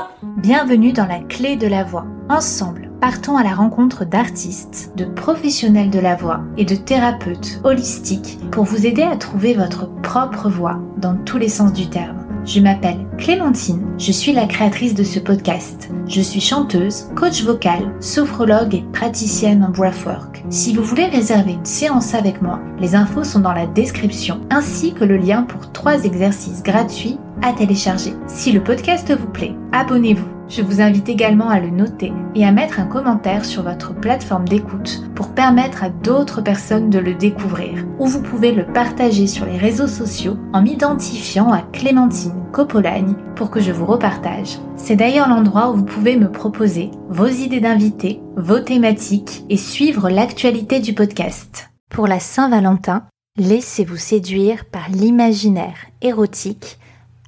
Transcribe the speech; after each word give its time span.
voix. 0.00 0.08
Bienvenue 0.38 0.92
dans 0.92 1.06
la 1.06 1.20
clé 1.20 1.56
de 1.56 1.66
la 1.66 1.84
voix. 1.84 2.06
Ensemble, 2.28 2.90
partons 3.00 3.36
à 3.36 3.42
la 3.42 3.54
rencontre 3.54 4.04
d'artistes, 4.04 4.92
de 4.96 5.04
professionnels 5.04 5.90
de 5.90 6.00
la 6.00 6.14
voix 6.14 6.40
et 6.56 6.64
de 6.64 6.76
thérapeutes 6.76 7.60
holistiques 7.64 8.38
pour 8.50 8.64
vous 8.64 8.86
aider 8.86 9.02
à 9.02 9.16
trouver 9.16 9.54
votre 9.54 9.90
propre 10.02 10.48
voix 10.48 10.78
dans 10.96 11.16
tous 11.16 11.38
les 11.38 11.48
sens 11.48 11.72
du 11.72 11.90
terme. 11.90 12.26
Je 12.44 12.60
m'appelle 12.60 13.06
Clémentine, 13.18 13.94
je 13.98 14.10
suis 14.10 14.32
la 14.32 14.46
créatrice 14.46 14.94
de 14.94 15.04
ce 15.04 15.20
podcast. 15.20 15.90
Je 16.08 16.20
suis 16.20 16.40
chanteuse, 16.40 17.08
coach 17.14 17.42
vocal, 17.44 17.94
sophrologue 18.00 18.74
et 18.74 18.84
praticienne 18.92 19.62
en 19.64 19.70
breathwork. 19.70 20.31
Si 20.48 20.74
vous 20.74 20.82
voulez 20.82 21.06
réserver 21.06 21.52
une 21.52 21.64
séance 21.64 22.14
avec 22.14 22.42
moi, 22.42 22.60
les 22.78 22.94
infos 22.94 23.24
sont 23.24 23.40
dans 23.40 23.52
la 23.52 23.66
description, 23.66 24.40
ainsi 24.50 24.92
que 24.92 25.04
le 25.04 25.16
lien 25.16 25.42
pour 25.44 25.72
trois 25.72 26.04
exercices 26.04 26.62
gratuits 26.62 27.18
à 27.42 27.52
télécharger. 27.52 28.14
Si 28.26 28.52
le 28.52 28.62
podcast 28.62 29.12
vous 29.12 29.28
plaît, 29.28 29.54
abonnez-vous. 29.72 30.31
Je 30.54 30.60
vous 30.60 30.82
invite 30.82 31.08
également 31.08 31.48
à 31.48 31.60
le 31.60 31.70
noter 31.70 32.12
et 32.34 32.44
à 32.44 32.52
mettre 32.52 32.78
un 32.78 32.84
commentaire 32.84 33.46
sur 33.46 33.62
votre 33.62 33.94
plateforme 33.94 34.46
d'écoute 34.46 35.02
pour 35.14 35.28
permettre 35.28 35.82
à 35.82 35.88
d'autres 35.88 36.42
personnes 36.42 36.90
de 36.90 36.98
le 36.98 37.14
découvrir. 37.14 37.86
Ou 37.98 38.06
vous 38.06 38.20
pouvez 38.20 38.52
le 38.52 38.66
partager 38.66 39.26
sur 39.26 39.46
les 39.46 39.56
réseaux 39.56 39.86
sociaux 39.86 40.36
en 40.52 40.60
m'identifiant 40.60 41.50
à 41.50 41.62
Clémentine 41.62 42.44
Copolagne 42.52 43.14
pour 43.34 43.50
que 43.50 43.60
je 43.60 43.72
vous 43.72 43.86
repartage. 43.86 44.58
C'est 44.76 44.94
d'ailleurs 44.94 45.30
l'endroit 45.30 45.70
où 45.70 45.76
vous 45.76 45.84
pouvez 45.86 46.18
me 46.18 46.30
proposer 46.30 46.90
vos 47.08 47.28
idées 47.28 47.60
d'invités, 47.60 48.20
vos 48.36 48.60
thématiques 48.60 49.46
et 49.48 49.56
suivre 49.56 50.10
l'actualité 50.10 50.80
du 50.80 50.92
podcast. 50.92 51.70
Pour 51.88 52.06
la 52.06 52.20
Saint-Valentin, 52.20 53.04
laissez-vous 53.38 53.96
séduire 53.96 54.66
par 54.66 54.90
l'imaginaire 54.90 55.78
érotique 56.02 56.78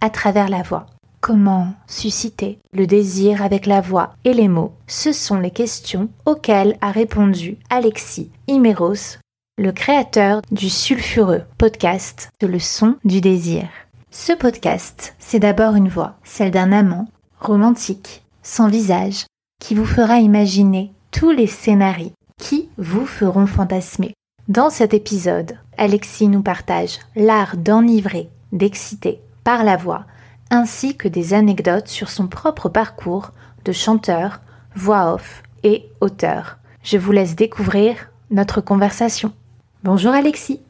à 0.03 0.11
travers 0.11 0.51
la 0.51 0.61
voix. 0.61 0.85
Comment 1.27 1.73
susciter 1.87 2.59
le 2.75 2.87
désir 2.87 3.41
avec 3.41 3.65
la 3.65 3.81
voix 3.81 4.13
et 4.27 4.35
les 4.35 4.47
mots 4.47 4.75
Ce 4.87 5.11
sont 5.11 5.39
les 5.39 5.51
questions 5.51 6.11
auxquelles 6.27 6.77
a 6.83 6.91
répondu 6.91 7.57
Alexis 7.71 8.31
Imeros, 8.47 9.17
le 9.57 9.73
créateur 9.73 10.43
du 10.51 10.69
sulfureux 10.69 11.41
podcast 11.57 12.29
de 12.43 12.47
Le 12.47 12.59
son 12.59 12.97
du 13.07 13.23
désir. 13.23 13.67
Ce 14.11 14.35
podcast, 14.35 15.15
c'est 15.19 15.39
d'abord 15.39 15.77
une 15.77 15.89
voix, 15.89 16.17
celle 16.25 16.51
d'un 16.51 16.73
amant, 16.73 17.09
romantique, 17.41 18.23
sans 18.43 18.69
visage, 18.69 19.25
qui 19.63 19.75
vous 19.75 19.87
fera 19.87 20.19
imaginer 20.19 20.93
tous 21.11 21.31
les 21.31 21.47
scénarios 21.47 22.13
qui 22.39 22.69
vous 22.77 23.07
feront 23.07 23.47
fantasmer. 23.47 24.13
Dans 24.49 24.69
cet 24.69 24.93
épisode, 24.93 25.57
Alexis 25.79 26.29
nous 26.29 26.43
partage 26.43 26.99
l'art 27.17 27.57
d'enivrer, 27.57 28.29
d'exciter 28.53 29.23
par 29.43 29.65
la 29.65 29.79
voix, 29.79 30.05
ainsi 30.51 30.97
que 30.97 31.09
des 31.09 31.35
anecdotes 31.35 31.89
sur 31.89 32.11
son 32.11 32.27
propre 32.27 32.69
parcours 32.69 33.33
de 33.65 33.73
chanteur, 33.73 34.41
voix 34.75 35.15
off 35.15 35.43
et 35.63 35.89
auteur. 36.01 36.59
Je 36.83 36.99
vous 36.99 37.13
laisse 37.13 37.35
découvrir 37.35 38.11
notre 38.31 38.61
conversation. 38.61 39.33
Bonjour 39.83 40.13
Alexis. 40.13 40.61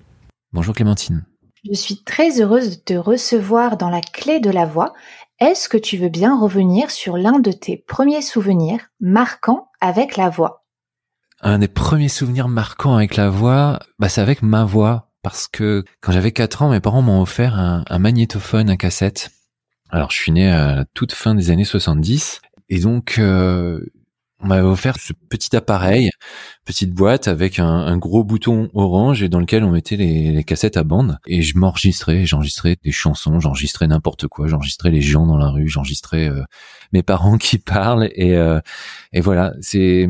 Bonjour 0.53 0.75
Clémentine. 0.75 1.25
Je 1.65 1.75
suis 1.75 2.03
très 2.05 2.41
heureuse 2.41 2.71
de 2.71 2.83
te 2.83 2.95
recevoir 2.95 3.77
dans 3.77 3.91
la 3.91 4.01
clé 4.01 4.39
de 4.39 4.51
la 4.51 4.67
voix. 4.67 4.93
Est-ce 5.41 5.69
que 5.69 5.79
tu 5.79 5.97
veux 5.97 6.09
bien 6.09 6.39
revenir 6.39 6.91
sur 6.91 7.17
l'un 7.17 7.39
de 7.39 7.51
tes 7.51 7.77
premiers 7.77 8.23
souvenirs 8.23 8.91
marquants 9.01 9.69
avec 9.81 10.17
la 10.17 10.29
voix? 10.29 10.65
Un 11.41 11.59
des 11.59 11.69
premiers 11.69 12.09
souvenirs 12.09 12.49
marquants 12.49 12.95
avec 12.95 13.17
la 13.17 13.31
voix, 13.31 13.81
bah, 13.99 14.09
c'est 14.09 14.21
avec 14.21 14.43
ma 14.43 14.65
voix. 14.65 15.11
Parce 15.23 15.49
que 15.49 15.85
quand 16.03 16.13
j'avais 16.13 16.33
4 16.33 16.63
ans, 16.63 16.71
mes 16.71 16.81
parents 16.81 17.03
m'ont 17.03 17.23
offert 17.23 17.59
un, 17.59 17.83
un 17.89 17.99
magnétophone, 17.99 18.69
un 18.69 18.77
cassette. 18.77 19.31
Alors, 19.95 20.11
je 20.11 20.17
suis 20.17 20.33
né 20.33 20.51
à 20.51 20.75
la 20.75 20.85
toute 20.87 21.13
fin 21.13 21.37
des 21.37 21.53
années 21.53 21.65
70. 21.65 22.41
Et 22.69 22.81
donc, 22.81 23.15
euh, 23.21 23.79
on 24.41 24.49
m'avait 24.49 24.67
offert 24.67 24.97
ce 24.99 25.13
petit 25.13 25.55
appareil, 25.55 26.11
petite 26.65 26.91
boîte 26.91 27.29
avec 27.29 27.61
un, 27.61 27.97
gros 27.97 28.25
bouton 28.25 28.71
orange 28.75 29.23
et 29.23 29.29
dans 29.29 29.39
lequel 29.39 29.63
on 29.63 29.71
mettait 29.71 29.95
les, 29.95 30.43
cassettes 30.43 30.77
à 30.77 30.83
bande. 30.83 31.21
Et 31.29 31.43
je 31.43 31.57
m'enregistrais, 31.57 32.27
j'enregistrais 32.27 32.77
des 32.83 32.91
chansons, 32.91 33.39
j'enregistrais 33.39 33.87
n'importe 33.87 34.27
quoi, 34.27 34.49
j'enregistrais 34.49 34.91
les 34.91 35.01
gens 35.01 35.29
dans 35.29 35.39
la 35.39 35.51
rue, 35.51 35.69
j'enregistrais 35.69 36.29
euh, 36.29 36.43
mes 36.93 37.05
parents 37.05 37.39
qui 37.39 37.59
parlent. 37.59 38.11
Et, 38.17 38.37
euh, 38.37 38.59
et 39.13 39.21
voilà, 39.21 39.55
c'est 39.61 40.09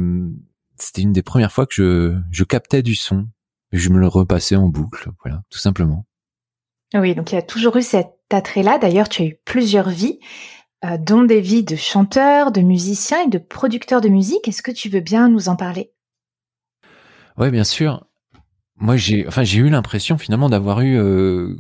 c'était 0.78 1.03
une 1.03 1.12
des 1.12 1.22
premières 1.22 1.53
fois 1.53 1.66
que 1.66 1.75
je, 1.75 2.16
je 2.31 2.44
captais 2.44 2.82
du 2.82 2.94
son. 2.94 3.28
Et 3.72 3.76
je 3.76 3.91
me 3.91 3.98
le 3.98 4.08
repassais 4.08 4.56
en 4.56 4.69
boucle, 4.69 5.10
voilà, 5.22 5.42
tout 5.50 5.58
simplement. 5.58 6.06
Oui, 6.94 7.14
donc 7.14 7.32
il 7.32 7.34
y 7.34 7.38
a 7.38 7.42
toujours 7.42 7.76
eu 7.76 7.82
D'ailleurs, 8.40 9.08
tu 9.08 9.22
as 9.22 9.26
eu 9.26 9.36
plusieurs 9.44 9.88
vies, 9.88 10.18
euh, 10.84 10.98
dont 10.98 11.22
des 11.22 11.40
vies 11.40 11.62
de 11.62 11.76
chanteurs, 11.76 12.52
de 12.52 12.60
musiciens 12.60 13.24
et 13.24 13.28
de 13.28 13.38
producteurs 13.38 14.00
de 14.00 14.08
musique. 14.08 14.48
Est-ce 14.48 14.62
que 14.62 14.70
tu 14.70 14.88
veux 14.88 15.00
bien 15.00 15.28
nous 15.28 15.48
en 15.48 15.56
parler? 15.56 15.92
Oui, 17.38 17.50
bien 17.50 17.64
sûr. 17.64 18.06
Moi, 18.76 18.96
j'ai, 18.96 19.26
enfin, 19.26 19.44
j'ai 19.44 19.58
eu 19.58 19.68
l'impression 19.68 20.18
finalement 20.18 20.48
d'avoir 20.48 20.80
eu 20.80 20.96
euh, 20.96 21.56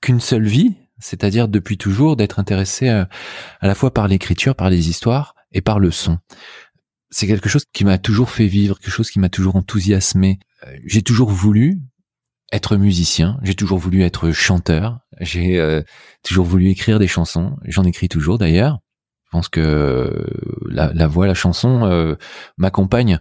qu'une 0.00 0.20
seule 0.20 0.46
vie, 0.46 0.74
c'est-à-dire 0.98 1.48
depuis 1.48 1.78
toujours 1.78 2.16
d'être 2.16 2.38
intéressé 2.38 2.88
à, 2.88 3.08
à 3.60 3.66
la 3.66 3.74
fois 3.74 3.92
par 3.94 4.08
l'écriture, 4.08 4.54
par 4.54 4.70
les 4.70 4.88
histoires 4.88 5.34
et 5.52 5.60
par 5.60 5.78
le 5.78 5.90
son. 5.90 6.18
C'est 7.10 7.26
quelque 7.26 7.48
chose 7.48 7.64
qui 7.72 7.84
m'a 7.84 7.98
toujours 7.98 8.30
fait 8.30 8.46
vivre, 8.46 8.78
quelque 8.78 8.90
chose 8.90 9.10
qui 9.10 9.20
m'a 9.20 9.28
toujours 9.28 9.56
enthousiasmé. 9.56 10.40
Euh, 10.66 10.76
j'ai 10.84 11.02
toujours 11.02 11.30
voulu 11.30 11.80
être 12.52 12.76
musicien, 12.76 13.38
j'ai 13.42 13.54
toujours 13.54 13.78
voulu 13.78 14.02
être 14.02 14.30
chanteur, 14.32 15.00
j'ai 15.20 15.58
euh, 15.58 15.82
toujours 16.22 16.44
voulu 16.44 16.68
écrire 16.68 16.98
des 16.98 17.06
chansons, 17.08 17.56
j'en 17.64 17.84
écris 17.84 18.08
toujours 18.08 18.38
d'ailleurs. 18.38 18.78
Je 19.26 19.30
pense 19.30 19.48
que 19.48 20.26
la, 20.68 20.92
la 20.94 21.06
voix, 21.08 21.26
la 21.26 21.34
chanson 21.34 21.84
euh, 21.84 22.14
m'accompagne 22.56 23.18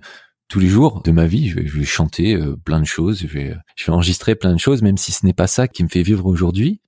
tous 0.47 0.59
les 0.59 0.67
jours 0.67 1.01
de 1.01 1.11
ma 1.11 1.25
vie. 1.25 1.49
Je 1.49 1.55
vais, 1.55 1.65
je 1.65 1.79
vais 1.79 1.85
chanter 1.85 2.35
euh, 2.35 2.55
plein 2.55 2.79
de 2.79 2.85
choses, 2.85 3.21
je 3.21 3.27
vais, 3.27 3.55
je 3.75 3.85
vais 3.85 3.93
enregistrer 3.93 4.35
plein 4.35 4.53
de 4.53 4.59
choses, 4.59 4.81
même 4.81 4.97
si 4.97 5.11
ce 5.11 5.25
n'est 5.25 5.33
pas 5.33 5.47
ça 5.47 5.67
qui 5.67 5.83
me 5.83 5.89
fait 5.89 6.03
vivre 6.03 6.25
aujourd'hui. 6.25 6.81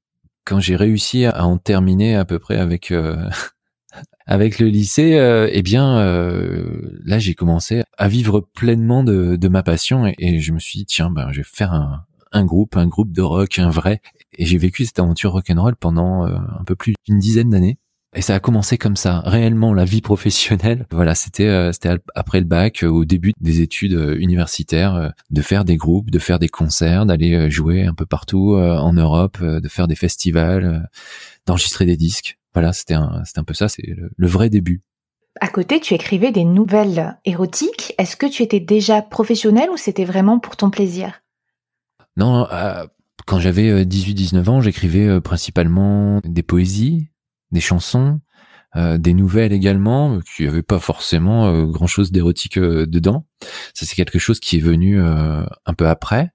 Quand 0.44 0.60
j'ai 0.60 0.76
réussi 0.76 1.26
à 1.26 1.46
en 1.46 1.58
terminer 1.58 2.16
à 2.16 2.24
peu 2.24 2.38
près 2.38 2.58
avec 2.58 2.94
avec 4.28 4.60
le 4.60 4.68
lycée, 4.68 5.16
euh, 5.16 5.48
eh 5.52 5.62
bien, 5.62 6.00
euh, 6.00 7.00
là, 7.04 7.20
j'ai 7.20 7.36
commencé 7.36 7.84
à 7.98 8.08
vivre 8.08 8.42
pleinement 8.42 9.04
de, 9.04 9.36
de 9.36 9.48
ma 9.48 9.64
passion 9.64 10.08
et, 10.08 10.16
et, 10.18 10.40
je 10.40 10.52
me 10.52 10.60
suis 10.60 10.80
dit, 10.80 10.86
tiens, 10.86 11.12
ben, 11.12 11.32
je 11.32 11.38
vais 11.38 11.48
faire 11.48 11.74
un, 11.74 12.06
un 12.32 12.46
groupe, 12.46 12.76
un 12.76 12.88
groupe 12.88 13.12
de 13.12 13.22
rock, 13.22 13.60
un 13.60 13.70
vrai. 13.70 14.02
Et 14.38 14.46
j'ai 14.46 14.58
vécu 14.58 14.86
cette 14.86 15.00
aventure 15.00 15.32
rock'n'roll 15.32 15.76
pendant 15.76 16.26
euh, 16.26 16.36
un 16.60 16.64
peu 16.64 16.76
plus 16.76 16.94
d'une 17.06 17.20
dizaine 17.20 17.50
d'années. 17.50 17.78
Et 18.18 18.22
ça 18.22 18.36
a 18.36 18.40
commencé 18.40 18.78
comme 18.78 18.96
ça, 18.96 19.20
réellement 19.26 19.74
la 19.74 19.84
vie 19.84 20.02
professionnelle. 20.02 20.86
Voilà, 20.92 21.16
c'était 21.16 21.48
euh, 21.48 21.74
c'était 21.74 21.98
après 22.16 22.40
le 22.40 22.46
bac, 22.46 22.84
euh, 22.84 22.88
au 22.88 23.04
début 23.04 23.34
des 23.42 23.62
études 23.62 24.16
universitaires, 24.18 25.14
de 25.30 25.42
faire 25.42 25.66
des 25.66 25.76
groupes, 25.76 26.10
de 26.10 26.20
faire 26.20 26.40
des 26.40 26.48
concerts, 26.48 27.06
d'aller 27.06 27.50
jouer 27.50 27.84
un 27.84 27.94
peu 27.94 28.06
partout 28.06 28.56
en 28.56 28.94
Europe, 28.94 29.44
de 29.44 29.68
faire 29.68 29.88
des 29.88 29.96
festivals, 29.96 30.90
d'enregistrer 31.46 31.86
des 31.86 31.98
disques. 31.98 32.38
Voilà, 32.54 32.72
c'était 32.72 32.94
un 32.94 33.24
c'était 33.26 33.40
un 33.40 33.44
peu 33.44 33.54
ça, 33.54 33.68
c'est 33.68 33.86
le, 33.86 34.12
le 34.16 34.28
vrai 34.28 34.50
début. 34.50 34.82
À 35.42 35.50
côté, 35.50 35.82
tu 35.82 35.94
écrivais 35.94 36.32
des 36.32 36.46
nouvelles 36.46 37.18
érotiques. 37.26 37.94
Est-ce 37.98 38.16
que 38.16 38.26
tu 38.26 38.42
étais 38.42 38.62
déjà 38.62 39.02
professionnel 39.02 39.70
ou 39.70 39.76
c'était 39.76 40.06
vraiment 40.06 40.40
pour 40.40 40.56
ton 40.56 40.70
plaisir? 40.70 41.22
Non, 42.18 42.48
euh, 42.52 42.86
quand 43.26 43.40
j'avais 43.40 43.84
18-19 43.86 44.50
ans, 44.50 44.62
j'écrivais 44.62 45.20
principalement 45.22 46.22
des 46.24 46.44
poésies, 46.44 47.10
des 47.52 47.62
chansons, 47.62 48.20
euh, 48.76 48.98
des 48.98 49.14
nouvelles 49.14 49.54
également, 49.54 50.20
qui 50.20 50.44
n'avaient 50.44 50.62
pas 50.62 50.80
forcément 50.80 51.48
euh, 51.48 51.66
grand-chose 51.66 52.12
d'érotique 52.12 52.58
euh, 52.58 52.86
dedans. 52.86 53.26
Ça, 53.74 53.86
c'est 53.86 53.96
quelque 53.96 54.20
chose 54.20 54.42
qui 54.42 54.58
est 54.58 54.62
venu 54.62 55.02
un 55.02 55.74
peu 55.78 55.88
après. 55.88 56.32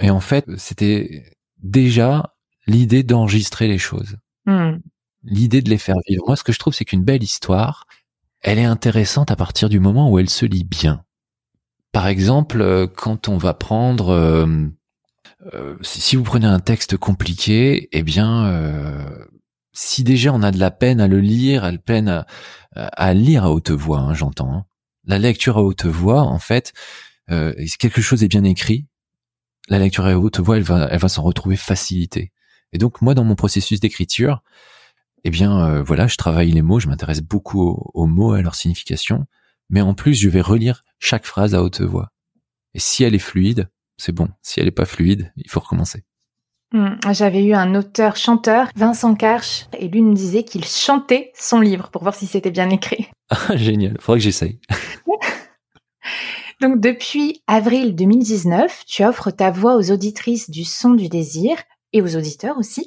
Et 0.00 0.10
en 0.10 0.20
fait, 0.20 0.44
c'était 0.58 1.24
déjà 1.62 2.34
l'idée 2.66 3.02
d'enregistrer 3.02 3.68
les 3.68 3.78
choses. 3.78 4.16
Mmh. 4.44 4.80
L'idée 5.24 5.62
de 5.62 5.70
les 5.70 5.78
faire 5.78 5.96
vivre. 6.06 6.24
Moi, 6.26 6.36
ce 6.36 6.44
que 6.44 6.52
je 6.52 6.58
trouve, 6.58 6.74
c'est 6.74 6.84
qu'une 6.84 7.04
belle 7.04 7.22
histoire, 7.22 7.86
elle 8.42 8.58
est 8.58 8.64
intéressante 8.64 9.30
à 9.30 9.36
partir 9.36 9.68
du 9.68 9.80
moment 9.80 10.10
où 10.10 10.18
elle 10.18 10.28
se 10.28 10.44
lit 10.44 10.64
bien. 10.64 11.04
Par 11.92 12.06
exemple, 12.06 12.88
quand 12.96 13.28
on 13.28 13.38
va 13.38 13.54
prendre 13.54 14.46
euh, 15.54 15.76
si 15.82 16.16
vous 16.16 16.22
prenez 16.22 16.46
un 16.46 16.58
texte 16.58 16.96
compliqué, 16.96 17.88
eh 17.92 18.02
bien, 18.02 18.46
euh, 18.46 19.26
si 19.72 20.02
déjà 20.02 20.32
on 20.32 20.42
a 20.42 20.50
de 20.50 20.58
la 20.58 20.70
peine 20.70 21.00
à 21.00 21.06
le 21.06 21.20
lire, 21.20 21.64
à, 21.64 21.72
peine 21.72 22.24
à, 22.74 23.14
lire 23.14 23.44
à 23.44 23.50
haute 23.50 23.70
voix, 23.70 24.00
hein, 24.00 24.14
j'entends. 24.14 24.52
Hein. 24.52 24.64
La 25.04 25.18
lecture 25.18 25.58
à 25.58 25.62
haute 25.62 25.86
voix, 25.86 26.22
en 26.22 26.38
fait, 26.38 26.72
euh, 27.30 27.54
si 27.66 27.78
quelque 27.78 28.02
chose 28.02 28.24
est 28.24 28.28
bien 28.28 28.44
écrit, 28.44 28.86
la 29.68 29.78
lecture 29.78 30.06
à 30.06 30.18
haute 30.18 30.40
voix, 30.40 30.56
elle 30.56 30.62
va, 30.62 30.88
elle 30.90 30.98
va 30.98 31.08
s'en 31.08 31.22
retrouver 31.22 31.56
facilité. 31.56 32.32
Et 32.72 32.78
donc 32.78 33.00
moi, 33.00 33.14
dans 33.14 33.24
mon 33.24 33.36
processus 33.36 33.80
d'écriture, 33.80 34.42
eh 35.24 35.30
bien, 35.30 35.82
voilà, 35.82 36.06
je 36.06 36.16
travaille 36.16 36.50
les 36.50 36.62
mots, 36.62 36.80
je 36.80 36.88
m'intéresse 36.88 37.22
beaucoup 37.22 37.60
aux, 37.60 37.90
aux 37.94 38.06
mots, 38.06 38.32
à 38.32 38.42
leur 38.42 38.54
signification, 38.54 39.26
mais 39.68 39.80
en 39.80 39.94
plus, 39.94 40.14
je 40.14 40.28
vais 40.28 40.40
relire 40.40 40.84
chaque 40.98 41.26
phrase 41.26 41.54
à 41.54 41.62
haute 41.62 41.80
voix. 41.80 42.12
Et 42.74 42.78
si 42.78 43.04
elle 43.04 43.14
est 43.14 43.18
fluide, 43.18 43.68
c'est 43.98 44.12
bon. 44.12 44.28
Si 44.42 44.60
elle 44.60 44.66
n'est 44.66 44.72
pas 44.72 44.86
fluide, 44.86 45.32
il 45.36 45.50
faut 45.50 45.60
recommencer. 45.60 46.04
Hmm, 46.72 46.96
j'avais 47.12 47.44
eu 47.44 47.54
un 47.54 47.74
auteur 47.74 48.16
chanteur, 48.16 48.68
Vincent 48.76 49.14
Karch, 49.14 49.66
et 49.78 49.88
lui 49.88 50.02
me 50.02 50.14
disait 50.14 50.44
qu'il 50.44 50.64
chantait 50.64 51.32
son 51.34 51.60
livre 51.60 51.90
pour 51.90 52.02
voir 52.02 52.14
si 52.14 52.26
c'était 52.26 52.50
bien 52.50 52.70
écrit. 52.70 53.08
Ah, 53.30 53.56
génial. 53.56 53.94
Faudrait 54.00 54.20
que 54.20 54.24
j'essaye. 54.24 54.58
Donc 56.62 56.80
depuis 56.80 57.42
avril 57.46 57.94
2019, 57.94 58.84
tu 58.86 59.04
offres 59.04 59.30
ta 59.30 59.50
voix 59.50 59.76
aux 59.76 59.90
auditrices 59.90 60.48
du 60.48 60.64
son 60.64 60.94
du 60.94 61.10
désir 61.10 61.58
et 61.92 62.00
aux 62.00 62.16
auditeurs 62.16 62.56
aussi. 62.56 62.86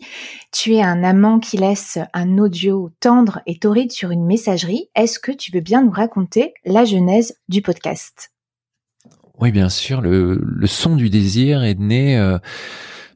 Tu 0.52 0.74
es 0.74 0.82
un 0.82 1.04
amant 1.04 1.40
qui 1.40 1.58
laisse 1.58 2.00
un 2.14 2.40
audio 2.40 2.90
tendre 3.00 3.42
et 3.46 3.60
torride 3.60 3.92
sur 3.92 4.10
une 4.10 4.26
messagerie. 4.26 4.90
Est-ce 4.96 5.20
que 5.20 5.32
tu 5.32 5.52
veux 5.52 5.62
bien 5.62 5.84
nous 5.84 5.92
raconter 5.92 6.54
la 6.66 6.86
genèse 6.86 7.38
du 7.50 7.62
podcast? 7.62 8.31
Oui, 9.42 9.52
bien 9.52 9.70
sûr. 9.70 10.02
Le, 10.02 10.40
son 10.68 10.96
du 10.96 11.10
désir 11.10 11.64
est 11.64 11.80
né 11.80 12.16
euh, 12.16 12.38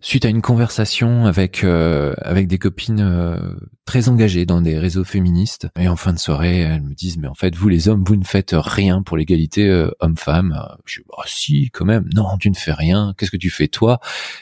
suite 0.01 0.25
à 0.25 0.29
une 0.29 0.41
conversation 0.41 1.27
avec 1.27 1.63
euh, 1.63 2.15
avec 2.17 2.47
des 2.47 2.57
copines 2.57 2.99
euh, 2.99 3.53
très 3.85 4.09
engagées 4.09 4.47
dans 4.47 4.59
des 4.59 4.79
réseaux 4.79 5.03
féministes. 5.03 5.67
Et 5.77 5.87
en 5.87 5.95
fin 5.95 6.13
de 6.13 6.17
soirée 6.17 6.61
elles 6.61 6.81
me 6.81 6.95
disent 6.95 7.19
mais 7.19 7.27
en 7.27 7.35
fait 7.35 7.55
vous 7.55 7.69
les 7.69 7.89
hommes 7.89 8.03
vous 8.03 8.15
ne 8.15 8.23
faites 8.23 8.55
rien 8.57 9.03
pour 9.03 9.17
l'égalité 9.17 9.69
homme-femme. 9.99 10.59
Je 10.85 11.01
dis 11.01 11.05
bah 11.07 11.23
si 11.27 11.69
quand 11.71 11.85
même. 11.85 12.09
Non 12.15 12.37
tu 12.39 12.49
ne 12.49 12.55
fais 12.55 12.73
rien. 12.73 13.13
Qu'est-ce 13.17 13.31
que 13.31 13.37
tu 13.37 13.51
fais 13.51 13.67
toi? 13.67 13.99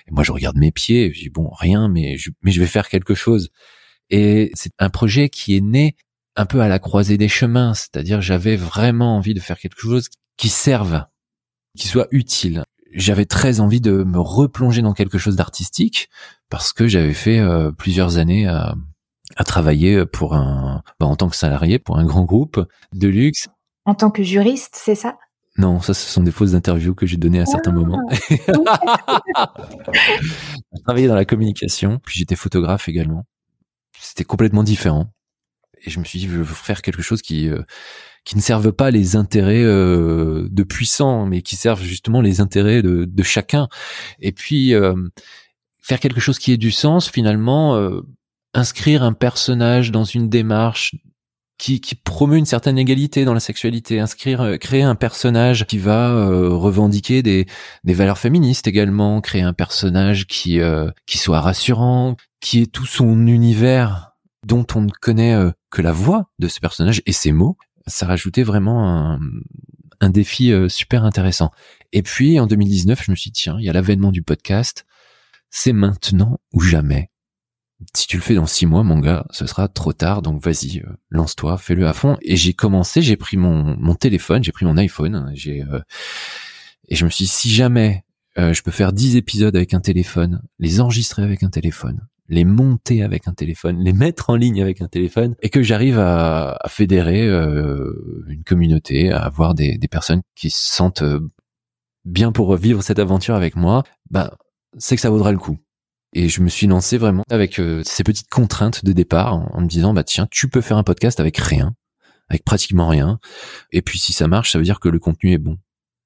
Et 0.07 0.11
moi 0.11 0.23
je 0.23 0.31
regarde 0.31 0.55
mes 0.57 0.71
pieds. 0.71 1.11
Je 1.13 1.23
dis 1.23 1.29
bon 1.29 1.49
rien 1.49 1.89
mais 1.89 2.17
je 2.17 2.31
mais 2.43 2.51
je 2.51 2.61
vais 2.61 2.65
faire 2.65 2.87
quelque 2.87 3.13
chose. 3.13 3.49
Et 4.09 4.51
c'est 4.53 4.71
un 4.79 4.89
projet 4.89 5.27
qui 5.27 5.57
est 5.57 5.61
né 5.61 5.97
un 6.37 6.45
peu 6.45 6.61
à 6.61 6.69
la 6.69 6.79
croisée 6.79 7.17
des 7.17 7.27
chemins. 7.27 7.73
C'est-à-dire 7.73 8.21
j'avais 8.21 8.55
vraiment 8.55 9.17
envie 9.17 9.33
de 9.33 9.41
faire 9.41 9.59
quelque 9.59 9.81
chose 9.81 10.07
qui 10.37 10.47
serve 10.47 11.03
qui 11.77 11.87
soit 11.87 12.07
utile 12.11 12.63
j'avais 12.93 13.25
très 13.25 13.59
envie 13.59 13.81
de 13.81 14.03
me 14.03 14.19
replonger 14.19 14.81
dans 14.81 14.93
quelque 14.93 15.17
chose 15.17 15.35
d'artistique 15.35 16.09
parce 16.49 16.73
que 16.73 16.87
j'avais 16.87 17.13
fait 17.13 17.39
euh, 17.39 17.71
plusieurs 17.71 18.17
années 18.17 18.47
à, 18.47 18.75
à, 19.35 19.43
travailler 19.43 20.05
pour 20.05 20.35
un, 20.35 20.83
bah, 20.99 21.07
en 21.07 21.15
tant 21.15 21.29
que 21.29 21.35
salarié 21.35 21.79
pour 21.79 21.97
un 21.97 22.05
grand 22.05 22.23
groupe 22.23 22.65
de 22.93 23.07
luxe. 23.07 23.47
En 23.85 23.95
tant 23.95 24.11
que 24.11 24.23
juriste, 24.23 24.75
c'est 24.79 24.95
ça? 24.95 25.17
Non, 25.57 25.81
ça, 25.81 25.93
ce 25.93 26.09
sont 26.09 26.23
des 26.23 26.31
fausses 26.31 26.55
interviews 26.55 26.95
que 26.95 27.05
j'ai 27.05 27.17
données 27.17 27.39
à 27.39 27.45
certains 27.45 27.71
moments. 27.71 28.01
Ah. 29.35 29.53
j'ai 29.93 30.81
travaillé 30.83 31.07
dans 31.07 31.15
la 31.15 31.25
communication, 31.25 31.99
puis 32.03 32.17
j'étais 32.17 32.35
photographe 32.35 32.89
également. 32.89 33.25
C'était 33.99 34.23
complètement 34.23 34.63
différent. 34.63 35.11
Et 35.83 35.91
je 35.91 35.99
me 35.99 36.05
suis 36.05 36.17
dit, 36.17 36.27
je 36.27 36.37
veux 36.37 36.43
faire 36.43 36.81
quelque 36.81 37.03
chose 37.03 37.21
qui 37.21 37.49
euh, 37.49 37.61
qui 38.25 38.37
ne 38.37 38.41
servent 38.41 38.71
pas 38.71 38.91
les 38.91 39.15
intérêts 39.15 39.63
euh, 39.63 40.47
de 40.49 40.63
puissants, 40.63 41.25
mais 41.25 41.41
qui 41.41 41.55
servent 41.55 41.83
justement 41.83 42.21
les 42.21 42.39
intérêts 42.39 42.81
de, 42.81 43.05
de 43.05 43.23
chacun. 43.23 43.67
Et 44.19 44.31
puis 44.31 44.73
euh, 44.73 44.95
faire 45.79 45.99
quelque 45.99 46.21
chose 46.21 46.39
qui 46.39 46.53
ait 46.53 46.57
du 46.57 46.71
sens, 46.71 47.09
finalement, 47.09 47.75
euh, 47.75 48.01
inscrire 48.53 49.03
un 49.03 49.13
personnage 49.13 49.91
dans 49.91 50.05
une 50.05 50.29
démarche 50.29 50.95
qui, 51.57 51.81
qui, 51.81 51.95
promeut 51.95 52.37
une 52.37 52.45
certaine 52.45 52.77
égalité 52.77 53.25
dans 53.25 53.33
la 53.33 53.39
sexualité, 53.39 53.99
inscrire, 53.99 54.57
créer 54.59 54.83
un 54.83 54.95
personnage 54.95 55.65
qui 55.65 55.77
va 55.77 56.27
revendiquer 56.27 57.21
des, 57.21 57.45
des 57.83 57.93
valeurs 57.93 58.17
féministes 58.17 58.67
également, 58.67 59.21
créer 59.21 59.43
un 59.43 59.53
personnage 59.53 60.25
qui, 60.25 60.59
qui 61.05 61.17
soit 61.17 61.39
rassurant, 61.39 62.17
qui 62.41 62.63
ait 62.63 62.65
tout 62.65 62.87
son 62.87 63.27
univers 63.27 64.13
dont 64.45 64.65
on 64.75 64.81
ne 64.81 64.89
connaît 64.89 65.37
que 65.69 65.81
la 65.81 65.93
voix 65.93 66.29
de 66.39 66.47
ce 66.47 66.59
personnage 66.59 67.01
et 67.05 67.13
ses 67.13 67.31
mots, 67.31 67.55
ça 67.87 68.05
rajoutait 68.05 68.43
vraiment 68.43 68.87
un, 68.89 69.19
un 70.03 70.09
défi 70.09 70.51
euh, 70.51 70.69
super 70.69 71.05
intéressant. 71.05 71.51
Et 71.93 72.03
puis 72.03 72.39
en 72.39 72.47
2019, 72.47 73.03
je 73.05 73.11
me 73.11 73.15
suis 73.15 73.31
dit 73.31 73.41
tiens, 73.41 73.57
il 73.59 73.65
y 73.65 73.69
a 73.69 73.73
l'avènement 73.73 74.11
du 74.11 74.21
podcast, 74.21 74.85
c'est 75.49 75.73
maintenant 75.73 76.39
ou 76.51 76.59
jamais. 76.59 77.09
Si 77.93 78.07
tu 78.07 78.17
le 78.17 78.23
fais 78.23 78.35
dans 78.35 78.45
six 78.45 78.65
mois, 78.65 78.83
mon 78.83 78.99
gars, 78.99 79.25
ce 79.31 79.45
sera 79.45 79.67
trop 79.67 79.93
tard. 79.93 80.21
Donc 80.21 80.41
vas-y, 80.41 80.79
euh, 80.79 80.89
lance-toi, 81.09 81.57
fais-le 81.57 81.87
à 81.87 81.93
fond. 81.93 82.17
Et 82.21 82.35
j'ai 82.35 82.53
commencé, 82.53 83.01
j'ai 83.01 83.17
pris 83.17 83.37
mon, 83.37 83.95
téléphone, 83.95 84.43
j'ai 84.43 84.51
pris 84.51 84.65
mon 84.65 84.77
iPhone, 84.77 85.31
j'ai 85.33 85.63
euh, 85.63 85.79
et 86.89 86.95
je 86.95 87.05
me 87.05 87.09
suis 87.09 87.25
dit, 87.25 87.31
si 87.31 87.49
jamais 87.49 88.03
je 88.35 88.61
peux 88.63 88.71
faire 88.71 88.93
dix 88.93 89.15
épisodes 89.15 89.55
avec 89.55 89.75
un 89.75 89.79
téléphone, 89.79 90.41
les 90.57 90.81
enregistrer 90.81 91.21
avec 91.21 91.43
un 91.43 91.49
téléphone, 91.49 92.07
les 92.29 92.45
monter 92.45 93.03
avec 93.03 93.27
un 93.27 93.33
téléphone, 93.33 93.79
les 93.79 93.93
mettre 93.93 94.29
en 94.29 94.35
ligne 94.35 94.61
avec 94.61 94.81
un 94.81 94.87
téléphone, 94.87 95.35
et 95.41 95.49
que 95.49 95.61
j'arrive 95.61 95.99
à, 95.99 96.59
fédérer 96.67 97.27
euh, 97.27 98.25
une 98.27 98.43
communauté, 98.43 99.11
à 99.11 99.19
avoir 99.23 99.53
des, 99.53 99.77
personnes 99.89 100.21
qui 100.35 100.49
se 100.49 100.73
sentent 100.73 101.03
euh, 101.03 101.19
bien 102.05 102.31
pour 102.31 102.55
vivre 102.55 102.81
cette 102.81 102.99
aventure 102.99 103.35
avec 103.35 103.55
moi, 103.55 103.83
bah 104.09 104.37
c'est 104.77 104.95
que 104.95 105.01
ça 105.01 105.09
vaudra 105.09 105.31
le 105.31 105.37
coup. 105.37 105.57
Et 106.13 106.29
je 106.29 106.41
me 106.41 106.49
suis 106.49 106.67
lancé 106.67 106.97
vraiment 106.97 107.23
avec 107.29 107.59
euh, 107.59 107.81
ces 107.83 108.03
petites 108.03 108.29
contraintes 108.29 108.85
de 108.85 108.93
départ 108.93 109.35
en, 109.55 109.61
me 109.61 109.67
disant 109.67 109.93
bah 109.93 110.03
tiens 110.03 110.27
tu 110.29 110.47
peux 110.47 110.61
faire 110.61 110.77
un 110.77 110.83
podcast 110.83 111.19
avec 111.19 111.37
rien, 111.37 111.75
avec 112.29 112.43
pratiquement 112.43 112.87
rien, 112.87 113.19
et 113.71 113.81
puis 113.81 113.99
si 113.99 114.13
ça 114.13 114.27
marche 114.27 114.51
ça 114.51 114.57
veut 114.57 114.63
dire 114.63 114.79
que 114.79 114.89
le 114.89 114.99
contenu 114.99 115.33
est 115.33 115.37
bon. 115.37 115.57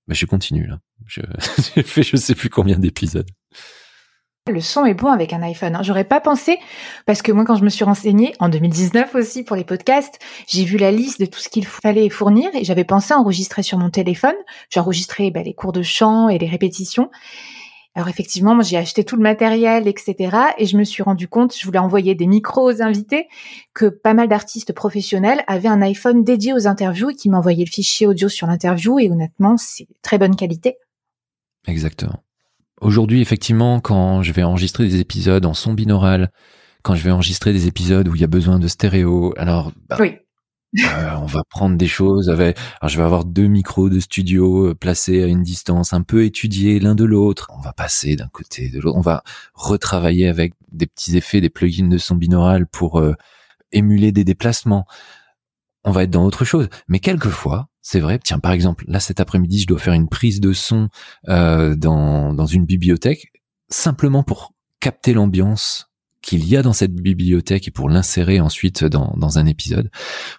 Bah 0.07 0.13
je 0.13 0.25
continue 0.25 0.67
là. 0.67 0.79
J'ai 1.07 1.83
fait 1.83 2.03
je 2.03 2.17
sais 2.17 2.35
plus 2.35 2.49
combien 2.49 2.79
d'épisodes. 2.79 3.29
Le 4.47 4.61
son 4.61 4.85
est 4.85 4.93
bon 4.93 5.11
avec 5.11 5.33
un 5.33 5.41
iPhone. 5.41 5.75
Hein. 5.75 5.83
J'aurais 5.83 6.03
pas 6.03 6.21
pensé 6.21 6.57
parce 7.05 7.21
que 7.21 7.31
moi, 7.31 7.45
quand 7.45 7.55
je 7.55 7.63
me 7.63 7.69
suis 7.69 7.83
renseignée 7.83 8.33
en 8.39 8.49
2019 8.49 9.15
aussi 9.15 9.43
pour 9.43 9.55
les 9.55 9.63
podcasts, 9.63 10.19
j'ai 10.47 10.63
vu 10.63 10.77
la 10.77 10.91
liste 10.91 11.19
de 11.19 11.25
tout 11.25 11.39
ce 11.39 11.49
qu'il 11.49 11.65
fallait 11.65 12.09
fournir 12.09 12.49
et 12.53 12.63
j'avais 12.63 12.83
pensé 12.83 13.13
enregistrer 13.13 13.63
sur 13.63 13.77
mon 13.77 13.89
téléphone. 13.89 14.35
J'ai 14.69 14.79
enregistré 14.79 15.31
bah, 15.31 15.43
les 15.43 15.53
cours 15.53 15.71
de 15.71 15.81
chant 15.81 16.29
et 16.29 16.37
les 16.37 16.47
répétitions. 16.47 17.09
Alors 17.97 18.09
effectivement, 18.09 18.53
moi 18.53 18.63
j'ai 18.63 18.77
acheté 18.77 19.03
tout 19.03 19.15
le 19.15 19.23
matériel, 19.23 19.87
etc. 19.87 20.37
Et 20.59 20.67
je 20.67 20.77
me 20.77 20.83
suis 20.83 21.01
rendu 21.01 21.27
compte, 21.27 21.57
je 21.57 21.65
voulais 21.65 21.79
envoyer 21.79 22.13
des 22.13 22.27
micros 22.27 22.71
aux 22.71 22.81
invités, 22.83 23.27
que 23.73 23.87
pas 23.87 24.13
mal 24.13 24.27
d'artistes 24.27 24.71
professionnels 24.71 25.43
avaient 25.47 25.67
un 25.67 25.81
iPhone 25.81 26.23
dédié 26.23 26.53
aux 26.53 26.67
interviews 26.67 27.09
et 27.09 27.15
qui 27.15 27.27
m'envoyaient 27.27 27.65
le 27.65 27.71
fichier 27.71 28.05
audio 28.05 28.29
sur 28.29 28.45
l'interview. 28.45 28.99
Et 28.99 29.09
honnêtement, 29.09 29.57
c'est 29.57 29.87
très 30.03 30.19
bonne 30.19 30.35
qualité. 30.35 30.77
Exactement. 31.65 32.21
Aujourd'hui, 32.81 33.21
effectivement, 33.21 33.79
quand 33.79 34.21
je 34.21 34.31
vais 34.31 34.43
enregistrer 34.43 34.87
des 34.87 34.99
épisodes 34.99 35.45
en 35.45 35.53
son 35.53 35.73
binaural, 35.73 36.31
quand 36.83 36.95
je 36.95 37.03
vais 37.03 37.11
enregistrer 37.11 37.51
des 37.51 37.67
épisodes 37.67 38.07
où 38.07 38.15
il 38.15 38.21
y 38.21 38.23
a 38.23 38.27
besoin 38.27 38.59
de 38.59 38.67
stéréo, 38.67 39.33
alors 39.37 39.71
bah, 39.89 39.97
oui. 39.99 40.17
euh, 40.79 41.15
on 41.21 41.25
va 41.25 41.43
prendre 41.49 41.75
des 41.75 41.87
choses. 41.87 42.29
Avec, 42.29 42.57
alors 42.79 42.89
je 42.89 42.97
vais 42.97 43.03
avoir 43.03 43.25
deux 43.25 43.47
micros 43.47 43.89
de 43.89 43.99
studio 43.99 44.67
euh, 44.67 44.75
placés 44.75 45.23
à 45.23 45.25
une 45.25 45.41
distance, 45.41 45.93
un 45.93 46.03
peu 46.03 46.23
étudiés 46.23 46.79
l'un 46.79 46.93
de 46.93 47.03
l'autre. 47.03 47.49
On 47.57 47.61
va 47.61 47.73
passer 47.73 48.15
d'un 48.15 48.27
côté 48.27 48.69
de 48.69 48.79
l'autre. 48.79 48.97
On 48.97 49.01
va 49.01 49.23
retravailler 49.53 50.27
avec 50.27 50.53
des 50.71 50.85
petits 50.85 51.17
effets, 51.17 51.41
des 51.41 51.49
plugins 51.49 51.87
de 51.87 51.97
son 51.97 52.15
binaural 52.15 52.67
pour 52.67 52.99
euh, 52.99 53.15
émuler 53.71 54.11
des 54.11 54.23
déplacements. 54.23 54.85
On 55.83 55.91
va 55.91 56.03
être 56.03 56.11
dans 56.11 56.25
autre 56.25 56.45
chose. 56.45 56.69
Mais 56.87 56.99
quelquefois, 56.99 57.69
c'est 57.89 58.01
vrai. 58.01 58.19
Tiens, 58.21 58.39
par 58.39 58.51
exemple, 58.51 58.83
là 58.89 58.99
cet 58.99 59.21
après-midi, 59.21 59.61
je 59.61 59.67
dois 59.67 59.79
faire 59.79 59.93
une 59.93 60.09
prise 60.09 60.41
de 60.41 60.51
son 60.51 60.89
euh, 61.29 61.73
dans, 61.73 62.33
dans 62.33 62.45
une 62.45 62.65
bibliothèque, 62.65 63.31
simplement 63.69 64.23
pour 64.23 64.53
capter 64.81 65.13
l'ambiance 65.13 65.89
qu'il 66.21 66.45
y 66.45 66.57
a 66.57 66.63
dans 66.63 66.73
cette 66.73 66.93
bibliothèque 66.93 67.69
et 67.69 67.71
pour 67.71 67.89
l'insérer 67.89 68.41
ensuite 68.41 68.83
dans, 68.83 69.13
dans 69.15 69.39
un 69.39 69.45
épisode. 69.45 69.89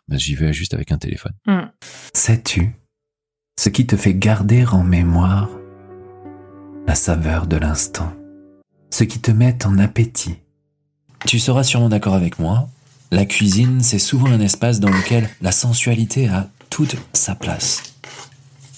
Ben, 0.08 0.18
J'y 0.18 0.34
vais 0.34 0.52
juste 0.52 0.74
avec 0.74 0.92
un 0.92 0.98
téléphone. 0.98 1.32
Mm. 1.46 1.70
Sais-tu 2.12 2.76
ce 3.58 3.70
qui 3.70 3.86
te 3.86 3.96
fait 3.96 4.12
garder 4.12 4.66
en 4.66 4.84
mémoire 4.84 5.48
la 6.86 6.94
saveur 6.94 7.46
de 7.46 7.56
l'instant, 7.56 8.12
ce 8.90 9.04
qui 9.04 9.20
te 9.20 9.30
met 9.30 9.64
en 9.64 9.78
appétit? 9.78 10.36
Tu 11.24 11.38
seras 11.38 11.62
sûrement 11.62 11.88
d'accord 11.88 12.14
avec 12.14 12.38
moi, 12.38 12.68
la 13.10 13.24
cuisine, 13.24 13.80
c'est 13.80 13.98
souvent 13.98 14.30
un 14.30 14.40
espace 14.40 14.80
dans 14.80 14.90
lequel 14.90 15.30
la 15.40 15.50
sensualité 15.50 16.28
a 16.28 16.50
toute 16.70 16.96
sa 17.12 17.34
place. 17.34 17.94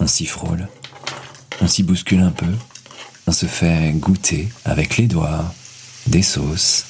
On 0.00 0.06
s'y 0.06 0.26
frôle, 0.26 0.68
on 1.61 1.66
s'y 1.66 1.82
bouscule 1.82 2.20
un 2.20 2.30
peu, 2.30 2.52
on 3.26 3.32
se 3.32 3.47
fait 3.47 3.92
goûter 3.94 4.49
avec 4.64 4.97
les 4.97 5.06
doigts 5.06 5.44
des 6.06 6.23
sauces. 6.23 6.87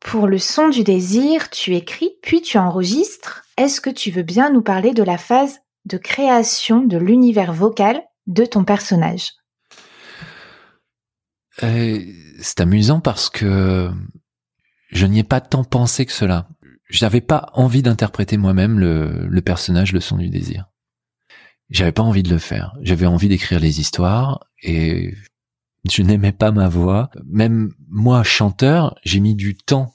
Pour 0.00 0.26
le 0.26 0.38
son 0.38 0.68
du 0.68 0.84
désir, 0.84 1.50
tu 1.50 1.74
écris 1.74 2.12
puis 2.22 2.40
tu 2.40 2.58
enregistres. 2.58 3.44
Est-ce 3.56 3.80
que 3.80 3.90
tu 3.90 4.10
veux 4.10 4.22
bien 4.22 4.50
nous 4.50 4.62
parler 4.62 4.92
de 4.92 5.02
la 5.02 5.18
phase 5.18 5.58
de 5.84 5.98
création 5.98 6.84
de 6.84 6.96
l'univers 6.96 7.52
vocal 7.52 8.02
de 8.26 8.44
ton 8.44 8.64
personnage? 8.64 9.32
Euh, 11.62 12.00
C'est 12.40 12.60
amusant 12.60 13.00
parce 13.00 13.28
que 13.28 13.90
je 14.90 15.06
n'y 15.06 15.18
ai 15.18 15.24
pas 15.24 15.40
tant 15.40 15.64
pensé 15.64 16.06
que 16.06 16.12
cela 16.12 16.48
j'avais 16.88 17.20
pas 17.20 17.50
envie 17.52 17.82
d'interpréter 17.82 18.36
moi-même 18.36 18.78
le, 18.78 19.26
le, 19.28 19.42
personnage, 19.42 19.92
le 19.92 20.00
son 20.00 20.16
du 20.16 20.28
désir. 20.28 20.66
J'avais 21.70 21.92
pas 21.92 22.02
envie 22.02 22.22
de 22.22 22.30
le 22.30 22.38
faire. 22.38 22.74
J'avais 22.80 23.06
envie 23.06 23.28
d'écrire 23.28 23.60
les 23.60 23.80
histoires 23.80 24.46
et 24.62 25.14
je 25.90 26.02
n'aimais 26.02 26.32
pas 26.32 26.50
ma 26.50 26.68
voix. 26.68 27.10
Même 27.26 27.72
moi, 27.88 28.22
chanteur, 28.22 28.94
j'ai 29.04 29.20
mis 29.20 29.34
du 29.34 29.54
temps 29.54 29.94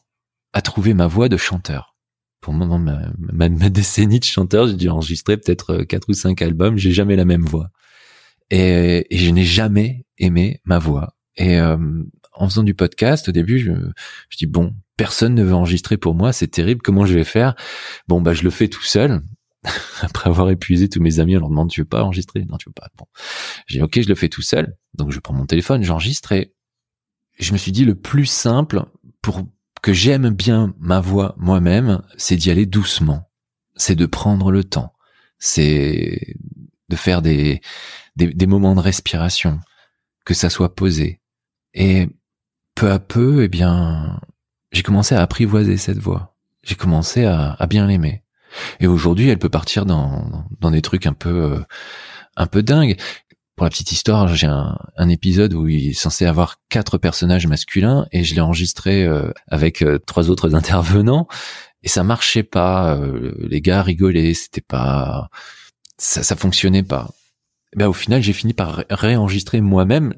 à 0.54 0.62
trouver 0.62 0.94
ma 0.94 1.08
voix 1.08 1.30
de 1.30 1.38
chanteur. 1.38 1.96
Pendant 2.42 2.78
ma, 2.78 3.08
ma, 3.18 3.50
ma 3.50 3.70
décennie 3.70 4.20
de 4.20 4.26
chanteur, 4.26 4.68
j'ai 4.68 4.76
dû 4.76 4.90
enregistrer 4.90 5.38
peut-être 5.38 5.84
quatre 5.84 6.10
ou 6.10 6.14
cinq 6.14 6.42
albums. 6.42 6.78
J'ai 6.78 6.92
jamais 6.92 7.16
la 7.16 7.26
même 7.26 7.46
voix. 7.46 7.70
Et, 8.52 9.08
je 9.10 9.30
n'ai 9.32 9.46
jamais 9.46 10.06
aimé 10.20 10.62
ma 10.66 10.78
voix. 10.78 11.16
Et 11.38 11.60
euh, 11.60 11.78
en 12.36 12.48
faisant 12.48 12.64
du 12.64 12.74
podcast, 12.74 13.30
au 13.30 13.32
début, 13.32 13.60
je, 13.60 13.72
je 14.30 14.38
dis 14.38 14.46
bon, 14.46 14.74
personne 14.98 15.36
ne 15.36 15.44
veut 15.44 15.54
enregistrer 15.54 15.98
pour 15.98 16.16
moi, 16.16 16.34
c'est 16.34 16.48
terrible, 16.48 16.82
comment 16.82 17.06
je 17.06 17.14
vais 17.14 17.24
faire? 17.24 17.56
Bon, 18.08 18.22
bah 18.22 18.34
je 18.34 18.44
le 18.44 18.50
fais 18.50 18.68
tout 18.68 18.84
seul. 18.84 19.22
Après 20.02 20.30
avoir 20.30 20.50
épuisé 20.50 20.90
tous 20.90 21.02
mes 21.02 21.20
amis, 21.20 21.38
on 21.38 21.40
leur 21.40 21.50
demande 21.50 21.70
tu 21.70 21.82
veux 21.82 21.88
pas 21.88 22.04
enregistrer? 22.04 22.46
Non, 22.46 22.58
tu 22.58 22.70
veux 22.70 22.74
pas. 22.74 22.90
Bon, 22.98 23.06
j'ai 23.68 23.82
ok, 23.82 24.02
je 24.02 24.10
le 24.10 24.16
fais 24.16 24.30
tout 24.30 24.42
seul. 24.42 24.76
Donc 24.94 25.12
je 25.12 25.20
prends 25.20 25.34
mon 25.34 25.46
téléphone, 25.46 25.84
j'enregistre 25.84 26.32
et 26.34 26.54
je 27.40 27.54
me 27.54 27.58
suis 27.58 27.72
dit 27.72 27.86
le 27.86 27.96
plus 27.96 28.26
simple 28.26 28.86
pour 29.22 29.44
que 29.82 29.94
j'aime 29.94 30.30
bien 30.30 30.74
ma 30.80 31.00
voix 31.00 31.36
moi-même, 31.38 32.02
c'est 32.18 32.36
d'y 32.36 32.52
aller 32.52 32.66
doucement. 32.66 33.30
C'est 33.76 33.96
de 33.96 34.06
prendre 34.06 34.52
le 34.52 34.64
temps. 34.64 34.94
C'est 35.40 36.36
de 36.90 36.96
faire 36.96 37.22
des, 37.22 37.62
des, 38.16 38.28
des 38.34 38.46
moments 38.48 38.76
de 38.76 38.80
respiration, 38.80 39.60
que 40.26 40.34
ça 40.34 40.50
soit 40.50 40.76
posé. 40.76 41.20
Et 41.74 42.08
peu 42.76 42.92
à 42.92 43.00
peu, 43.00 43.44
eh 43.44 43.48
bien, 43.48 44.20
j'ai 44.72 44.84
commencé 44.84 45.16
à 45.16 45.22
apprivoiser 45.22 45.78
cette 45.78 46.00
voix. 46.00 46.36
J'ai 46.64 46.76
commencé 46.76 47.26
à, 47.26 47.58
bien 47.70 47.88
l'aimer. 47.88 48.24
Et 48.80 48.88
aujourd'hui, 48.88 49.30
elle 49.30 49.40
peut 49.40 49.50
partir 49.50 49.86
dans, 49.86 50.46
dans 50.60 50.72
des 50.72 50.82
trucs 50.82 51.06
un 51.06 51.14
peu, 51.14 51.54
euh, 51.54 51.60
un 52.36 52.48
peu 52.48 52.64
dingues. 52.64 52.98
Pour 53.56 53.66
la 53.66 53.70
petite 53.70 53.92
histoire, 53.92 54.28
j'ai 54.28 54.48
un, 54.48 54.78
un, 54.98 55.10
épisode 55.10 55.54
où 55.54 55.68
il 55.68 55.90
est 55.90 55.94
censé 55.94 56.26
avoir 56.26 56.58
quatre 56.70 56.98
personnages 56.98 57.48
masculins 57.48 58.08
et 58.12 58.24
je 58.24 58.34
l'ai 58.34 58.42
enregistré 58.42 59.04
euh, 59.04 59.32
avec 59.48 59.82
euh, 59.82 60.00
trois 60.00 60.30
autres 60.30 60.56
intervenants 60.56 61.28
et 61.84 61.88
ça 61.88 62.04
marchait 62.04 62.44
pas. 62.44 62.98
les 63.40 63.62
gars 63.62 63.84
rigolaient, 63.84 64.34
c'était 64.34 64.62
pas, 64.62 65.30
ça, 65.98 66.24
ça 66.24 66.36
fonctionnait 66.36 66.84
pas. 66.84 67.10
Ben, 67.76 67.88
au 67.88 67.94
final, 67.94 68.22
j'ai 68.22 68.34
fini 68.34 68.54
par 68.54 68.84
réenregistrer 68.90 69.60
moi-même 69.60 70.14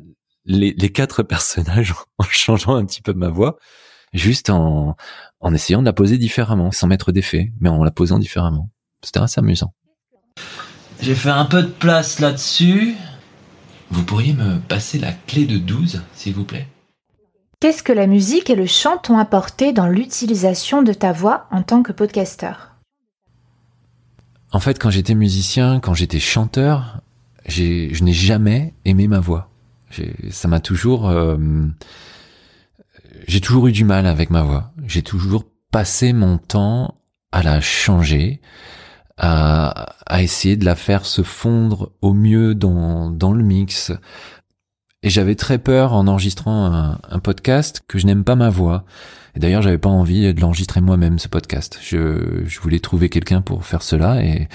les, 0.46 0.74
les 0.78 0.92
quatre 0.92 1.24
personnages 1.24 1.94
en 2.18 2.26
changeant 2.26 2.76
un 2.76 2.86
petit 2.86 3.02
peu 3.02 3.14
ma 3.14 3.30
voix 3.30 3.58
juste 4.16 4.50
en, 4.50 4.96
en 5.40 5.54
essayant 5.54 5.82
de 5.82 5.86
la 5.86 5.94
poser 5.94 6.18
différemment, 6.18 6.72
sans 6.72 6.88
mettre 6.88 7.12
d'effet, 7.12 7.52
mais 7.60 7.70
en 7.70 7.84
la 7.84 7.92
posant 7.92 8.18
différemment. 8.18 8.70
C'était 9.04 9.20
assez 9.20 9.40
amusant. 9.40 9.74
J'ai 11.02 11.16
fait 11.16 11.30
un 11.30 11.46
peu 11.46 11.62
de 11.62 11.68
place 11.68 12.20
là-dessus. 12.20 12.96
Vous 13.92 14.04
pourriez 14.04 14.34
me 14.34 14.60
passer 14.60 14.98
la 14.98 15.12
clé 15.12 15.46
de 15.46 15.58
12, 15.58 16.02
s'il 16.14 16.34
vous 16.34 16.46
plaît? 16.46 16.68
Qu'est-ce 17.60 17.84
que 17.84 17.94
la 17.94 18.08
musique 18.08 18.50
et 18.50 18.56
le 18.56 18.66
chant 18.66 18.98
t'ont 18.98 19.18
apporté 19.18 19.74
dans 19.74 19.88
l'utilisation 19.88 20.82
de 20.82 20.94
ta 20.94 21.12
voix 21.12 21.48
en 21.52 21.64
tant 21.64 21.84
que 21.84 21.92
podcasteur 21.92 22.76
En 24.52 24.60
fait, 24.60 24.80
quand 24.80 24.90
j'étais 24.90 25.16
musicien, 25.16 25.80
quand 25.80 25.94
j'étais 25.94 26.20
chanteur, 26.20 27.02
je 27.48 28.04
n'ai 28.04 28.14
jamais 28.14 28.74
aimé 28.86 29.08
ma 29.08 29.20
voix. 29.20 29.50
Ça 30.30 30.48
m'a 30.48 30.60
toujours... 30.60 31.10
Euh, 31.10 31.38
j'ai 33.28 33.42
toujours 33.42 33.68
eu 33.68 33.72
du 33.72 33.84
mal 33.84 34.06
avec 34.06 34.30
ma 34.30 34.44
voix. 34.44 34.72
J'ai 34.86 35.02
toujours 35.02 35.46
passé 35.72 36.14
mon 36.14 36.38
temps 36.38 37.02
à 37.32 37.44
la 37.44 37.60
changer, 37.62 38.42
à, 39.18 39.94
à, 40.06 40.22
essayer 40.22 40.58
de 40.58 40.66
la 40.66 40.76
faire 40.76 41.06
se 41.06 41.22
fondre 41.22 41.92
au 42.02 42.14
mieux 42.14 42.56
dans, 42.56 43.10
dans 43.10 43.34
le 43.34 43.44
mix. 43.44 43.92
Et 45.04 45.10
j'avais 45.10 45.36
très 45.36 45.58
peur 45.58 45.94
en 45.94 46.08
enregistrant 46.08 46.66
un, 46.66 47.00
un 47.10 47.20
podcast 47.20 47.84
que 47.88 48.00
je 48.00 48.06
n'aime 48.06 48.24
pas 48.24 48.36
ma 48.36 48.50
voix. 48.50 48.86
Et 49.36 49.40
d'ailleurs, 49.40 49.62
j'avais 49.62 49.78
pas 49.78 49.90
envie 49.90 50.34
de 50.34 50.42
l'enregistrer 50.42 50.82
moi-même, 50.82 51.20
ce 51.20 51.28
podcast. 51.28 51.80
Je, 51.82 52.44
je 52.46 52.60
voulais 52.60 52.80
trouver 52.80 53.10
quelqu'un 53.10 53.42
pour 53.42 53.66
faire 53.66 53.82
cela 53.82 54.24
et, 54.24 54.48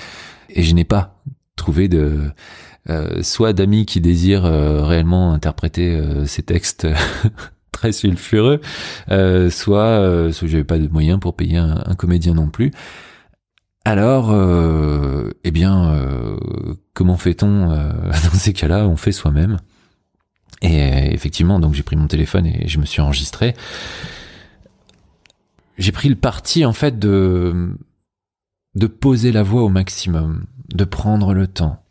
et 0.48 0.62
je 0.62 0.74
n'ai 0.74 0.84
pas 0.84 1.22
trouvé 1.56 1.88
de, 1.88 2.30
soit 3.22 3.52
d'amis 3.52 3.86
qui 3.86 4.00
désirent 4.00 4.46
euh, 4.46 4.84
réellement 4.84 5.32
interpréter 5.32 5.94
euh, 5.94 6.26
ces 6.26 6.42
textes 6.42 6.86
très 7.72 7.92
sulfureux, 7.92 8.60
euh, 9.10 9.48
soit, 9.48 10.00
euh, 10.00 10.32
soit 10.32 10.48
j'avais 10.48 10.64
pas 10.64 10.78
de 10.78 10.88
moyens 10.88 11.18
pour 11.18 11.34
payer 11.34 11.56
un, 11.56 11.94
comédien 11.96 12.34
non 12.34 12.48
plus. 12.48 12.72
Alors, 13.86 14.30
euh, 14.30 15.30
eh 15.44 15.50
bien, 15.50 15.94
euh, 15.94 16.36
comment 16.92 17.16
fait-on 17.16 17.70
euh, 17.70 17.92
dans 18.32 18.38
ces 18.38 18.52
cas-là? 18.52 18.86
On 18.86 18.96
fait 18.96 19.12
soi-même. 19.12 19.56
Et 20.62 21.14
effectivement, 21.14 21.58
donc 21.58 21.72
j'ai 21.72 21.82
pris 21.82 21.96
mon 21.96 22.06
téléphone 22.06 22.44
et 22.44 22.68
je 22.68 22.78
me 22.78 22.84
suis 22.84 23.00
enregistré. 23.00 23.56
J'ai 25.78 25.92
pris 25.92 26.10
le 26.10 26.16
parti 26.16 26.66
en 26.66 26.74
fait 26.74 26.98
de 26.98 27.74
de 28.74 28.86
poser 28.86 29.32
la 29.32 29.42
voix 29.42 29.62
au 29.62 29.70
maximum, 29.70 30.44
de 30.74 30.84
prendre 30.84 31.32
le 31.32 31.46
temps, 31.46 31.82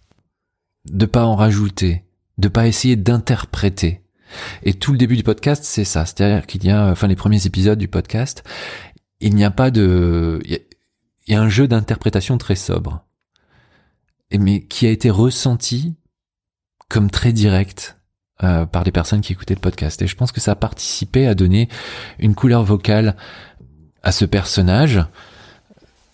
de 0.90 1.06
pas 1.06 1.26
en 1.26 1.36
rajouter, 1.36 2.04
de 2.38 2.48
pas 2.48 2.68
essayer 2.68 2.96
d'interpréter. 2.96 4.02
Et 4.64 4.74
tout 4.74 4.92
le 4.92 4.98
début 4.98 5.18
du 5.18 5.24
podcast, 5.24 5.64
c'est 5.64 5.84
ça. 5.84 6.06
C'est-à-dire 6.06 6.46
qu'il 6.46 6.64
y 6.64 6.70
a, 6.70 6.88
enfin, 6.88 7.08
les 7.08 7.16
premiers 7.16 7.46
épisodes 7.46 7.80
du 7.80 7.88
podcast, 7.88 8.44
il 9.20 9.36
n'y 9.36 9.44
a 9.44 9.52
pas 9.52 9.72
de, 9.72 10.42
il 10.46 10.60
y 11.28 11.36
a, 11.36 11.42
un 11.42 11.50
jeu 11.50 11.68
d'interprétation 11.68 12.38
très 12.38 12.56
sobre, 12.56 13.06
mais 14.38 14.62
qui 14.62 14.86
a 14.88 14.92
été 14.92 15.10
ressenti 15.10 15.96
comme 16.90 17.10
très 17.10 17.34
direct 17.34 17.98
euh, 18.44 18.66
par 18.66 18.84
les 18.84 18.92
personnes 18.92 19.22
qui 19.22 19.34
écoutaient 19.34 19.56
le 19.56 19.60
podcast. 19.60 20.02
Et 20.02 20.08
je 20.08 20.16
pense 20.16 20.32
que 20.32 20.40
ça 20.40 20.52
a 20.52 20.56
participé 20.56 21.28
à 21.28 21.36
donner 21.36 21.70
une 22.20 22.36
couleur 22.36 22.64
vocale 22.64 23.16
à 24.04 24.12
ce 24.12 24.26
personnage. 24.26 25.04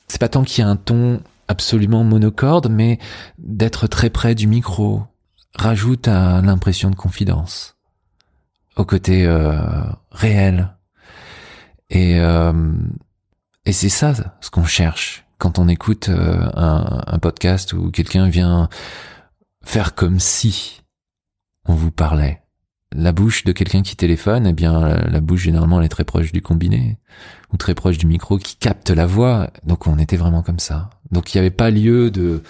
C'est 0.08 0.20
pas 0.20 0.30
tant 0.30 0.44
qu'il 0.44 0.64
y 0.64 0.68
a 0.68 0.70
un 0.70 0.76
ton 0.76 1.22
absolument 1.48 2.04
monocorde, 2.04 2.70
mais 2.70 3.00
d'être 3.38 3.88
très 3.88 4.10
près 4.10 4.36
du 4.36 4.48
micro 4.48 5.04
rajoute 5.56 6.08
à 6.08 6.42
l'impression 6.42 6.90
de 6.90 6.96
confidence 6.96 7.76
au 8.76 8.86
côté 8.86 9.26
euh, 9.26 9.84
réel. 10.12 10.76
Et, 11.90 12.20
euh, 12.20 12.74
et 13.66 13.74
c'est 13.74 13.90
ça 13.90 14.14
ce 14.42 14.50
qu'on 14.50 14.66
cherche 14.66 15.26
quand 15.38 15.60
on 15.60 15.68
écoute 15.68 16.10
euh, 16.10 16.50
un, 16.56 17.04
un, 17.06 17.20
podcast 17.20 17.74
où 17.74 17.92
quelqu'un 17.92 18.28
vient 18.28 18.70
faire 19.64 19.96
comme 19.96 20.20
si 20.20 20.82
on 21.66 21.74
vous 21.74 21.92
parlait. 21.92 22.42
La 22.92 23.12
bouche 23.12 23.44
de 23.44 23.52
quelqu'un 23.52 23.82
qui 23.82 23.96
téléphone, 23.96 24.48
eh 24.48 24.54
bien 24.54 24.80
la 24.80 25.20
bouche 25.20 25.42
généralement 25.42 25.80
elle 25.80 25.86
est 25.86 25.90
très 25.90 26.06
proche 26.06 26.32
du 26.32 26.42
combiné 26.42 26.98
ou 27.52 27.58
très 27.58 27.76
proche 27.76 27.98
du 27.98 28.08
micro 28.08 28.38
qui 28.38 28.56
capte 28.56 28.90
la 28.90 29.06
voix. 29.06 29.50
Donc 29.66 29.88
on 29.88 30.00
était 30.00 30.18
vraiment 30.18 30.44
comme 30.44 30.60
ça. 30.60 30.90
Donc 31.12 31.34
il 31.34 31.38
n'y 31.38 31.40
avait 31.40 31.56
pas 31.56 31.72
lieu 31.72 32.12
de 32.12 32.42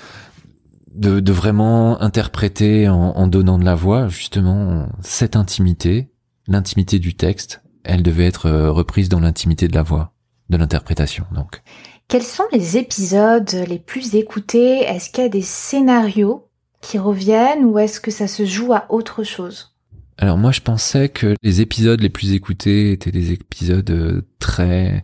de, 0.94 1.20
de 1.20 1.32
vraiment 1.34 2.02
interpréter 2.02 2.88
en, 2.88 2.96
en, 2.96 3.28
donnant 3.28 3.58
de 3.60 3.66
la 3.66 3.76
voix 3.76 4.08
justement 4.08 4.88
cette 5.02 5.36
intimité 5.36 6.10
l'intimité 6.48 7.00
du 7.00 7.16
texte, 7.16 7.62
elle 7.84 8.04
devait 8.04 8.26
être 8.26 8.48
euh, 8.48 8.72
reprise 8.72 9.10
dans 9.10 9.20
l'intimité 9.20 9.68
de 9.68 9.76
la 9.76 9.84
voix, 9.84 10.14
de 10.50 10.58
l'interprétation 10.58 11.26
donc. 11.34 11.62
Quels 12.08 12.24
sont 12.24 12.46
les 12.52 12.78
épisodes 12.78 13.50
les 13.68 13.80
plus 13.80 14.16
écoutés? 14.16 14.82
Est-ce 14.82 15.10
qu'il 15.10 15.24
y 15.24 15.28
a 15.28 15.30
des 15.30 15.42
scénarios 15.42 16.48
qui 16.82 17.00
reviennent 17.00 17.66
ou 17.66 17.80
est-ce 17.80 18.00
que 18.00 18.12
ça 18.12 18.28
se 18.28 18.46
joue 18.46 18.74
à 18.74 18.86
autre 18.90 19.24
chose? 19.24 19.76
Alors 20.18 20.38
moi 20.38 20.52
je 20.52 20.62
pensais 20.62 21.10
que 21.10 21.36
les 21.42 21.62
épisodes 21.62 22.00
les 22.00 22.10
plus 22.10 22.34
écoutés 22.34 22.92
étaient 22.92 23.12
des 23.12 23.32
épisodes 23.32 23.90
euh, 23.90 24.22
très 24.40 25.04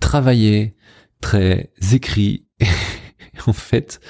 travaillés, 0.00 0.76
très 1.20 1.70
écrits. 1.92 2.43
en 3.46 3.52
fait, 3.52 4.00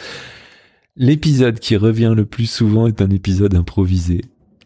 l'épisode 0.97 1.59
qui 1.59 1.77
revient 1.77 2.13
le 2.17 2.25
plus 2.25 2.47
souvent 2.47 2.87
est 2.87 3.03
un 3.03 3.11
épisode 3.11 3.55
improvisé 3.55 4.23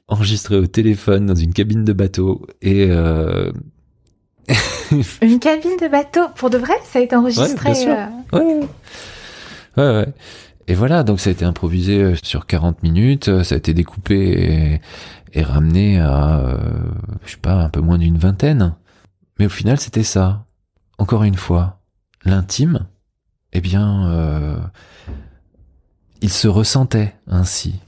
enregistré 0.09 0.57
au 0.57 0.67
téléphone 0.67 1.27
dans 1.27 1.35
une 1.35 1.53
cabine 1.53 1.85
de 1.85 1.93
bateau 1.93 2.47
et 2.63 2.87
euh... 2.89 3.53
une 5.23 5.39
cabine 5.39 5.77
de 5.81 5.89
bateau 5.89 6.23
pour 6.35 6.49
de 6.49 6.57
vrai 6.57 6.75
ça 6.85 6.99
a 6.99 7.03
été 7.03 7.15
enregistré 7.15 7.71
ouais. 7.71 7.89
Euh... 8.33 8.39
Ouais. 8.39 8.67
ouais 9.77 9.97
ouais 9.97 10.09
et 10.67 10.75
voilà 10.75 11.03
donc 11.03 11.21
ça 11.21 11.29
a 11.29 11.33
été 11.33 11.45
improvisé 11.45 12.03
euh, 12.03 12.15
sur 12.23 12.47
40 12.47 12.83
minutes 12.83 13.43
ça 13.43 13.55
a 13.55 13.59
été 13.59 13.75
découpé 13.75 14.81
et, 15.35 15.39
et 15.39 15.43
ramené 15.43 16.01
à 16.01 16.41
euh, 16.41 16.57
je 17.27 17.33
sais 17.33 17.37
pas 17.37 17.55
un 17.55 17.69
peu 17.69 17.81
moins 17.81 17.99
d'une 17.99 18.17
vingtaine 18.17 18.75
mais 19.39 19.45
au 19.45 19.51
final 19.51 19.79
c'était 19.79 20.03
ça 20.03 20.47
encore 20.97 21.25
une 21.25 21.37
fois 21.37 21.81
l'intime 22.25 22.87
eh 23.53 23.61
bien 23.61 24.09
euh, 24.09 24.57
il 26.21 26.31
se 26.31 26.49
ressentait 26.49 27.15
ainsi 27.27 27.81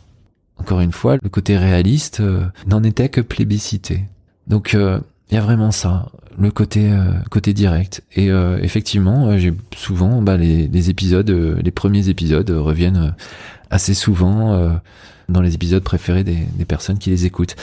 encore 0.57 0.81
une 0.81 0.93
fois, 0.93 1.17
le 1.23 1.31
côté 1.31 1.57
réaliste 1.57 2.21
euh, 2.21 2.45
n'en 2.67 2.83
était 2.85 3.09
que 3.09 3.23
plébiscité. 3.23 4.05
Donc 4.47 4.75
euh, 4.75 5.01
il 5.31 5.35
y 5.37 5.39
a 5.39 5.41
vraiment 5.41 5.71
ça, 5.71 6.11
le 6.39 6.51
côté 6.51 7.55
direct. 7.55 8.03
Et 8.15 8.29
effectivement, 8.61 9.39
j'ai 9.39 9.55
souvent 9.77 10.21
bah, 10.21 10.37
les, 10.37 10.67
les, 10.67 10.91
épisodes, 10.91 11.31
les 11.31 11.71
premiers 11.71 12.09
épisodes 12.09 12.51
reviennent 12.51 13.15
assez 13.71 13.95
souvent 13.95 14.81
dans 15.29 15.41
les 15.41 15.55
épisodes 15.55 15.85
préférés 15.85 16.25
des, 16.25 16.47
des, 16.57 16.65
personnes 16.65 16.99
qui 16.99 17.11
les 17.11 17.27
écoutent. 17.27 17.55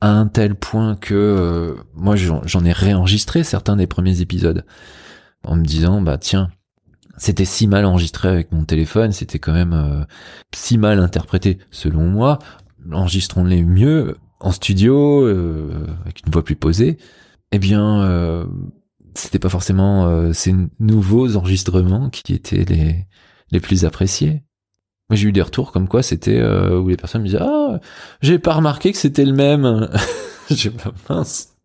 À 0.00 0.08
un 0.08 0.26
tel 0.26 0.56
point 0.56 0.96
que 0.96 1.76
moi 1.94 2.16
j'en 2.16 2.64
ai 2.64 2.72
réenregistré 2.72 3.44
certains 3.44 3.76
des 3.76 3.86
premiers 3.86 4.20
épisodes 4.20 4.64
en 5.44 5.54
me 5.54 5.64
disant 5.64 6.02
bah 6.02 6.18
tiens 6.18 6.50
c'était 7.18 7.44
si 7.44 7.66
mal 7.66 7.84
enregistré 7.84 8.28
avec 8.28 8.52
mon 8.52 8.64
téléphone, 8.64 9.12
c'était 9.12 9.38
quand 9.38 9.52
même 9.52 9.72
euh, 9.72 10.04
si 10.54 10.78
mal 10.78 10.98
interprété 10.98 11.58
selon 11.70 12.02
moi. 12.08 12.38
enregistrons-les 12.90 13.62
mieux 13.62 14.16
en 14.40 14.50
studio, 14.52 15.24
euh, 15.24 15.86
avec 16.02 16.24
une 16.26 16.32
voix 16.32 16.44
plus 16.44 16.56
posée. 16.56 16.98
Eh 17.52 17.58
bien, 17.58 18.02
euh, 18.02 18.44
c'était 19.14 19.38
pas 19.38 19.48
forcément 19.48 20.06
euh, 20.06 20.32
ces 20.32 20.54
nouveaux 20.80 21.36
enregistrements 21.36 22.10
qui 22.10 22.32
étaient 22.34 22.64
les, 22.64 23.06
les 23.50 23.60
plus 23.60 23.84
appréciés. 23.84 24.42
Moi, 25.10 25.16
j'ai 25.16 25.28
eu 25.28 25.32
des 25.32 25.42
retours 25.42 25.72
comme 25.72 25.88
quoi 25.88 26.02
c'était 26.02 26.38
euh, 26.38 26.80
où 26.80 26.88
les 26.88 26.96
personnes 26.96 27.22
me 27.22 27.26
disaient 27.26 27.42
ah 27.42 27.78
j'ai 28.22 28.38
pas 28.38 28.54
remarqué 28.54 28.92
que 28.92 28.98
c'était 28.98 29.24
le 29.24 29.32
même. 29.32 29.90
j'ai 30.50 30.70
pas 30.70 30.92
mince. 31.08 31.56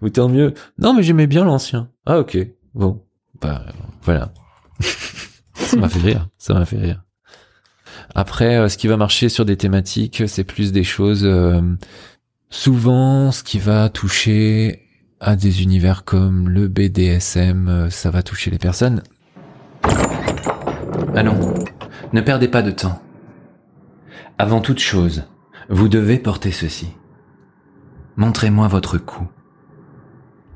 Ou 0.00 0.08
tant 0.08 0.28
mieux. 0.28 0.54
Non, 0.78 0.94
mais 0.94 1.02
j'aimais 1.02 1.26
bien 1.26 1.44
l'ancien. 1.44 1.88
Ah 2.06 2.18
ok. 2.18 2.38
Bon, 2.74 3.02
bah 3.40 3.66
voilà. 4.02 4.32
Ça 4.80 5.76
m'a 5.76 5.88
fait 5.88 6.00
rire. 6.00 6.28
Ça 6.38 6.54
m'a 6.54 6.64
fait 6.64 6.78
rire. 6.78 7.02
Après, 8.14 8.56
euh, 8.56 8.68
ce 8.68 8.76
qui 8.76 8.88
va 8.88 8.96
marcher 8.96 9.28
sur 9.28 9.44
des 9.44 9.56
thématiques, 9.56 10.24
c'est 10.26 10.44
plus 10.44 10.72
des 10.72 10.84
choses. 10.84 11.24
euh, 11.24 11.60
souvent, 12.50 13.32
ce 13.32 13.42
qui 13.42 13.58
va 13.58 13.88
toucher 13.88 14.88
à 15.20 15.36
des 15.36 15.62
univers 15.62 16.04
comme 16.04 16.48
le 16.48 16.68
BDSM, 16.68 17.68
euh, 17.68 17.90
ça 17.90 18.10
va 18.10 18.22
toucher 18.22 18.50
les 18.50 18.58
personnes. 18.58 19.02
Allons, 21.14 21.54
ne 22.12 22.20
perdez 22.20 22.48
pas 22.48 22.62
de 22.62 22.70
temps. 22.70 23.00
Avant 24.38 24.60
toute 24.60 24.80
chose, 24.80 25.24
vous 25.68 25.88
devez 25.88 26.18
porter 26.18 26.50
ceci. 26.50 26.88
Montrez-moi 28.16 28.68
votre 28.68 28.98
cou. 28.98 29.28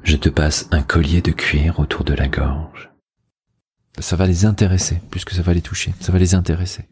Je 0.02 0.16
te 0.16 0.28
passe 0.28 0.68
un 0.73 0.82
collier 0.82 1.20
de 1.20 1.30
cuir 1.32 1.80
autour 1.80 2.04
de 2.04 2.14
la 2.14 2.28
gorge. 2.28 2.90
Ça 3.98 4.16
va 4.16 4.26
les 4.26 4.44
intéresser, 4.44 5.00
plus 5.10 5.24
que 5.24 5.34
ça 5.34 5.42
va 5.42 5.54
les 5.54 5.62
toucher. 5.62 5.94
Ça 6.00 6.12
va 6.12 6.18
les 6.18 6.34
intéresser. 6.34 6.84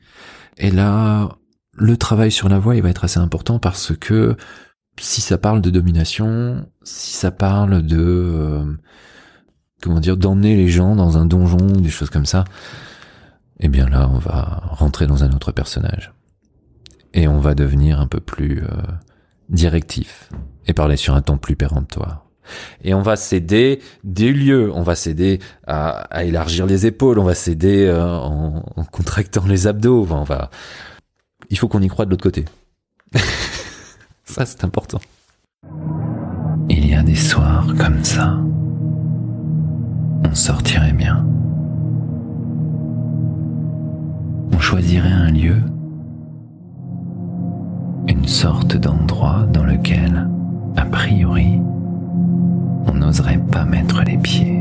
Et 0.57 0.71
là, 0.71 1.29
le 1.73 1.97
travail 1.97 2.31
sur 2.31 2.49
la 2.49 2.59
voix, 2.59 2.77
il 2.77 2.83
va 2.83 2.91
être 2.91 3.05
assez 3.05 3.19
important 3.19 3.59
parce 3.59 3.95
que 3.97 4.37
si 4.99 5.21
ça 5.21 5.39
parle 5.39 5.61
de 5.61 5.71
domination, 5.71 6.67
si 6.83 7.15
ça 7.15 7.31
parle 7.31 7.83
de 7.83 7.99
euh, 7.99 8.65
comment 9.83 10.01
dire 10.01 10.17
d'emmener 10.17 10.57
les 10.57 10.69
gens 10.69 10.95
dans 10.95 11.19
un 11.19 11.27
donjon 11.27 11.67
des 11.67 11.91
choses 11.91 12.11
comme 12.11 12.27
ça, 12.27 12.45
eh 13.61 13.69
bien 13.69 13.89
là, 13.89 14.09
on 14.09 14.19
va 14.19 14.63
rentrer 14.71 15.07
dans 15.07 15.25
un 15.25 15.33
autre 15.33 15.53
personnage 15.53 16.13
et 17.13 17.29
on 17.29 17.39
va 17.39 17.55
devenir 17.55 18.01
un 18.01 18.07
peu 18.07 18.21
plus 18.21 18.63
euh, 18.63 18.69
directif 19.49 20.31
et 20.67 20.73
parler 20.73 20.97
sur 20.97 21.15
un 21.15 21.23
ton 21.23 21.39
plus 21.39 21.57
péremptoire. 21.57 22.24
Et 22.83 22.95
on 22.95 23.03
va 23.03 23.17
céder 23.17 23.81
des 24.03 24.33
lieux, 24.33 24.71
on 24.73 24.83
va 24.83 24.95
céder 24.95 25.41
à, 25.67 26.25
élargir 26.25 26.67
les 26.67 26.87
épaules, 26.87 27.19
on 27.19 27.25
va 27.25 27.35
céder 27.35 27.87
euh, 27.87 28.05
en, 28.05 28.63
contractant 28.91 29.45
les 29.47 29.67
abdos, 29.67 30.07
on 30.11 30.23
va. 30.23 30.51
Il 31.51 31.59
faut 31.59 31.69
qu'on 31.69 31.83
y 31.83 31.89
croit 31.89 32.05
de 32.05 32.11
l'autre 32.11 32.23
côté. 32.23 32.45
Ça, 34.25 34.47
c'est 34.47 34.65
important. 34.65 35.01
Il 36.69 36.89
y 36.89 36.95
a 36.95 37.03
des 37.03 37.15
soirs 37.15 37.67
comme 37.79 38.03
ça. 38.03 38.39
On 40.29 40.35
sortirait 40.35 40.93
bien. 40.93 41.25
On 44.53 44.59
choisirait 44.59 45.13
un 45.13 45.31
lieu, 45.31 45.57
une 48.09 48.27
sorte 48.27 48.77
d'endroit 48.77 49.47
dans 49.53 49.65
lequel, 49.65 50.29
a 50.77 50.85
priori, 50.87 51.61
on 52.87 52.95
n'oserait 52.95 53.41
pas 53.51 53.65
mettre 53.65 54.03
les 54.03 54.17
pieds. 54.19 54.61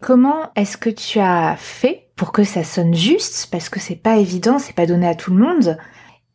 Comment 0.00 0.52
est-ce 0.54 0.76
que 0.76 0.90
tu 0.90 1.18
as 1.18 1.56
fait 1.56 2.10
pour 2.16 2.32
que 2.32 2.44
ça 2.44 2.62
sonne 2.62 2.94
juste? 2.94 3.48
Parce 3.50 3.68
que 3.68 3.80
c'est 3.80 3.96
pas 3.96 4.16
évident, 4.16 4.58
c'est 4.58 4.74
pas 4.74 4.86
donné 4.86 5.08
à 5.08 5.14
tout 5.14 5.32
le 5.32 5.38
monde. 5.38 5.76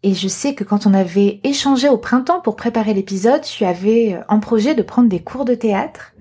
Et 0.03 0.13
je 0.13 0.27
sais 0.27 0.53
que 0.53 0.65
quand 0.65 0.85
on 0.85 0.93
avait 0.93 1.39
échangé 1.43 1.87
au 1.87 1.97
printemps 1.97 2.41
pour 2.41 2.57
préparer 2.57 2.93
l'épisode, 2.93 3.41
tu 3.41 3.63
avais 3.63 4.19
en 4.27 4.39
projet 4.39 4.75
de 4.75 4.81
prendre 4.81 5.07
des 5.07 5.21
cours 5.21 5.45
de 5.45 5.55
théâtre. 5.55 6.13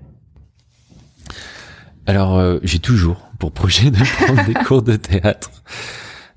Alors, 2.05 2.37
euh, 2.37 2.59
j'ai 2.63 2.79
toujours 2.79 3.29
pour 3.39 3.51
projet 3.51 3.91
de 3.91 3.97
prendre 4.23 4.45
des 4.45 4.53
cours 4.53 4.81
de 4.81 4.95
théâtre. 4.95 5.51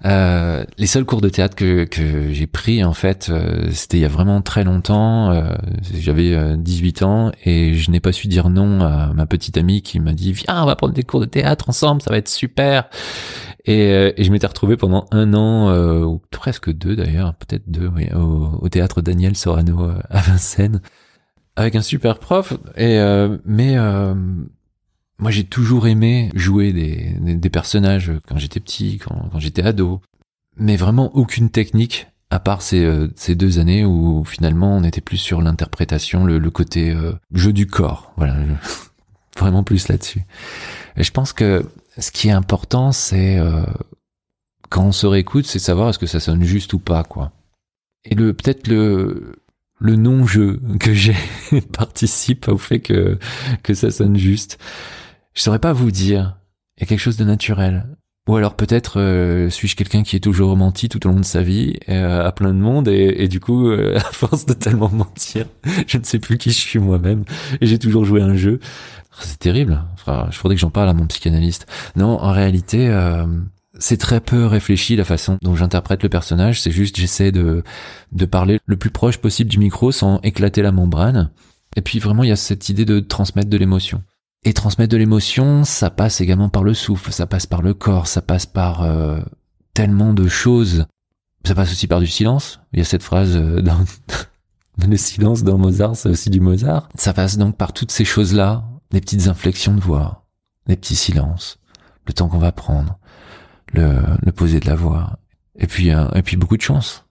Euh, 0.04 0.64
les 0.76 0.86
seuls 0.86 1.04
cours 1.06 1.20
de 1.20 1.28
théâtre 1.28 1.56
que, 1.56 1.84
que 1.84 2.30
j'ai 2.32 2.46
pris, 2.46 2.84
en 2.84 2.92
fait, 2.92 3.28
euh, 3.30 3.68
c'était 3.72 3.96
il 3.96 4.00
y 4.00 4.04
a 4.04 4.08
vraiment 4.08 4.42
très 4.42 4.62
longtemps. 4.62 5.30
Euh, 5.30 5.54
J'avais 5.94 6.34
euh, 6.34 6.56
18 6.56 7.02
ans 7.02 7.32
et 7.44 7.74
je 7.74 7.90
n'ai 7.90 8.00
pas 8.00 8.12
su 8.12 8.28
dire 8.28 8.50
non 8.50 8.82
à 8.82 9.12
ma 9.14 9.26
petite 9.26 9.56
amie 9.56 9.82
qui 9.82 9.98
m'a 10.00 10.12
dit 10.12 10.32
Viens, 10.32 10.62
on 10.62 10.66
va 10.66 10.76
prendre 10.76 10.92
des 10.92 11.02
cours 11.02 11.20
de 11.20 11.24
théâtre 11.26 11.68
ensemble, 11.70 12.02
ça 12.02 12.10
va 12.10 12.18
être 12.18 12.28
super. 12.28 12.88
Et, 13.64 13.92
euh, 13.92 14.12
et 14.16 14.22
je 14.24 14.30
m'étais 14.30 14.46
retrouvé 14.46 14.76
pendant 14.76 15.06
un 15.10 15.34
an, 15.34 15.70
euh, 15.70 16.04
ou 16.04 16.20
presque 16.30 16.70
deux 16.72 16.94
d'ailleurs, 16.94 17.34
peut-être 17.34 17.64
deux, 17.66 17.88
oui, 17.88 18.08
au, 18.14 18.50
au 18.60 18.68
théâtre 18.68 19.00
Daniel 19.00 19.34
Sorano 19.36 19.82
euh, 19.90 19.98
à 20.10 20.20
Vincennes, 20.20 20.80
avec 21.56 21.74
un 21.74 21.82
super 21.82 22.18
prof. 22.18 22.52
Et 22.76 22.98
euh, 23.00 23.38
mais 23.44 23.76
euh, 23.76 24.14
moi, 25.18 25.30
j'ai 25.30 25.44
toujours 25.44 25.86
aimé 25.86 26.30
jouer 26.34 26.72
des, 26.72 27.14
des, 27.20 27.34
des 27.34 27.50
personnages 27.50 28.12
quand 28.28 28.38
j'étais 28.38 28.60
petit, 28.60 28.98
quand, 28.98 29.28
quand 29.32 29.38
j'étais 29.38 29.62
ado. 29.62 30.00
Mais 30.58 30.76
vraiment 30.76 31.14
aucune 31.14 31.50
technique, 31.50 32.06
à 32.30 32.38
part 32.38 32.62
ces, 32.62 32.84
euh, 32.84 33.08
ces 33.16 33.34
deux 33.34 33.58
années 33.58 33.84
où 33.84 34.24
finalement 34.24 34.76
on 34.76 34.84
était 34.84 35.00
plus 35.00 35.18
sur 35.18 35.40
l'interprétation, 35.40 36.24
le, 36.24 36.38
le 36.38 36.50
côté 36.50 36.90
euh, 36.90 37.12
jeu 37.32 37.52
du 37.52 37.66
corps. 37.66 38.12
Voilà, 38.16 38.36
vraiment 39.38 39.62
plus 39.62 39.88
là-dessus. 39.88 40.22
Et 40.96 41.02
je 41.02 41.12
pense 41.12 41.32
que 41.32 41.64
ce 41.98 42.10
qui 42.10 42.28
est 42.28 42.32
important, 42.32 42.92
c'est 42.92 43.38
euh, 43.38 43.64
quand 44.68 44.84
on 44.84 44.92
se 44.92 45.06
réécoute, 45.06 45.46
c'est 45.46 45.58
savoir 45.58 45.90
est-ce 45.90 45.98
que 45.98 46.06
ça 46.06 46.20
sonne 46.20 46.42
juste 46.42 46.72
ou 46.72 46.78
pas, 46.78 47.04
quoi. 47.04 47.32
Et 48.04 48.14
le 48.14 48.34
peut-être 48.34 48.68
le 48.68 49.36
le 49.78 49.96
non-jeu 49.96 50.60
que 50.80 50.94
j'ai 50.94 51.16
participe 51.72 52.48
au 52.48 52.58
fait 52.58 52.80
que 52.80 53.18
que 53.62 53.74
ça 53.74 53.90
sonne 53.90 54.16
juste. 54.16 54.58
Je 55.36 55.42
saurais 55.42 55.58
pas 55.58 55.74
vous 55.74 55.90
dire. 55.90 56.38
Il 56.76 56.80
y 56.80 56.84
a 56.84 56.86
quelque 56.86 57.00
chose 57.00 57.18
de 57.18 57.24
naturel. 57.24 57.86
Ou 58.26 58.36
alors 58.36 58.56
peut-être 58.56 58.98
euh, 58.98 59.50
suis-je 59.50 59.76
quelqu'un 59.76 60.02
qui 60.02 60.16
est 60.16 60.20
toujours 60.20 60.56
menti 60.56 60.88
tout 60.88 61.06
au 61.06 61.10
long 61.10 61.20
de 61.20 61.24
sa 61.24 61.42
vie 61.42 61.78
euh, 61.88 62.26
à 62.26 62.32
plein 62.32 62.52
de 62.52 62.58
monde 62.58 62.88
et, 62.88 63.14
et 63.18 63.28
du 63.28 63.38
coup 63.38 63.68
euh, 63.68 63.96
à 63.96 64.00
force 64.00 64.46
de 64.46 64.52
tellement 64.52 64.88
mentir, 64.88 65.46
je 65.86 65.98
ne 65.98 66.02
sais 66.02 66.18
plus 66.18 66.36
qui 66.36 66.50
je 66.50 66.58
suis 66.58 66.80
moi-même 66.80 67.24
et 67.60 67.66
j'ai 67.66 67.78
toujours 67.78 68.04
joué 68.04 68.22
un 68.22 68.34
jeu. 68.34 68.58
C'est 69.20 69.38
terrible. 69.38 69.84
Je 70.30 70.36
faudrait 70.36 70.56
que 70.56 70.60
j'en 70.60 70.70
parle 70.70 70.88
à 70.88 70.92
mon 70.92 71.06
psychanalyste. 71.06 71.66
Non, 71.94 72.20
en 72.20 72.32
réalité, 72.32 72.88
euh, 72.88 73.26
c'est 73.78 73.96
très 73.96 74.20
peu 74.20 74.44
réfléchi 74.44 74.96
la 74.96 75.04
façon 75.04 75.38
dont 75.40 75.54
j'interprète 75.54 76.02
le 76.02 76.08
personnage. 76.08 76.60
C'est 76.60 76.72
juste 76.72 76.96
j'essaie 76.96 77.30
de 77.30 77.62
de 78.12 78.24
parler 78.24 78.58
le 78.66 78.76
plus 78.76 78.90
proche 78.90 79.18
possible 79.18 79.50
du 79.50 79.58
micro 79.58 79.92
sans 79.92 80.18
éclater 80.22 80.62
la 80.62 80.72
membrane. 80.72 81.30
Et 81.76 81.82
puis 81.82 81.98
vraiment, 81.98 82.24
il 82.24 82.30
y 82.30 82.32
a 82.32 82.36
cette 82.36 82.68
idée 82.70 82.84
de 82.84 83.00
transmettre 83.00 83.48
de 83.48 83.56
l'émotion. 83.56 84.02
Et 84.46 84.52
transmettre 84.52 84.92
de 84.92 84.96
l'émotion, 84.96 85.64
ça 85.64 85.90
passe 85.90 86.20
également 86.20 86.48
par 86.48 86.62
le 86.62 86.72
souffle, 86.72 87.10
ça 87.10 87.26
passe 87.26 87.46
par 87.46 87.62
le 87.62 87.74
corps, 87.74 88.06
ça 88.06 88.22
passe 88.22 88.46
par 88.46 88.84
euh, 88.84 89.18
tellement 89.74 90.12
de 90.12 90.28
choses. 90.28 90.86
Ça 91.44 91.56
passe 91.56 91.72
aussi 91.72 91.88
par 91.88 91.98
du 91.98 92.06
silence. 92.06 92.60
Il 92.72 92.78
y 92.78 92.82
a 92.82 92.84
cette 92.84 93.02
phrase 93.02 93.34
euh, 93.34 93.60
dans 93.62 93.76
le 94.88 94.96
silence 94.96 95.42
dans 95.42 95.58
Mozart, 95.58 95.96
c'est 95.96 96.08
aussi 96.08 96.30
du 96.30 96.38
Mozart. 96.38 96.88
Ça 96.94 97.12
passe 97.12 97.38
donc 97.38 97.56
par 97.56 97.72
toutes 97.72 97.90
ces 97.90 98.04
choses-là, 98.04 98.62
les 98.92 99.00
petites 99.00 99.26
inflexions 99.26 99.74
de 99.74 99.80
voix, 99.80 100.28
les 100.68 100.76
petits 100.76 100.94
silences, 100.94 101.58
le 102.06 102.12
temps 102.12 102.28
qu'on 102.28 102.38
va 102.38 102.52
prendre, 102.52 103.00
le, 103.72 104.00
le 104.22 104.30
poser 104.30 104.60
de 104.60 104.68
la 104.68 104.76
voix, 104.76 105.18
et 105.56 105.66
puis 105.66 105.90
euh, 105.90 106.08
et 106.14 106.22
puis 106.22 106.36
beaucoup 106.36 106.56
de 106.56 106.62
chance. 106.62 107.04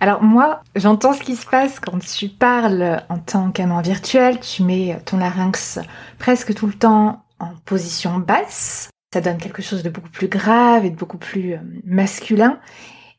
Alors 0.00 0.22
moi, 0.22 0.62
j'entends 0.76 1.12
ce 1.12 1.22
qui 1.22 1.34
se 1.34 1.46
passe 1.46 1.80
quand 1.80 1.98
tu 1.98 2.28
parles 2.28 3.02
en 3.08 3.18
tant 3.18 3.50
qu'amant 3.50 3.80
virtuel. 3.80 4.38
Tu 4.40 4.62
mets 4.62 5.00
ton 5.04 5.18
larynx 5.18 5.80
presque 6.18 6.54
tout 6.54 6.66
le 6.66 6.72
temps 6.72 7.24
en 7.40 7.50
position 7.64 8.18
basse. 8.18 8.90
Ça 9.12 9.20
donne 9.20 9.38
quelque 9.38 9.62
chose 9.62 9.82
de 9.82 9.90
beaucoup 9.90 10.10
plus 10.10 10.28
grave 10.28 10.84
et 10.84 10.90
de 10.90 10.96
beaucoup 10.96 11.18
plus 11.18 11.54
euh, 11.54 11.58
masculin. 11.84 12.60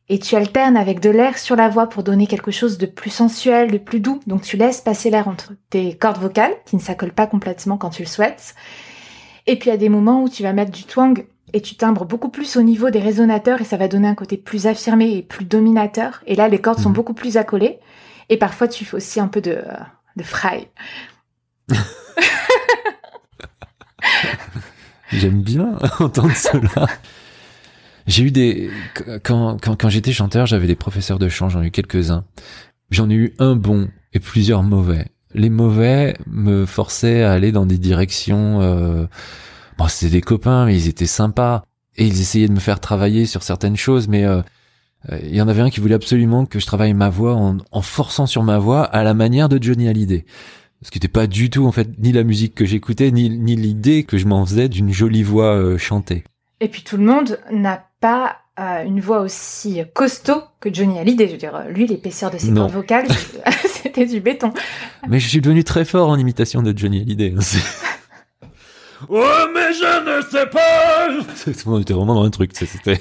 Et 0.07 0.19
tu 0.19 0.35
alternes 0.35 0.77
avec 0.77 1.01
de 1.01 1.09
l'air 1.09 1.37
sur 1.37 1.55
la 1.55 1.67
voix 1.67 1.87
pour 1.87 2.03
donner 2.03 2.27
quelque 2.27 2.51
chose 2.51 2.77
de 2.77 2.85
plus 2.85 3.09
sensuel, 3.09 3.71
de 3.71 3.77
plus 3.77 3.99
doux. 3.99 4.19
Donc 4.25 4.41
tu 4.43 4.55
laisses 4.55 4.81
passer 4.81 5.09
l'air 5.09 5.27
entre 5.27 5.53
tes 5.69 5.97
cordes 5.97 6.19
vocales, 6.19 6.53
qui 6.65 6.75
ne 6.75 6.81
s'accolent 6.81 7.13
pas 7.13 7.27
complètement 7.27 7.77
quand 7.77 7.89
tu 7.89 8.03
le 8.03 8.07
souhaites. 8.07 8.55
Et 9.47 9.57
puis 9.57 9.69
à 9.69 9.77
des 9.77 9.89
moments 9.89 10.23
où 10.23 10.29
tu 10.29 10.43
vas 10.43 10.53
mettre 10.53 10.71
du 10.71 10.83
twang 10.83 11.25
et 11.53 11.61
tu 11.61 11.75
timbres 11.75 12.05
beaucoup 12.05 12.29
plus 12.29 12.57
au 12.57 12.61
niveau 12.61 12.89
des 12.89 12.99
résonateurs 12.99 13.61
et 13.61 13.63
ça 13.65 13.77
va 13.77 13.87
donner 13.87 14.07
un 14.07 14.15
côté 14.15 14.37
plus 14.37 14.67
affirmé 14.67 15.15
et 15.17 15.21
plus 15.23 15.45
dominateur. 15.45 16.21
Et 16.27 16.35
là, 16.35 16.47
les 16.47 16.59
cordes 16.59 16.79
sont 16.79 16.89
Mhm. 16.89 16.95
beaucoup 16.95 17.13
plus 17.13 17.37
accolées. 17.37 17.79
Et 18.29 18.37
parfois, 18.37 18.67
tu 18.67 18.85
fais 18.85 18.95
aussi 18.97 19.19
un 19.19 19.27
peu 19.27 19.41
de, 19.41 19.51
euh, 19.51 19.73
de 20.15 20.23
fry. 20.23 20.67
J'aime 25.11 25.41
bien 25.41 25.77
entendre 25.99 26.35
cela. 26.35 26.87
J'ai 28.07 28.23
eu 28.23 28.31
des 28.31 28.69
quand 29.23 29.57
quand 29.61 29.75
quand 29.75 29.89
j'étais 29.89 30.11
chanteur, 30.11 30.45
j'avais 30.45 30.67
des 30.67 30.75
professeurs 30.75 31.19
de 31.19 31.29
chant, 31.29 31.49
j'en 31.49 31.61
ai 31.61 31.67
eu 31.67 31.71
quelques-uns. 31.71 32.25
J'en 32.91 33.09
ai 33.09 33.13
eu 33.15 33.33
un 33.39 33.55
bon 33.55 33.89
et 34.13 34.19
plusieurs 34.19 34.63
mauvais. 34.63 35.05
Les 35.33 35.49
mauvais 35.49 36.15
me 36.25 36.65
forçaient 36.65 37.21
à 37.23 37.31
aller 37.33 37.51
dans 37.51 37.65
des 37.67 37.77
directions 37.77 38.61
euh, 38.61 39.05
bon, 39.79 39.87
c'était 39.87 40.11
des 40.11 40.21
copains, 40.21 40.65
mais 40.65 40.75
ils 40.75 40.87
étaient 40.87 41.05
sympas 41.07 41.63
et 41.97 42.05
ils 42.05 42.21
essayaient 42.21 42.47
de 42.47 42.53
me 42.53 42.59
faire 42.59 42.79
travailler 42.79 43.25
sur 43.25 43.41
certaines 43.43 43.77
choses 43.77 44.07
mais 44.07 44.25
euh, 44.25 44.41
Euh, 45.09 45.17
Il 45.23 45.33
y 45.35 45.41
en 45.41 45.47
avait 45.47 45.61
un 45.61 45.69
qui 45.69 45.79
voulait 45.79 45.95
absolument 45.95 46.45
que 46.45 46.59
je 46.59 46.65
travaille 46.65 46.93
ma 46.93 47.09
voix 47.09 47.33
en, 47.35 47.57
en 47.71 47.81
forçant 47.81 48.27
sur 48.27 48.43
ma 48.43 48.57
voix 48.59 48.83
à 48.83 49.01
la 49.03 49.13
manière 49.13 49.47
de 49.47 49.57
Johnny 49.61 49.87
Hallyday. 49.87 50.25
Ce 50.81 50.91
qui 50.91 50.97
n'était 50.97 51.07
pas 51.07 51.25
du 51.25 51.49
tout 51.49 51.65
en 51.65 51.71
fait 51.71 51.87
ni 51.99 52.11
la 52.11 52.23
musique 52.23 52.53
que 52.53 52.65
j'écoutais 52.65 53.09
ni, 53.11 53.29
ni 53.29 53.55
l'idée 53.55 54.03
que 54.03 54.17
je 54.17 54.25
m'en 54.27 54.45
faisais 54.45 54.67
d'une 54.67 54.91
jolie 54.91 55.23
voix 55.23 55.55
euh, 55.55 55.77
chantée. 55.77 56.25
Et 56.59 56.67
puis 56.67 56.83
tout 56.83 56.97
le 56.97 57.03
monde 57.03 57.39
n'a 57.49 57.87
pas 58.01 58.37
euh, 58.59 58.83
une 58.83 58.99
voix 58.99 59.21
aussi 59.21 59.81
costaud 59.93 60.41
que 60.59 60.73
Johnny 60.73 60.99
Hallyday. 60.99 61.27
Je 61.27 61.31
veux 61.31 61.37
dire, 61.37 61.63
lui, 61.69 61.87
l'épaisseur 61.87 62.29
de 62.29 62.37
ses 62.37 62.51
cordes 62.53 62.73
vocales, 62.73 63.07
c'était 63.65 64.05
du 64.05 64.19
béton. 64.19 64.51
Mais 65.07 65.19
je 65.21 65.29
suis 65.29 65.39
devenu 65.39 65.63
très 65.63 65.85
fort 65.85 66.09
en 66.09 66.17
imitation 66.17 66.61
de 66.61 66.77
Johnny 66.77 66.99
Hallyday. 67.01 67.33
Oh 69.07 69.25
mais 69.53 69.71
je 69.73 70.17
ne 70.17 70.21
sais 70.23 70.47
pas. 70.47 71.79
Était 71.81 71.93
vraiment 71.93 72.15
dans 72.15 72.23
un 72.23 72.29
truc. 72.29 72.51
C'était. 72.53 72.99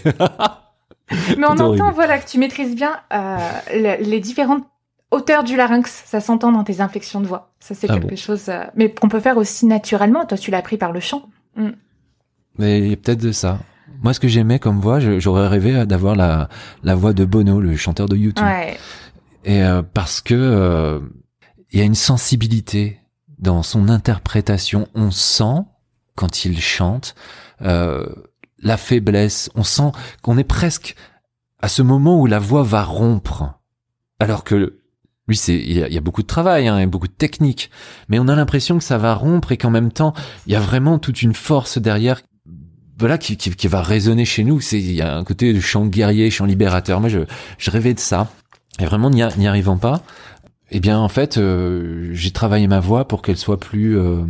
Mais 1.38 1.46
on 1.46 1.52
entend, 1.52 1.68
horrible. 1.68 1.90
voilà, 1.94 2.18
que 2.18 2.28
tu 2.28 2.38
maîtrises 2.38 2.74
bien 2.76 2.98
euh, 3.12 3.36
le- 3.74 4.04
les 4.04 4.20
différentes 4.20 4.64
hauteurs 5.10 5.42
du 5.42 5.56
larynx. 5.56 6.02
Ça 6.06 6.20
s'entend 6.20 6.52
dans 6.52 6.64
tes 6.64 6.80
inflexions 6.82 7.20
de 7.20 7.26
voix. 7.26 7.52
Ça, 7.60 7.74
c'est 7.74 7.88
Ah 7.90 7.94
quelque 7.94 8.10
bon. 8.10 8.16
chose, 8.16 8.48
euh, 8.48 8.64
mais 8.74 8.92
qu'on 8.92 9.08
peut 9.08 9.20
faire 9.20 9.38
aussi 9.38 9.64
naturellement. 9.66 10.26
Toi, 10.26 10.36
tu 10.38 10.50
l'as 10.50 10.58
appris 10.58 10.76
par 10.76 10.92
le 10.92 11.00
chant. 11.00 11.28
Mais 12.58 12.78
il 12.80 12.88
y 12.90 12.92
a 12.92 12.96
peut-être 12.96 13.20
de 13.22 13.32
ça. 13.32 13.58
Moi, 14.02 14.12
ce 14.12 14.20
que 14.20 14.28
j'aimais 14.28 14.58
comme 14.58 14.80
voix, 14.80 15.00
j'aurais 15.00 15.48
rêvé 15.48 15.86
d'avoir 15.86 16.14
la, 16.14 16.48
la 16.82 16.94
voix 16.94 17.12
de 17.12 17.24
Bono, 17.24 17.60
le 17.60 17.74
chanteur 17.76 18.06
de 18.06 18.16
YouTube. 18.16 18.44
Ouais. 18.46 18.76
Et 19.44 19.62
euh, 19.62 19.82
parce 19.82 20.20
que 20.20 20.34
euh, 20.34 21.00
il 21.72 21.78
y 21.78 21.82
a 21.82 21.84
une 21.84 21.94
sensibilité 21.94 23.00
dans 23.38 23.62
son 23.62 23.88
interprétation. 23.88 24.88
On 24.94 25.10
sent 25.10 25.62
quand 26.18 26.44
il 26.44 26.60
chante 26.60 27.14
euh, 27.62 28.06
la 28.58 28.76
faiblesse. 28.76 29.50
On 29.54 29.62
sent 29.62 29.92
qu'on 30.20 30.36
est 30.36 30.44
presque 30.44 30.96
à 31.62 31.68
ce 31.68 31.80
moment 31.80 32.20
où 32.20 32.26
la 32.26 32.40
voix 32.40 32.64
va 32.64 32.82
rompre. 32.82 33.54
Alors 34.18 34.42
que 34.42 34.80
lui, 35.28 35.36
c'est 35.36 35.54
il 35.54 35.72
y, 35.72 35.96
a, 35.96 36.00
beaucoup 36.00 36.22
de 36.22 36.26
travail 36.26 36.66
hein, 36.66 36.84
beaucoup 36.88 37.06
de 37.06 37.12
technique, 37.12 37.70
mais 38.08 38.18
on 38.18 38.26
a 38.26 38.34
l'impression 38.34 38.78
que 38.78 38.84
ça 38.84 38.98
va 38.98 39.14
rompre 39.14 39.52
et 39.52 39.56
qu'en 39.56 39.70
même 39.70 39.92
temps, 39.92 40.12
il 40.46 40.52
y 40.52 40.56
a 40.56 40.60
vraiment 40.60 40.98
toute 40.98 41.22
une 41.22 41.34
force 41.34 41.78
derrière. 41.78 42.20
Voilà, 42.98 43.16
qui, 43.16 43.36
qui, 43.36 43.50
qui 43.54 43.68
va 43.68 43.80
résonner 43.80 44.24
chez 44.24 44.42
nous. 44.42 44.60
C'est 44.60 44.80
il 44.80 44.92
y 44.92 45.02
a 45.02 45.16
un 45.16 45.22
côté 45.22 45.52
de 45.52 45.60
chant 45.60 45.86
guerrier, 45.86 46.30
chant 46.30 46.46
libérateur. 46.46 46.98
Moi, 46.98 47.08
je, 47.08 47.20
je 47.56 47.70
rêvais 47.70 47.94
de 47.94 48.00
ça. 48.00 48.28
Et 48.80 48.86
vraiment, 48.86 49.08
n'y 49.10 49.22
arrivant 49.22 49.76
pas, 49.76 50.02
eh 50.70 50.80
bien, 50.80 50.98
en 50.98 51.08
fait, 51.08 51.38
euh, 51.38 52.10
j'ai 52.12 52.32
travaillé 52.32 52.66
ma 52.66 52.80
voix 52.80 53.06
pour 53.06 53.22
qu'elle 53.22 53.36
soit 53.36 53.60
plus 53.60 53.96
euh, 53.96 54.24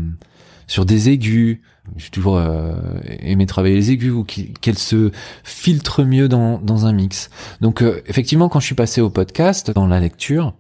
sur 0.69 0.85
des 0.87 1.09
aigus. 1.09 1.61
J'ai 1.97 2.11
toujours 2.11 2.37
euh, 2.37 2.77
aimé 3.21 3.47
travailler 3.47 3.75
les 3.75 3.91
aigus 3.91 4.13
ou 4.13 4.23
qu'il- 4.23 4.53
qu'elle 4.53 4.79
se 4.79 5.11
filtre 5.43 6.05
mieux 6.05 6.29
dans, 6.29 6.59
dans 6.59 6.87
un 6.87 6.93
mix. 6.93 7.31
Donc, 7.61 7.83
euh, 7.83 8.01
effectivement, 8.07 8.49
quand 8.49 8.61
je 8.61 8.67
suis 8.67 8.75
passé 8.77 9.01
au 9.01 9.11
podcast, 9.11 9.71
dans 9.73 9.87
la 9.89 9.99
lecture, 9.99 10.55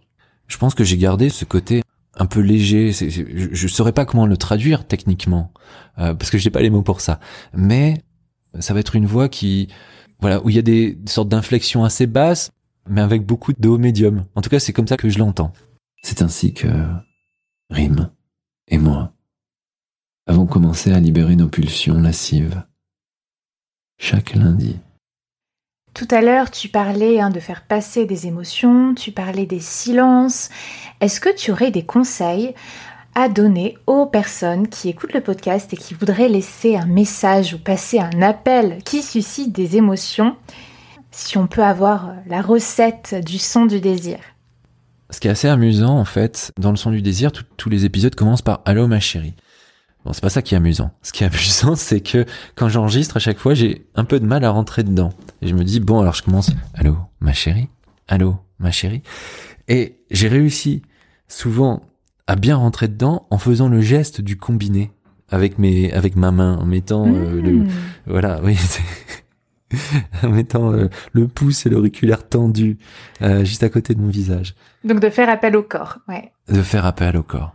je 0.48 0.56
pense 0.56 0.74
que 0.74 0.82
j'ai 0.82 0.96
gardé 0.96 1.28
ce 1.28 1.44
côté 1.44 1.82
un 2.16 2.26
peu 2.26 2.40
léger. 2.40 2.90
Je, 2.92 3.48
je 3.52 3.68
saurais 3.68 3.92
pas 3.92 4.04
comment 4.06 4.26
le 4.26 4.36
traduire 4.36 4.86
techniquement 4.86 5.52
euh, 5.98 6.14
parce 6.14 6.30
que 6.30 6.38
j'ai 6.38 6.50
pas 6.50 6.62
les 6.62 6.70
mots 6.70 6.82
pour 6.82 7.00
ça. 7.00 7.20
Mais 7.54 8.02
ça 8.58 8.72
va 8.74 8.80
être 8.80 8.96
une 8.96 9.06
voix 9.06 9.28
qui, 9.28 9.68
voilà, 10.20 10.42
où 10.44 10.48
il 10.48 10.56
y 10.56 10.58
a 10.58 10.62
des, 10.62 10.94
des 10.94 11.12
sortes 11.12 11.28
d'inflexions 11.28 11.84
assez 11.84 12.06
basses, 12.06 12.50
mais 12.88 13.02
avec 13.02 13.26
beaucoup 13.26 13.52
de 13.52 13.68
haut 13.68 13.76
médium. 13.78 14.24
En 14.34 14.40
tout 14.40 14.48
cas, 14.48 14.58
c'est 14.58 14.72
comme 14.72 14.88
ça 14.88 14.96
que 14.96 15.10
je 15.10 15.18
l'entends. 15.18 15.52
C'est 16.02 16.22
ainsi 16.22 16.54
que 16.54 16.68
Rime 17.70 18.08
et 18.68 18.78
moi 18.78 19.12
avons 20.28 20.46
commencé 20.46 20.92
à 20.92 21.00
libérer 21.00 21.36
nos 21.36 21.48
pulsions 21.48 22.00
lascives. 22.00 22.62
Chaque 23.98 24.34
lundi. 24.34 24.76
Tout 25.94 26.08
à 26.10 26.20
l'heure, 26.20 26.50
tu 26.50 26.68
parlais 26.68 27.18
hein, 27.18 27.30
de 27.30 27.40
faire 27.40 27.64
passer 27.66 28.04
des 28.06 28.26
émotions, 28.26 28.94
tu 28.94 29.10
parlais 29.10 29.46
des 29.46 29.58
silences. 29.60 30.50
Est-ce 31.00 31.20
que 31.20 31.34
tu 31.34 31.50
aurais 31.50 31.70
des 31.72 31.84
conseils 31.84 32.54
à 33.14 33.28
donner 33.28 33.76
aux 33.86 34.06
personnes 34.06 34.68
qui 34.68 34.88
écoutent 34.90 35.14
le 35.14 35.22
podcast 35.22 35.72
et 35.72 35.76
qui 35.76 35.94
voudraient 35.94 36.28
laisser 36.28 36.76
un 36.76 36.86
message 36.86 37.54
ou 37.54 37.58
passer 37.58 37.98
un 37.98 38.22
appel 38.22 38.78
qui 38.84 39.02
suscite 39.02 39.50
des 39.52 39.76
émotions 39.76 40.36
Si 41.10 41.36
on 41.36 41.48
peut 41.48 41.64
avoir 41.64 42.12
la 42.26 42.42
recette 42.42 43.16
du 43.26 43.38
son 43.38 43.66
du 43.66 43.80
désir? 43.80 44.18
Ce 45.10 45.18
qui 45.18 45.26
est 45.26 45.30
assez 45.32 45.48
amusant, 45.48 45.98
en 45.98 46.04
fait, 46.04 46.52
dans 46.60 46.70
le 46.70 46.76
son 46.76 46.90
du 46.90 47.00
désir, 47.02 47.32
tout- 47.32 47.44
tous 47.56 47.70
les 47.70 47.86
épisodes 47.86 48.14
commencent 48.14 48.42
par 48.42 48.60
Allô 48.66 48.86
ma 48.86 49.00
chérie. 49.00 49.34
Bon, 50.08 50.14
c'est 50.14 50.22
pas 50.22 50.30
ça 50.30 50.40
qui 50.40 50.54
est 50.54 50.56
amusant. 50.56 50.90
Ce 51.02 51.12
qui 51.12 51.22
est 51.22 51.26
amusant, 51.34 51.76
c'est 51.76 52.00
que 52.00 52.24
quand 52.54 52.70
j'enregistre, 52.70 53.18
à 53.18 53.20
chaque 53.20 53.36
fois, 53.38 53.52
j'ai 53.52 53.84
un 53.94 54.04
peu 54.06 54.18
de 54.18 54.24
mal 54.24 54.42
à 54.42 54.48
rentrer 54.48 54.82
dedans. 54.82 55.10
Et 55.42 55.48
je 55.48 55.54
me 55.54 55.64
dis, 55.64 55.80
bon, 55.80 56.00
alors 56.00 56.14
je 56.14 56.22
commence 56.22 56.50
Allô 56.72 56.96
ma 57.20 57.34
chérie? 57.34 57.68
Allô 58.08 58.38
ma 58.58 58.70
chérie? 58.70 59.02
Et 59.68 59.98
j'ai 60.10 60.28
réussi 60.28 60.80
souvent 61.28 61.82
à 62.26 62.36
bien 62.36 62.56
rentrer 62.56 62.88
dedans 62.88 63.26
en 63.28 63.36
faisant 63.36 63.68
le 63.68 63.82
geste 63.82 64.22
du 64.22 64.38
combiné 64.38 64.92
avec 65.28 65.58
mes 65.58 65.92
avec 65.92 66.16
ma 66.16 66.30
main 66.30 66.56
en 66.56 66.64
mettant 66.64 67.06
euh, 67.06 67.42
le 67.42 67.52
Mmh. 67.52 67.68
voilà 68.06 68.40
oui 68.42 68.58
en 70.22 70.30
mettant 70.30 70.72
euh, 70.72 70.88
le 71.12 71.28
pouce 71.28 71.66
et 71.66 71.68
l'auriculaire 71.68 72.26
tendu 72.26 72.78
euh, 73.20 73.44
juste 73.44 73.62
à 73.62 73.68
côté 73.68 73.94
de 73.94 74.00
mon 74.00 74.08
visage 74.08 74.54
Donc 74.84 75.00
de 75.00 75.10
faire 75.10 75.28
appel 75.28 75.54
au 75.54 75.62
corps. 75.62 75.98
Ouais. 76.08 76.32
de 76.48 76.62
faire 76.62 76.86
appel 76.86 77.14
au 77.18 77.22
corps. 77.22 77.54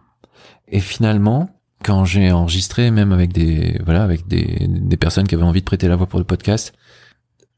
Et 0.67 0.79
finalement, 0.79 1.49
quand 1.83 2.05
j'ai 2.05 2.31
enregistré, 2.31 2.91
même 2.91 3.11
avec 3.11 3.33
des 3.33 3.79
voilà, 3.85 4.03
avec 4.03 4.27
des, 4.27 4.67
des 4.67 4.97
personnes 4.97 5.27
qui 5.27 5.35
avaient 5.35 5.43
envie 5.43 5.61
de 5.61 5.65
prêter 5.65 5.87
la 5.87 5.95
voix 5.95 6.07
pour 6.07 6.19
le 6.19 6.25
podcast, 6.25 6.73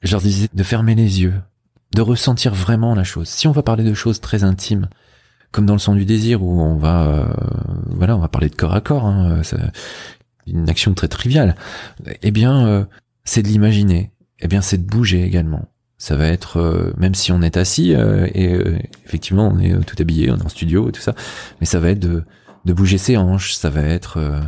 je 0.01 0.11
leur 0.11 0.21
disais 0.21 0.49
de 0.53 0.63
fermer 0.63 0.95
les 0.95 1.21
yeux, 1.21 1.33
de 1.93 2.01
ressentir 2.01 2.53
vraiment 2.53 2.95
la 2.95 3.03
chose. 3.03 3.27
Si 3.29 3.47
on 3.47 3.51
va 3.51 3.63
parler 3.63 3.83
de 3.83 3.93
choses 3.93 4.19
très 4.21 4.43
intimes, 4.43 4.89
comme 5.51 5.65
dans 5.65 5.73
le 5.73 5.79
son 5.79 5.95
du 5.95 6.05
désir 6.05 6.43
où 6.43 6.61
on 6.61 6.75
va 6.75 7.07
euh, 7.07 7.33
voilà, 7.87 8.17
on 8.17 8.19
va 8.19 8.27
parler 8.27 8.49
de 8.49 8.55
corps 8.55 8.73
à 8.73 8.81
corps, 8.81 9.05
hein, 9.05 9.41
c'est 9.43 9.57
une 10.47 10.69
action 10.69 10.93
très 10.93 11.07
triviale. 11.07 11.55
Eh 12.21 12.31
bien, 12.31 12.67
euh, 12.67 12.85
c'est 13.23 13.41
de 13.41 13.47
l'imaginer. 13.47 14.11
Eh 14.39 14.47
bien, 14.47 14.61
c'est 14.61 14.77
de 14.77 14.89
bouger 14.89 15.23
également. 15.23 15.69
Ça 15.97 16.15
va 16.15 16.27
être, 16.27 16.57
euh, 16.57 16.93
même 16.97 17.15
si 17.15 17.31
on 17.31 17.41
est 17.41 17.55
assis 17.55 17.95
euh, 17.95 18.27
et 18.33 18.53
euh, 18.53 18.77
effectivement 19.05 19.47
on 19.47 19.59
est 19.59 19.73
euh, 19.73 19.79
tout 19.79 19.95
habillé, 19.97 20.29
on 20.29 20.37
est 20.37 20.45
en 20.45 20.49
studio 20.49 20.89
et 20.89 20.91
tout 20.91 21.01
ça, 21.01 21.15
mais 21.61 21.65
ça 21.65 21.79
va 21.79 21.89
être 21.89 21.99
de, 21.99 22.23
de 22.65 22.73
bouger 22.73 22.97
ses 22.97 23.17
hanches, 23.17 23.53
ça 23.53 23.69
va 23.69 23.81
être 23.81 24.17
euh, 24.17 24.41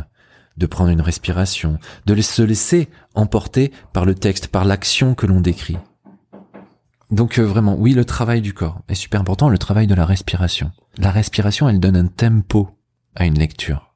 de 0.56 0.66
prendre 0.66 0.90
une 0.90 1.00
respiration, 1.00 1.78
de 2.06 2.20
se 2.20 2.42
laisser 2.42 2.88
emporter 3.14 3.72
par 3.92 4.04
le 4.04 4.14
texte, 4.14 4.48
par 4.48 4.64
l'action 4.64 5.14
que 5.14 5.26
l'on 5.26 5.40
décrit. 5.40 5.78
Donc 7.10 7.38
euh, 7.38 7.42
vraiment, 7.42 7.76
oui, 7.78 7.94
le 7.94 8.04
travail 8.04 8.42
du 8.42 8.52
corps 8.52 8.82
est 8.88 8.94
super 8.94 9.20
important, 9.20 9.48
le 9.48 9.58
travail 9.58 9.86
de 9.86 9.94
la 9.94 10.04
respiration. 10.04 10.72
La 10.98 11.10
respiration, 11.10 11.68
elle 11.68 11.80
donne 11.80 11.96
un 11.96 12.06
tempo 12.06 12.70
à 13.14 13.24
une 13.24 13.38
lecture, 13.38 13.94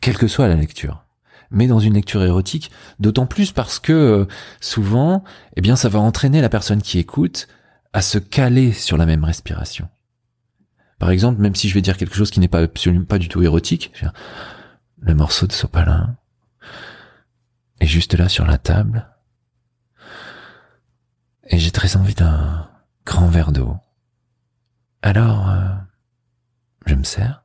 quelle 0.00 0.18
que 0.18 0.28
soit 0.28 0.48
la 0.48 0.56
lecture. 0.56 1.04
Mais 1.50 1.66
dans 1.66 1.80
une 1.80 1.94
lecture 1.94 2.22
érotique, 2.24 2.70
d'autant 2.98 3.26
plus 3.26 3.52
parce 3.52 3.78
que 3.78 3.92
euh, 3.92 4.24
souvent, 4.60 5.22
eh 5.56 5.60
bien, 5.60 5.76
ça 5.76 5.88
va 5.88 6.00
entraîner 6.00 6.40
la 6.40 6.48
personne 6.48 6.82
qui 6.82 6.98
écoute 6.98 7.46
à 7.92 8.02
se 8.02 8.18
caler 8.18 8.72
sur 8.72 8.96
la 8.96 9.06
même 9.06 9.24
respiration. 9.24 9.88
Par 11.02 11.10
exemple, 11.10 11.40
même 11.40 11.56
si 11.56 11.68
je 11.68 11.74
vais 11.74 11.80
dire 11.80 11.96
quelque 11.96 12.14
chose 12.14 12.30
qui 12.30 12.38
n'est 12.38 12.46
pas 12.46 12.60
absolument 12.60 13.04
pas 13.04 13.18
du 13.18 13.26
tout 13.26 13.42
érotique, 13.42 13.92
le 15.00 15.16
morceau 15.16 15.48
de 15.48 15.52
sopalin 15.52 16.16
est 17.80 17.88
juste 17.88 18.14
là 18.14 18.28
sur 18.28 18.46
la 18.46 18.56
table, 18.56 19.08
et 21.48 21.58
j'ai 21.58 21.72
très 21.72 21.96
envie 21.96 22.14
d'un 22.14 22.70
grand 23.04 23.26
verre 23.26 23.50
d'eau. 23.50 23.78
Alors, 25.02 25.50
euh, 25.50 25.70
je 26.86 26.94
me 26.94 27.02
sers. 27.02 27.42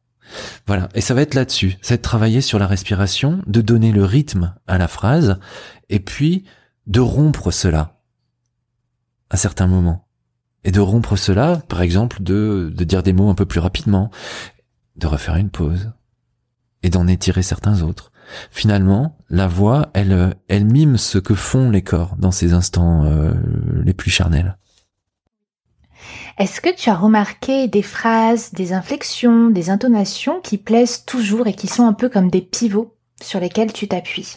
Voilà, 0.67 0.87
et 0.93 1.01
ça 1.01 1.15
va 1.15 1.23
être 1.23 1.33
là-dessus, 1.33 1.79
ça 1.81 1.89
va 1.89 1.95
être 1.95 2.03
travailler 2.03 2.41
sur 2.41 2.59
la 2.59 2.67
respiration, 2.67 3.41
de 3.47 3.61
donner 3.61 3.91
le 3.91 4.05
rythme 4.05 4.53
à 4.67 4.77
la 4.77 4.87
phrase, 4.87 5.39
et 5.89 5.99
puis 5.99 6.45
de 6.85 6.99
rompre 6.99 7.49
cela 7.49 8.03
à 9.31 9.37
certains 9.37 9.65
moments. 9.65 10.06
Et 10.67 10.71
de 10.71 10.81
rompre 10.81 11.15
cela, 11.15 11.61
par 11.69 11.81
exemple, 11.81 12.21
de, 12.21 12.73
de 12.75 12.83
dire 12.83 13.01
des 13.01 13.13
mots 13.13 13.29
un 13.29 13.35
peu 13.35 13.45
plus 13.45 13.61
rapidement, 13.61 14.11
de 14.97 15.07
refaire 15.07 15.37
une 15.37 15.49
pause, 15.49 15.93
et 16.83 16.89
d'en 16.89 17.07
étirer 17.07 17.41
certains 17.41 17.83
autres. 17.83 18.11
Finalement, 18.51 19.17
la 19.29 19.47
voix, 19.47 19.91
elle, 19.93 20.35
elle 20.49 20.65
mime 20.65 20.97
ce 20.97 21.19
que 21.19 21.35
font 21.35 21.69
les 21.69 21.83
corps 21.83 22.17
dans 22.17 22.31
ces 22.31 22.51
instants 22.51 23.05
euh, 23.05 23.33
les 23.85 23.93
plus 23.93 24.11
charnels. 24.11 24.57
Est-ce 26.37 26.59
que 26.59 26.75
tu 26.75 26.89
as 26.89 26.97
remarqué 26.97 27.69
des 27.69 27.81
phrases, 27.81 28.51
des 28.51 28.73
inflexions, 28.73 29.49
des 29.49 29.69
intonations 29.69 30.41
qui 30.41 30.57
plaisent 30.57 31.05
toujours 31.05 31.47
et 31.47 31.53
qui 31.53 31.67
sont 31.67 31.87
un 31.87 31.93
peu 31.93 32.09
comme 32.09 32.29
des 32.29 32.41
pivots 32.41 32.93
sur 33.21 33.39
lesquels 33.39 33.71
tu 33.71 33.87
t'appuies? 33.87 34.35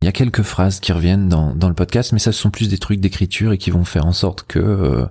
Il 0.00 0.04
y 0.04 0.08
a 0.08 0.12
quelques 0.12 0.42
phrases 0.42 0.78
qui 0.78 0.92
reviennent 0.92 1.28
dans, 1.28 1.54
dans 1.54 1.68
le 1.68 1.74
podcast, 1.74 2.12
mais 2.12 2.20
ça 2.20 2.30
ce 2.30 2.40
sont 2.40 2.50
plus 2.50 2.68
des 2.68 2.78
trucs 2.78 3.00
d'écriture 3.00 3.52
et 3.52 3.58
qui 3.58 3.70
vont 3.70 3.84
faire 3.84 4.06
en 4.06 4.12
sorte 4.12 4.44
que, 4.44 4.60
euh, 4.60 5.06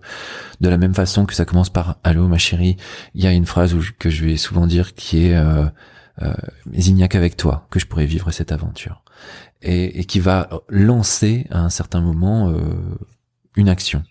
de 0.62 0.70
la 0.70 0.78
même 0.78 0.94
façon 0.94 1.26
que 1.26 1.34
ça 1.34 1.44
commence 1.44 1.70
par 1.70 1.98
Allô 2.06 2.28
ma 2.28 2.38
chérie, 2.38 2.78
il 3.14 3.22
y 3.22 3.28
a 3.28 3.34
une 3.34 3.46
phrase 3.46 3.76
que 4.00 4.10
je 4.10 4.24
vais 4.24 4.38
souvent 4.38 4.66
dire 4.66 4.96
qui 4.96 5.26
est 5.26 5.36
euh, 5.36 5.66
euh, 6.22 6.34
Mais 6.66 6.84
il 6.84 6.96
n'y 6.96 7.04
a 7.04 7.08
qu'avec 7.08 7.38
toi 7.38 7.68
que 7.70 7.80
je 7.80 7.86
pourrais 7.86 8.06
vivre 8.06 8.32
cette 8.32 8.52
aventure. 8.52 9.04
Et, 9.62 10.00
et 10.00 10.06
qui 10.06 10.20
va 10.20 10.50
lancer 10.70 11.48
à 11.50 11.60
un 11.60 11.70
certain 11.70 12.02
moment 12.02 12.50
euh, 12.50 12.60
une 13.56 13.70
action. 13.70 14.04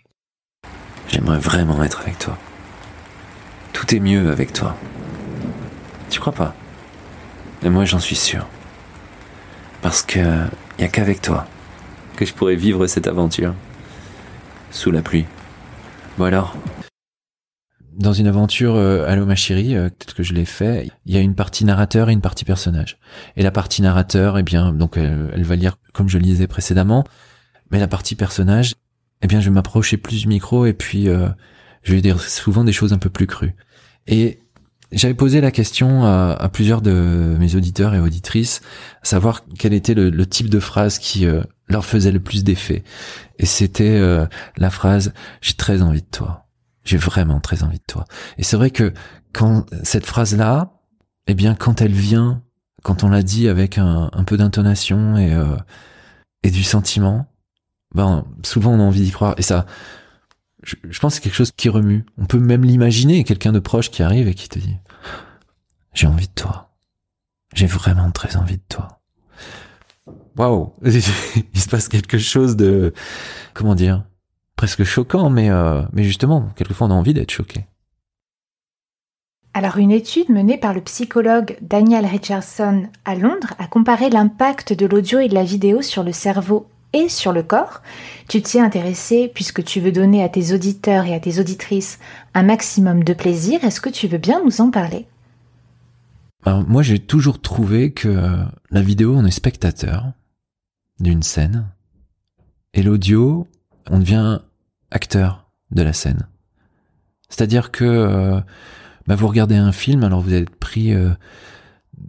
J'aimerais 1.09 1.39
vraiment 1.39 1.83
être 1.85 2.01
avec 2.01 2.19
toi. 2.19 2.37
Tout 3.73 3.95
est 3.95 4.01
mieux 4.01 4.31
avec 4.31 4.53
toi. 4.53 4.77
Tu 6.11 6.19
crois 6.21 6.33
pas? 6.33 6.55
Mais 7.63 7.71
moi 7.71 7.85
j'en 7.85 8.01
suis 8.01 8.17
sûr. 8.17 8.47
Parce 9.83 10.03
que 10.03 10.47
y 10.79 10.85
a 10.85 10.89
qu'avec 10.89 11.23
toi 11.23 11.47
que 12.17 12.25
je 12.25 12.33
pourrais 12.33 12.57
vivre 12.57 12.87
cette 12.87 13.07
aventure. 13.07 13.55
Sous 14.71 14.91
la 14.91 15.03
pluie. 15.03 15.27
Bon 16.19 16.25
alors 16.25 16.57
Dans 17.93 18.13
une 18.13 18.27
aventure 18.27 18.75
euh, 18.75 19.07
Allo 19.07 19.27
ma 19.27 19.37
chérie, 19.37 19.77
euh, 19.77 19.89
peut-être 19.89 20.15
que 20.15 20.23
je 20.23 20.33
l'ai 20.33 20.45
fait, 20.45 20.91
il 21.05 21.15
y 21.15 21.19
a 21.19 21.21
une 21.21 21.35
partie 21.35 21.65
narrateur 21.65 22.09
et 22.09 22.13
une 22.13 22.21
partie 22.21 22.45
personnage. 22.45 22.99
Et 23.37 23.43
la 23.43 23.51
partie 23.51 23.83
narrateur, 23.83 24.39
eh 24.39 24.43
bien, 24.43 24.73
donc 24.73 24.97
elle, 24.97 25.31
elle 25.35 25.45
va 25.45 25.57
lire 25.57 25.77
comme 25.93 26.09
je 26.09 26.19
lisais 26.19 26.47
précédemment, 26.47 27.05
mais 27.71 27.79
la 27.79 27.89
partie 27.89 28.15
personnage, 28.15 28.75
eh 29.23 29.27
bien, 29.27 29.41
je 29.41 29.47
vais 29.49 29.55
m'approcher 29.55 29.97
plus 29.97 30.23
du 30.23 30.29
micro 30.29 30.67
et 30.67 30.73
puis 30.73 31.09
euh, 31.09 31.29
je 31.83 31.95
vais 31.95 32.01
dire 32.01 32.21
souvent 32.21 32.65
des 32.65 32.73
choses 32.73 32.93
un 32.93 32.99
peu 32.99 33.11
plus 33.11 33.27
crues. 33.27 33.55
Et 34.07 34.41
j'avais 34.93 35.15
posé 35.15 35.41
la 35.41 35.51
question 35.51 36.05
à, 36.05 36.49
plusieurs 36.53 36.81
de 36.81 37.37
mes 37.39 37.57
auditeurs 37.57 37.95
et 37.95 38.01
auditrices, 38.01 38.61
savoir 39.03 39.45
quel 39.59 39.73
était 39.73 39.95
le, 39.95 40.27
type 40.27 40.49
de 40.49 40.61
phrase 40.61 40.99
qui 40.99 41.27
euh, 41.27 41.43
leur 41.69 41.85
faisait 41.85 42.13
le 42.13 42.21
plus 42.21 42.45
d'effet. 42.45 42.85
Et 43.39 43.47
c'était 43.47 43.97
euh, 43.97 44.27
la 44.57 44.71
phrase 44.71 45.13
«j'ai 45.41 45.55
très 45.55 45.83
envie 45.83 46.03
de 46.03 46.11
toi». 46.11 46.47
J'ai 46.85 46.97
vraiment 46.97 47.41
très 47.41 47.65
envie 47.65 47.79
de 47.79 47.85
toi. 47.87 48.05
Et 48.39 48.45
c'est 48.45 48.57
vrai 48.57 48.71
que 48.71 48.93
quand 49.33 49.67
cette 49.83 50.07
phrase-là, 50.07 50.73
eh 51.27 51.35
bien, 51.35 51.57
quand 51.57 51.81
elle 51.81 51.93
vient, 51.93 52.43
quand 52.85 53.03
on 53.03 53.09
la 53.09 53.25
dit 53.25 53.49
avec 53.49 53.79
un, 53.79 54.09
un 54.13 54.25
peu 54.25 54.37
d'intonation 54.37 55.17
et, 55.17 55.35
euh, 55.35 55.57
et 56.45 56.51
du 56.51 56.63
sentiment, 56.63 57.27
ben, 57.93 58.25
souvent 58.45 58.73
on 58.73 58.79
a 58.79 58.83
envie 58.83 59.01
d'y 59.01 59.11
croire. 59.11 59.35
Et 59.37 59.43
ça, 59.43 59.67
je, 60.67 60.99
pense 60.99 61.15
que 61.15 61.17
c'est 61.17 61.21
quelque 61.23 61.37
chose 61.37 61.53
qui 61.53 61.69
remue. 61.69 62.05
On 62.19 62.27
peut 62.27 62.41
même 62.41 62.65
l'imaginer, 62.65 63.23
quelqu'un 63.23 63.53
de 63.53 63.61
proche 63.61 63.91
qui 63.91 64.03
arrive 64.03 64.27
et 64.27 64.35
qui 64.35 64.49
te 64.49 64.59
dit 64.59 64.77
J'ai 65.95 66.09
envie 66.09 66.27
de 66.27 66.33
toi. 66.35 66.75
J'ai 67.55 67.67
vraiment 67.67 68.11
très 68.11 68.37
envie 68.37 68.57
de 68.57 68.65
toi. 68.69 69.01
Waouh 70.37 70.75
Il 70.85 71.61
se 71.61 71.69
passe 71.69 71.89
quelque 71.89 72.19
chose 72.19 72.57
de, 72.57 72.93
comment 73.55 73.77
dire, 73.77 74.05
presque 74.57 74.83
choquant, 74.83 75.31
mais, 75.31 75.51
euh, 75.51 75.83
mais 75.93 76.03
justement, 76.03 76.51
quelquefois 76.57 76.89
on 76.89 76.91
a 76.91 76.95
envie 76.95 77.15
d'être 77.15 77.31
choqué. 77.31 77.67
Alors 79.55 79.79
une 79.79 79.93
étude 79.93 80.29
menée 80.29 80.59
par 80.59 80.75
le 80.75 80.83
psychologue 80.83 81.57
Daniel 81.63 82.05
Richardson 82.05 82.89
à 83.07 83.15
Londres 83.15 83.55
a 83.59 83.67
comparé 83.67 84.11
l'impact 84.11 84.75
de 84.75 84.85
l'audio 84.85 85.21
et 85.21 85.29
de 85.29 85.35
la 85.35 85.45
vidéo 85.45 85.81
sur 85.81 86.03
le 86.03 86.13
cerveau 86.13 86.67
sur 87.09 87.33
le 87.33 87.43
corps. 87.43 87.83
Tu 88.29 88.43
t'y 88.43 88.59
es 88.59 88.61
intéressé 88.61 89.31
puisque 89.33 89.65
tu 89.65 89.81
veux 89.81 89.93
donner 89.93 90.23
à 90.23 90.29
tes 90.29 90.53
auditeurs 90.53 91.05
et 91.07 91.15
à 91.15 91.21
tes 91.21 91.39
auditrices 91.39 91.99
un 92.35 92.43
maximum 92.43 93.05
de 93.05 93.15
plaisir. 93.15 93.63
Est-ce 93.65 93.81
que 93.81 93.91
tu 93.91 94.09
veux 94.09 94.19
bien 94.19 94.43
nous 94.45 94.61
en 94.61 94.71
parler? 94.71 95.07
Moi, 96.69 96.83
j'ai 96.83 97.01
toujours 97.01 97.41
trouvé 97.41 97.91
que 97.91 98.47
la 98.71 98.81
vidéo, 98.81 99.15
on 99.17 99.25
est 99.25 99.33
spectateur 99.33 100.13
d'une 101.01 101.25
scène 101.25 101.67
et 102.73 102.83
l'audio, 102.83 103.49
on 103.91 103.99
devient 103.99 104.41
acteur 104.91 105.51
de 105.71 105.83
la 105.83 105.93
scène. 105.93 106.29
C'est-à-dire 107.29 107.71
que 107.71 107.85
euh, 107.85 108.41
bah, 109.07 109.17
vous 109.17 109.29
regardez 109.29 109.57
un 109.57 109.73
film, 109.73 110.05
alors 110.05 110.21
vous 110.21 110.35
êtes 110.35 110.51
pris 110.51 110.93
euh, 110.93 111.11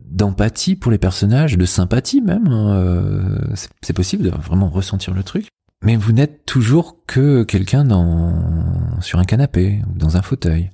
d'empathie 0.10 0.76
pour 0.76 0.92
les 0.92 0.98
personnages, 0.98 1.58
de 1.58 1.66
sympathie 1.66 2.22
même. 2.22 2.48
hein, 2.48 2.76
euh, 2.76 3.40
c'est- 3.82 3.94
possible 3.94 4.24
de 4.24 4.30
vraiment 4.30 4.70
ressentir 4.70 5.14
le 5.14 5.24
truc. 5.24 5.48
Mais 5.84 5.96
vous 5.96 6.12
n'êtes 6.12 6.46
toujours 6.46 6.98
que 7.06 7.44
quelqu'un 7.44 7.84
dans 7.86 9.00
sur 9.02 9.20
un 9.20 9.24
canapé 9.26 9.82
dans 9.96 10.18
un 10.18 10.22
fauteuil. 10.22 10.70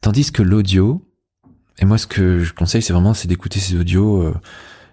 Tandis 0.00 0.32
que 0.32 0.42
l'audio, 0.42 1.06
et 1.78 1.84
moi 1.84 1.98
ce 1.98 2.06
que 2.06 2.40
je 2.40 2.54
conseille, 2.54 2.82
c'est 2.82 2.92
vraiment 2.92 3.14
c'est 3.14 3.28
d'écouter 3.28 3.60
ces 3.60 3.76
audios 3.76 4.22
euh, 4.22 4.34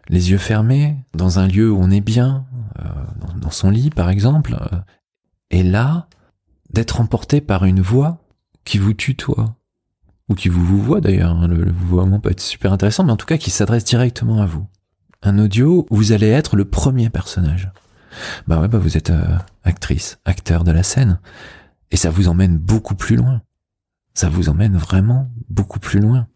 les 0.09 0.31
yeux 0.31 0.37
fermés, 0.37 0.95
dans 1.13 1.39
un 1.39 1.47
lieu 1.47 1.69
où 1.71 1.77
on 1.77 1.89
est 1.91 2.01
bien, 2.01 2.45
euh, 2.79 2.83
dans, 3.41 3.49
son 3.51 3.69
lit 3.69 3.89
par 3.89 4.09
exemple, 4.09 4.57
et 5.49 5.63
là 5.63 6.07
d'être 6.73 6.99
emporté 7.01 7.41
par 7.41 7.65
une 7.65 7.81
voix 7.81 8.21
qui 8.65 8.77
vous 8.77 8.93
tutoie 8.93 9.55
ou 10.29 10.35
qui 10.35 10.49
vous 10.49 10.63
vous 10.63 10.81
voit 10.81 11.01
d'ailleurs. 11.01 11.31
hein, 11.31 11.47
Le, 11.47 11.63
le 11.63 11.71
vouvoiement 11.71 12.19
peut 12.19 12.31
être 12.31 12.41
super 12.41 12.73
intéressant, 12.73 13.03
mais 13.03 13.11
en 13.11 13.17
tout 13.17 13.25
cas 13.25 13.37
qui 13.37 13.49
s'adresse 13.49 13.83
directement 13.83 14.41
à 14.41 14.45
vous. 14.45 14.65
Un 15.23 15.39
audio 15.39 15.85
vous 15.89 16.11
allez 16.11 16.29
être 16.29 16.55
le 16.55 16.65
premier 16.65 17.09
personnage. 17.09 17.71
Bah 18.47 18.59
ouais, 18.59 18.67
bah 18.67 18.77
vous 18.77 18.97
êtes 18.97 19.09
euh, 19.09 19.37
actrice, 19.63 20.19
acteur 20.25 20.63
de 20.63 20.71
la 20.71 20.83
scène, 20.83 21.19
et 21.91 21.97
ça 21.97 22.09
vous 22.09 22.27
emmène 22.27 22.57
beaucoup 22.57 22.95
plus 22.95 23.15
loin. 23.15 23.41
Ça 24.13 24.29
vous 24.29 24.49
emmène 24.49 24.75
vraiment 24.75 25.29
beaucoup 25.49 25.79
plus 25.79 25.99
loin. 25.99 26.27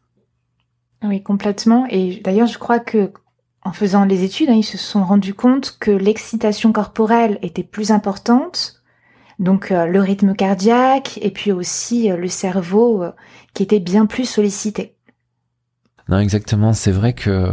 Oui, 1.03 1.23
complètement. 1.23 1.87
Et 1.89 2.21
d'ailleurs, 2.23 2.47
je 2.47 2.59
crois 2.59 2.79
que 2.79 3.11
en 3.63 3.73
faisant 3.73 4.05
les 4.05 4.23
études, 4.23 4.49
hein, 4.49 4.55
ils 4.55 4.63
se 4.63 4.77
sont 4.77 5.03
rendus 5.03 5.33
compte 5.33 5.77
que 5.79 5.91
l'excitation 5.91 6.71
corporelle 6.71 7.39
était 7.41 7.63
plus 7.63 7.91
importante, 7.91 8.80
donc 9.41 9.71
euh, 9.71 9.87
le 9.87 9.99
rythme 9.99 10.35
cardiaque 10.35 11.17
et 11.21 11.31
puis 11.31 11.51
aussi 11.51 12.11
euh, 12.11 12.15
le 12.15 12.27
cerveau 12.27 13.03
euh, 13.03 13.11
qui 13.53 13.63
était 13.63 13.79
bien 13.79 14.05
plus 14.05 14.25
sollicité. 14.25 14.95
Non, 16.07 16.19
exactement. 16.19 16.73
C'est 16.73 16.91
vrai 16.91 17.13
que 17.13 17.49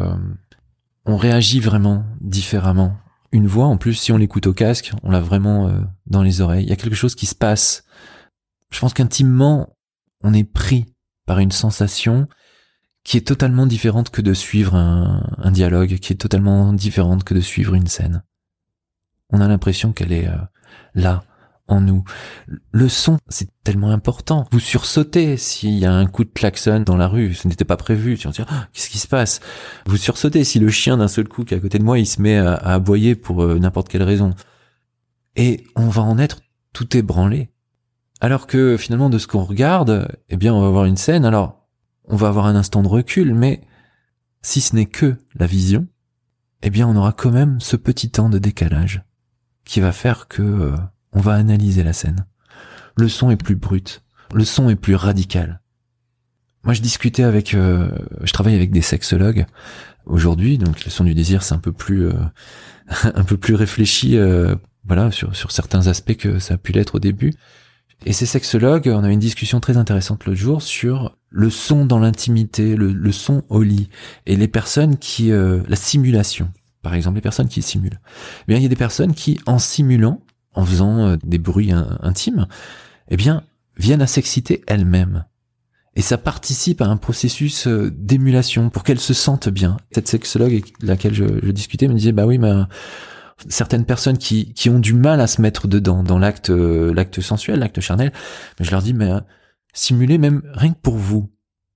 on 1.07 1.17
réagit 1.17 1.61
vraiment 1.61 2.05
différemment. 2.21 2.97
Une 3.33 3.47
voix, 3.47 3.67
en 3.67 3.79
plus, 3.79 3.95
si 3.95 4.13
on 4.13 4.19
l'écoute 4.19 4.47
au 4.47 4.53
casque, 4.53 4.93
on 5.03 5.11
l'a 5.11 5.21
vraiment 5.21 5.71
dans 6.07 6.23
les 6.23 6.41
oreilles. 6.41 6.65
Il 6.65 6.69
y 6.69 6.73
a 6.73 6.77
quelque 6.77 6.97
chose 6.97 7.15
qui 7.15 7.27
se 7.27 7.35
passe. 7.35 7.85
Je 8.71 8.81
pense 8.81 8.95
qu'intimement, 8.95 9.77
on 10.23 10.33
est 10.33 10.51
pris 10.51 10.87
par 11.27 11.39
une 11.39 11.53
sensation 11.53 12.27
qui 13.05 13.17
est 13.17 13.27
totalement 13.27 13.67
différente 13.67 14.11
que 14.11 14.23
de 14.23 14.35
suivre 14.35 14.75
un, 14.75 15.51
dialogue, 15.51 15.99
qui 15.99 16.15
est 16.15 16.17
totalement 16.17 16.73
différente 16.73 17.23
que 17.23 17.35
de 17.35 17.41
suivre 17.41 17.75
une 17.75 17.87
scène. 17.87 18.25
On 19.31 19.41
a 19.41 19.49
l'impression 19.49 19.93
qu'elle 19.93 20.13
est 20.13 20.29
là, 20.95 21.23
en 21.69 21.81
nous. 21.81 22.03
Le 22.73 22.89
son, 22.89 23.19
c'est 23.29 23.49
tellement 23.63 23.91
important. 23.91 24.47
Vous 24.51 24.61
sursautez 24.61 25.37
s'il 25.37 25.79
y 25.79 25.87
a 25.87 25.93
un 25.93 26.07
coup 26.07 26.25
de 26.25 26.31
klaxon 26.31 26.81
dans 26.81 26.97
la 26.97 27.09
rue, 27.09 27.35
ce 27.35 27.47
n'était 27.47 27.65
pas 27.65 27.77
prévu. 27.77 28.17
Tu 28.17 28.27
vas 28.27 28.33
dire, 28.33 28.47
qu'est-ce 28.73 28.91
qui 28.91 28.99
se 28.99 29.07
passe? 29.07 29.41
Vous 29.87 29.97
sursautez 29.97 30.45
si 30.45 30.59
le 30.59 30.71
chien 30.71 30.97
d'un 30.97 31.09
seul 31.09 31.29
coup 31.29 31.45
qui 31.45 31.55
est 31.55 31.59
à 31.59 31.61
côté 31.61 31.79
de 31.79 31.85
moi, 31.85 31.99
il 31.99 32.07
se 32.07 32.21
met 32.21 32.39
à, 32.39 32.55
aboyer 32.55 33.15
pour 33.15 33.43
euh, 33.43 33.59
n'importe 33.59 33.89
quelle 33.89 34.03
raison. 34.03 34.35
Et 35.37 35.65
on 35.77 35.89
va 35.89 36.03
en 36.03 36.19
être 36.19 36.41
tout 36.73 36.97
ébranlé. 36.97 37.51
Alors 38.21 38.47
que 38.47 38.77
finalement, 38.77 39.11
de 39.11 39.19
ce 39.19 39.27
qu'on 39.27 39.45
regarde, 39.45 40.09
eh 40.29 40.37
bien, 40.37 40.53
on 40.53 40.61
va 40.61 40.71
voir 40.71 40.87
une 40.87 40.97
scène. 40.97 41.25
Alors, 41.25 41.69
on 42.05 42.17
va 42.17 42.29
avoir 42.29 42.47
un 42.47 42.57
instant 42.57 42.83
de 42.83 42.89
recul, 42.89 43.35
mais 43.35 43.61
si 44.43 44.61
ce 44.61 44.75
n'est 44.75 44.87
que 44.87 45.17
la 45.35 45.47
vision, 45.47 45.87
eh 46.63 46.71
bien, 46.71 46.89
on 46.89 46.97
aura 46.97 47.13
quand 47.13 47.31
même 47.31 47.61
ce 47.61 47.77
petit 47.77 48.11
temps 48.11 48.29
de 48.29 48.39
décalage 48.39 49.03
qui 49.65 49.81
va 49.81 49.93
faire 49.93 50.29
que 50.29 50.43
euh, 50.43 50.77
on 51.13 51.21
va 51.21 51.35
analyser 51.35 51.83
la 51.83 51.93
scène. 51.93 52.27
Le 52.97 53.09
son 53.09 53.31
est 53.31 53.37
plus 53.37 53.55
brut, 53.55 54.03
le 54.35 54.45
son 54.45 54.69
est 54.71 54.77
plus 54.77 54.95
radical. 54.95 55.61
Moi, 56.65 56.75
je 56.75 56.83
discutais 56.83 57.23
avec, 57.23 57.55
euh, 57.55 57.89
je 58.23 58.33
travaille 58.33 58.57
avec 58.57 58.71
des 58.71 58.83
sexologues 58.83 59.47
aujourd'hui, 60.07 60.59
donc 60.59 60.85
le 60.85 60.91
son 60.91 61.05
du 61.05 61.15
désir, 61.15 61.43
c'est 61.43 61.55
un 61.55 61.59
peu 61.59 61.73
plus, 61.73 62.09
euh, 62.09 62.13
un 63.15 63.25
peu 63.25 63.37
plus 63.37 63.55
réfléchi, 63.55 64.17
euh, 64.17 64.55
voilà, 64.85 65.11
sur 65.11 65.37
sur 65.37 65.53
certains 65.53 65.87
aspects 65.87 66.17
que 66.17 66.39
ça 66.39 66.55
a 66.55 66.57
pu 66.57 66.73
l'être 66.73 66.97
au 66.97 66.99
début. 66.99 67.35
Et 68.07 68.13
ces 68.13 68.27
sexologues, 68.27 68.89
on 68.95 69.03
a 69.03 69.09
eu 69.09 69.13
une 69.13 69.19
discussion 69.19 69.61
très 69.61 69.77
intéressante 69.77 70.25
l'autre 70.25 70.39
jour 70.39 70.63
sur 70.63 71.17
le 71.31 71.51
son 71.51 71.85
dans 71.85 71.99
l'intimité, 71.99 72.77
le, 72.77 72.93
le 72.93 73.13
son 73.13 73.43
au 73.49 73.63
lit, 73.63 73.89
et 74.27 74.37
les 74.37 74.49
personnes 74.49 74.97
qui, 74.99 75.33
euh, 75.33 75.63
la 75.69 75.77
simulation, 75.77 76.51
par 76.83 76.95
exemple, 76.95 77.17
les 77.17 77.23
personnes 77.23 77.49
qui 77.49 77.61
simulent. 77.61 78.01
Eh 78.43 78.45
bien, 78.49 78.57
il 78.57 78.63
y 78.63 78.67
a 78.67 78.69
des 78.69 78.77
personnes 78.77 79.15
qui, 79.15 79.41
en 79.47 79.59
simulant, 79.59 80.23
en 80.55 80.65
faisant 80.65 81.07
euh, 81.07 81.17
des 81.25 81.39
bruits 81.39 81.73
in- 81.73 81.99
intimes, 82.03 82.47
eh 83.09 83.17
bien, 83.17 83.43
viennent 83.77 84.03
à 84.03 84.07
s'exciter 84.07 84.63
elles-mêmes. 84.67 85.25
Et 85.95 86.03
ça 86.03 86.19
participe 86.19 86.81
à 86.81 86.87
un 86.87 86.97
processus 86.97 87.67
euh, 87.67 87.91
d'émulation 87.91 88.71
pour 88.71 88.85
qu'elles 88.85 89.01
se 89.01 89.15
sentent 89.15 89.49
bien. 89.49 89.79
Cette 89.91 90.09
sexologue 90.09 90.53
avec 90.53 90.73
laquelle 90.83 91.15
je, 91.15 91.25
je 91.43 91.51
discutais 91.51 91.89
me 91.89 91.95
disait, 91.95 92.13
bah 92.13 92.27
oui, 92.27 92.39
mais 92.39 92.51
euh, 92.51 92.65
certaines 93.49 93.85
personnes 93.85 94.19
qui, 94.19 94.53
qui 94.53 94.71
ont 94.71 94.79
du 94.79 94.95
mal 94.95 95.21
à 95.21 95.27
se 95.27 95.41
mettre 95.41 95.67
dedans, 95.69 96.03
dans 96.03 96.19
l'acte, 96.19 96.51
euh, 96.51 96.93
l'acte 96.95 97.21
sensuel, 97.21 97.59
l'acte 97.59 97.81
charnel, 97.81 98.13
mais 98.59 98.65
je 98.65 98.71
leur 98.71 98.83
dis, 98.83 98.95
mais 98.95 99.11
euh, 99.11 99.21
simulez 99.73 100.19
même 100.19 100.43
rien 100.55 100.73
que 100.73 100.81
pour 100.81 100.97
vous, 100.97 101.31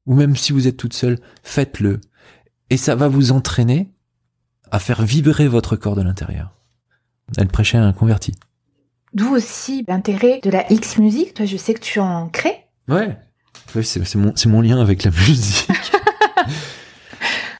ou 0.06 0.14
même 0.14 0.36
si 0.36 0.52
vous 0.52 0.66
êtes 0.66 0.76
toute 0.76 0.94
seule, 0.94 1.18
faites-le. 1.42 2.00
Et 2.70 2.76
ça 2.76 2.94
va 2.94 3.08
vous 3.08 3.32
entraîner 3.32 3.92
à 4.70 4.78
faire 4.78 5.02
vibrer 5.02 5.48
votre 5.48 5.76
corps 5.76 5.96
de 5.96 6.02
l'intérieur. 6.02 6.56
Elle 7.36 7.48
prêchait 7.48 7.78
à 7.78 7.84
un 7.84 7.92
converti. 7.92 8.34
D'où 9.14 9.34
aussi 9.34 9.84
l'intérêt 9.88 10.40
de 10.42 10.50
la 10.50 10.70
X-Music. 10.72 11.34
Toi, 11.34 11.44
je 11.44 11.56
sais 11.56 11.74
que 11.74 11.80
tu 11.80 12.00
en 12.00 12.28
crées. 12.28 12.64
Ouais. 12.88 13.18
Oui, 13.74 13.84
c'est 13.84 14.46
mon, 14.46 14.60
lien 14.60 14.80
avec 14.80 15.04
la 15.04 15.10
musique. 15.28 15.68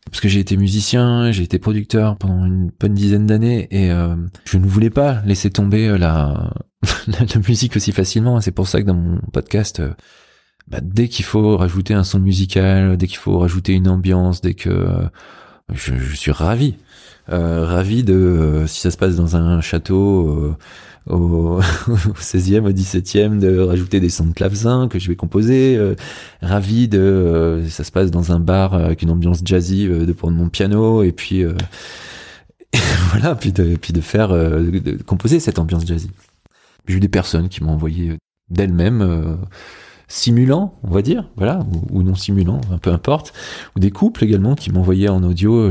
parce 0.06 0.20
que 0.20 0.28
j'ai 0.28 0.40
été 0.40 0.56
musicien, 0.56 1.30
j'ai 1.30 1.42
été 1.42 1.58
producteur 1.58 2.16
pendant 2.16 2.44
une 2.46 2.70
bonne 2.80 2.94
dizaine 2.94 3.26
d'années 3.26 3.68
et 3.70 3.90
euh, 3.90 4.16
je 4.44 4.58
ne 4.58 4.66
voulais 4.66 4.90
pas 4.90 5.22
laisser 5.26 5.50
tomber 5.50 5.88
euh, 5.88 5.98
la, 5.98 6.52
musique 7.46 7.76
aussi 7.76 7.92
facilement. 7.92 8.40
C'est 8.40 8.50
pour 8.50 8.66
ça 8.66 8.80
que 8.80 8.86
dans 8.86 8.94
mon 8.94 9.20
podcast, 9.32 9.80
euh, 9.80 9.92
bah, 10.68 10.80
dès 10.82 11.08
qu'il 11.08 11.26
faut 11.26 11.58
rajouter 11.58 11.92
un 11.92 12.04
son 12.04 12.18
musical, 12.18 12.96
dès 12.96 13.06
qu'il 13.06 13.18
faut 13.18 13.38
rajouter 13.38 13.74
une 13.74 13.88
ambiance, 13.88 14.40
dès 14.40 14.54
que 14.54 14.86
je, 15.72 15.94
suis 16.14 16.32
ravi, 16.32 16.76
ravi 17.28 18.04
de 18.04 18.64
si 18.66 18.80
ça 18.80 18.90
se 18.90 18.96
passe 18.96 19.16
dans 19.16 19.36
un 19.36 19.60
château 19.60 20.56
au, 21.08 21.60
16e, 21.60 22.60
au 22.66 22.72
17e, 22.72 23.38
de 23.38 23.58
rajouter 23.58 24.00
des 24.00 24.08
sons 24.08 24.26
de 24.26 24.32
clavecin 24.32 24.88
que 24.88 24.98
je 24.98 25.08
vais 25.08 25.16
composer. 25.16 25.76
Euh, 25.76 25.94
ravi 26.40 26.88
de, 26.88 26.98
euh, 26.98 27.68
ça 27.68 27.84
se 27.84 27.92
passe 27.92 28.10
dans 28.10 28.32
un 28.32 28.40
bar 28.40 28.74
avec 28.74 29.02
une 29.02 29.10
ambiance 29.10 29.40
jazzy, 29.44 29.86
euh, 29.86 30.06
de 30.06 30.12
prendre 30.12 30.36
mon 30.36 30.48
piano 30.48 31.02
et 31.02 31.12
puis 31.12 31.44
voilà, 33.10 33.34
puis 33.34 33.52
de, 33.52 33.76
puis 33.76 33.92
de 33.92 34.00
faire, 34.00 34.28
de, 34.30 35.02
composer 35.04 35.40
cette 35.40 35.58
ambiance 35.58 35.86
jazzy. 35.86 36.10
J'ai 36.86 36.96
eu 36.96 37.00
des 37.00 37.08
personnes 37.08 37.48
qui 37.48 37.62
m'ont 37.62 37.72
envoyé 37.72 38.16
d'elles-mêmes 38.50 39.38
simulant, 40.08 40.78
on 40.82 40.90
va 40.90 41.00
dire, 41.00 41.30
voilà, 41.36 41.60
ou, 41.90 42.02
non 42.02 42.14
simulant, 42.14 42.60
peu 42.82 42.90
importe, 42.90 43.32
ou 43.76 43.78
des 43.78 43.90
couples 43.90 44.24
également 44.24 44.54
qui 44.54 44.70
m'envoyaient 44.70 45.08
en 45.08 45.22
audio 45.22 45.70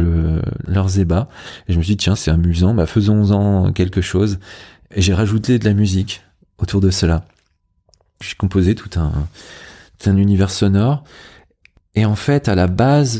leurs 0.67 0.99
ébats. 0.99 1.27
Et 1.67 1.73
je 1.73 1.77
me 1.77 1.83
suis 1.83 1.95
dit, 1.95 1.97
tiens, 1.97 2.15
c'est 2.15 2.31
amusant, 2.31 2.73
bah, 2.73 2.85
faisons-en 2.85 3.71
quelque 3.71 4.01
chose. 4.01 4.39
Et 4.93 5.01
j'ai 5.01 5.13
rajouté 5.13 5.59
de 5.59 5.65
la 5.65 5.73
musique 5.73 6.21
autour 6.57 6.81
de 6.81 6.89
cela. 6.89 7.25
J'ai 8.21 8.35
composé 8.35 8.75
tout 8.75 8.89
un, 8.99 9.27
univers 10.17 10.51
sonore. 10.51 11.03
Et 11.95 12.05
en 12.05 12.15
fait, 12.15 12.49
à 12.49 12.55
la 12.55 12.67
base, 12.67 13.19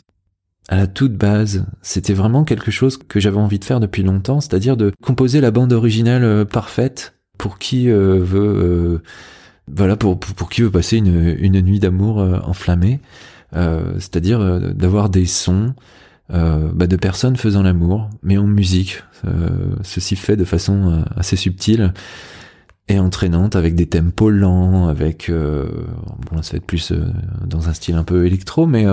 à 0.68 0.76
la 0.76 0.88
toute 0.88 1.14
base, 1.14 1.66
c'était 1.82 2.14
vraiment 2.14 2.44
quelque 2.44 2.72
chose 2.72 2.98
que 2.98 3.20
j'avais 3.20 3.38
envie 3.38 3.60
de 3.60 3.66
faire 3.66 3.80
depuis 3.80 4.04
longtemps, 4.04 4.42
c'est-à-dire 4.42 4.78
de 4.78 4.92
composer 5.04 5.42
la 5.42 5.52
bande 5.52 5.74
originale 5.74 6.24
euh, 6.24 6.46
parfaite 6.46 7.14
pour 7.38 7.58
qui 7.58 7.90
euh, 7.90 8.20
veut, 8.22 8.40
euh, 8.40 9.02
voilà, 9.68 9.96
pour, 9.96 10.20
pour, 10.20 10.50
qui 10.50 10.62
veut 10.62 10.72
passer 10.72 10.98
une, 10.98 11.36
une 11.40 11.62
nuit 11.62 11.80
d'amour 11.80 12.18
enflammée, 12.44 13.00
c'est-à-dire 13.54 14.62
d'avoir 14.74 15.10
des 15.10 15.26
sons 15.26 15.74
bah, 16.32 16.88
de 16.88 16.96
personnes 16.96 17.36
faisant 17.36 17.62
l'amour, 17.62 18.10
mais 18.24 18.38
en 18.38 18.48
musique, 18.48 19.04
euh, 19.26 19.76
ceci 19.84 20.16
fait 20.16 20.36
de 20.36 20.46
façon 20.46 20.92
euh, 20.92 21.04
assez 21.16 21.36
subtile 21.36 21.94
et 22.88 23.00
entraînante 23.00 23.56
avec 23.56 23.76
des 23.76 23.88
tempos 23.88 24.32
lents, 24.32 24.88
avec 24.88 25.30
euh, 25.30 25.70
bon 26.30 26.42
ça 26.42 26.54
va 26.54 26.58
être 26.58 26.66
plus 26.66 26.92
dans 27.46 27.70
un 27.70 27.74
style 27.74 27.96
un 27.96 28.04
peu 28.04 28.26
électro, 28.26 28.66
mais 28.66 28.86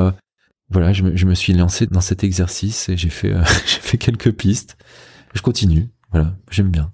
voilà, 0.70 0.92
je 0.92 1.03
me, 1.03 1.16
je 1.16 1.27
me, 1.27 1.35
suis 1.35 1.55
lancé 1.55 1.87
dans 1.87 2.03
cet 2.03 2.22
exercice 2.24 2.88
et 2.90 2.96
j'ai 2.96 3.09
fait 3.09 3.33
j'ai 3.66 3.81
fait 3.81 3.98
quelques 3.98 4.33
pistes. 4.33 4.77
Je 5.35 5.42
continue, 5.42 5.88
voilà, 6.12 6.35
j'aime 6.51 6.70
bien. 6.70 6.90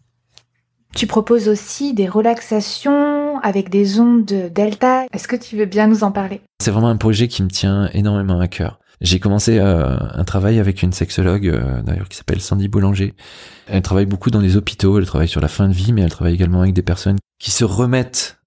Tu 0.94 1.08
proposes 1.08 1.48
aussi 1.48 1.92
des 1.92 2.08
relaxations 2.08 3.40
avec 3.40 3.68
des 3.68 3.98
ondes 3.98 4.24
delta. 4.24 5.06
Est-ce 5.12 5.26
que 5.26 5.34
tu 5.34 5.56
veux 5.56 5.66
bien 5.66 5.88
nous 5.88 6.04
en 6.04 6.12
parler? 6.12 6.40
C'est 6.62 6.70
vraiment 6.70 6.88
un 6.88 6.96
projet 6.96 7.26
qui 7.26 7.42
me 7.42 7.48
tient 7.48 7.90
énormément 7.92 8.38
à 8.38 8.46
cœur. 8.46 8.78
J'ai 9.00 9.18
commencé 9.20 9.58
euh, 9.58 9.96
un 9.98 10.24
travail 10.24 10.58
avec 10.58 10.82
une 10.82 10.92
sexologue 10.92 11.48
euh, 11.48 11.82
d'ailleurs 11.82 12.08
qui 12.08 12.16
s'appelle 12.16 12.40
Sandy 12.40 12.68
Boulanger. 12.68 13.14
Elle 13.66 13.82
travaille 13.82 14.06
beaucoup 14.06 14.30
dans 14.30 14.40
les 14.40 14.56
hôpitaux, 14.56 14.98
elle 14.98 15.06
travaille 15.06 15.28
sur 15.28 15.40
la 15.40 15.48
fin 15.48 15.68
de 15.68 15.74
vie, 15.74 15.92
mais 15.92 16.02
elle 16.02 16.10
travaille 16.10 16.34
également 16.34 16.60
avec 16.60 16.74
des 16.74 16.82
personnes 16.82 17.18
qui 17.38 17.50
se 17.50 17.64
remettent 17.64 18.38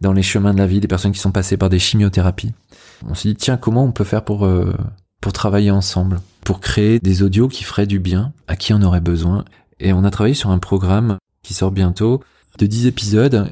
dans 0.00 0.12
les 0.12 0.22
chemins 0.22 0.54
de 0.54 0.58
la 0.58 0.66
vie, 0.66 0.80
des 0.80 0.88
personnes 0.88 1.12
qui 1.12 1.18
sont 1.18 1.32
passées 1.32 1.56
par 1.56 1.68
des 1.68 1.78
chimiothérapies. 1.78 2.52
On 3.06 3.14
s'est 3.14 3.30
dit 3.30 3.36
tiens 3.36 3.56
comment 3.56 3.84
on 3.84 3.92
peut 3.92 4.04
faire 4.04 4.24
pour 4.24 4.46
euh, 4.46 4.74
pour 5.20 5.32
travailler 5.32 5.70
ensemble, 5.70 6.20
pour 6.44 6.60
créer 6.60 7.00
des 7.00 7.22
audios 7.22 7.48
qui 7.48 7.64
feraient 7.64 7.86
du 7.86 7.98
bien 7.98 8.32
à 8.46 8.56
qui 8.56 8.72
on 8.72 8.82
aurait 8.82 9.00
besoin. 9.00 9.44
Et 9.80 9.92
on 9.92 10.04
a 10.04 10.10
travaillé 10.10 10.34
sur 10.34 10.50
un 10.50 10.58
programme 10.58 11.18
qui 11.42 11.54
sort 11.54 11.72
bientôt 11.72 12.22
de 12.58 12.66
10 12.66 12.86
épisodes 12.86 13.48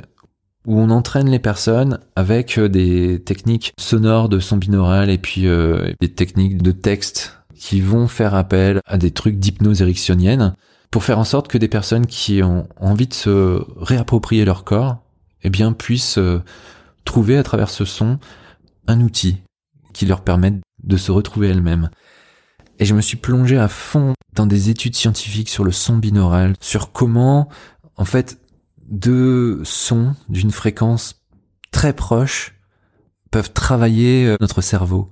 où 0.67 0.81
on 0.81 0.91
entraîne 0.91 1.31
les 1.31 1.39
personnes 1.39 2.01
avec 2.17 2.59
euh, 2.59 2.69
des 2.69 3.23
techniques 3.23 3.73
sonores 3.79 4.29
de 4.29 4.41
son 4.41 4.57
binaural 4.57 5.09
et 5.11 5.19
puis 5.19 5.47
euh, 5.47 5.93
des 6.01 6.13
techniques 6.13 6.61
de 6.61 6.73
texte 6.73 7.39
qui 7.55 7.81
vont 7.81 8.09
faire 8.09 8.35
appel 8.35 8.81
à 8.85 8.99
des 8.99 9.13
trucs 9.13 9.39
d'hypnose 9.39 9.81
érectionienne 9.81 10.55
pour 10.91 11.05
faire 11.05 11.19
en 11.19 11.25
sorte 11.25 11.49
que 11.49 11.59
des 11.59 11.69
personnes 11.69 12.07
qui 12.07 12.43
ont 12.43 12.69
envie 12.77 13.07
de 13.07 13.15
se 13.15 13.65
réapproprier 13.77 14.45
leur 14.45 14.65
corps, 14.65 14.99
eh 15.43 15.51
bien, 15.51 15.73
puissent 15.73 16.19
euh, 16.19 16.43
trouver 17.05 17.39
à 17.39 17.43
travers 17.43 17.71
ce 17.71 17.85
son 17.85 18.19
un 18.89 19.01
outil 19.01 19.43
qui 19.93 20.07
leur 20.07 20.21
permette 20.23 20.57
de 20.83 20.97
se 20.97 21.13
retrouver 21.13 21.49
elles-mêmes. 21.49 21.91
Et 22.79 22.85
je 22.85 22.95
me 22.95 23.01
suis 23.01 23.17
plongé 23.17 23.57
à 23.57 23.69
fond 23.69 24.15
dans 24.35 24.47
des 24.47 24.69
études 24.69 24.95
scientifiques 24.95 25.49
sur 25.49 25.65
le 25.65 25.73
son 25.73 25.97
binaural, 25.97 26.55
sur 26.61 26.93
comment, 26.93 27.49
en 27.97 28.05
fait, 28.05 28.39
deux 28.89 29.61
sons 29.65 30.15
d'une 30.29 30.51
fréquence 30.51 31.23
très 31.71 31.93
proche 31.93 32.55
peuvent 33.31 33.53
travailler 33.53 34.27
euh, 34.27 34.37
notre 34.41 34.61
cerveau. 34.61 35.11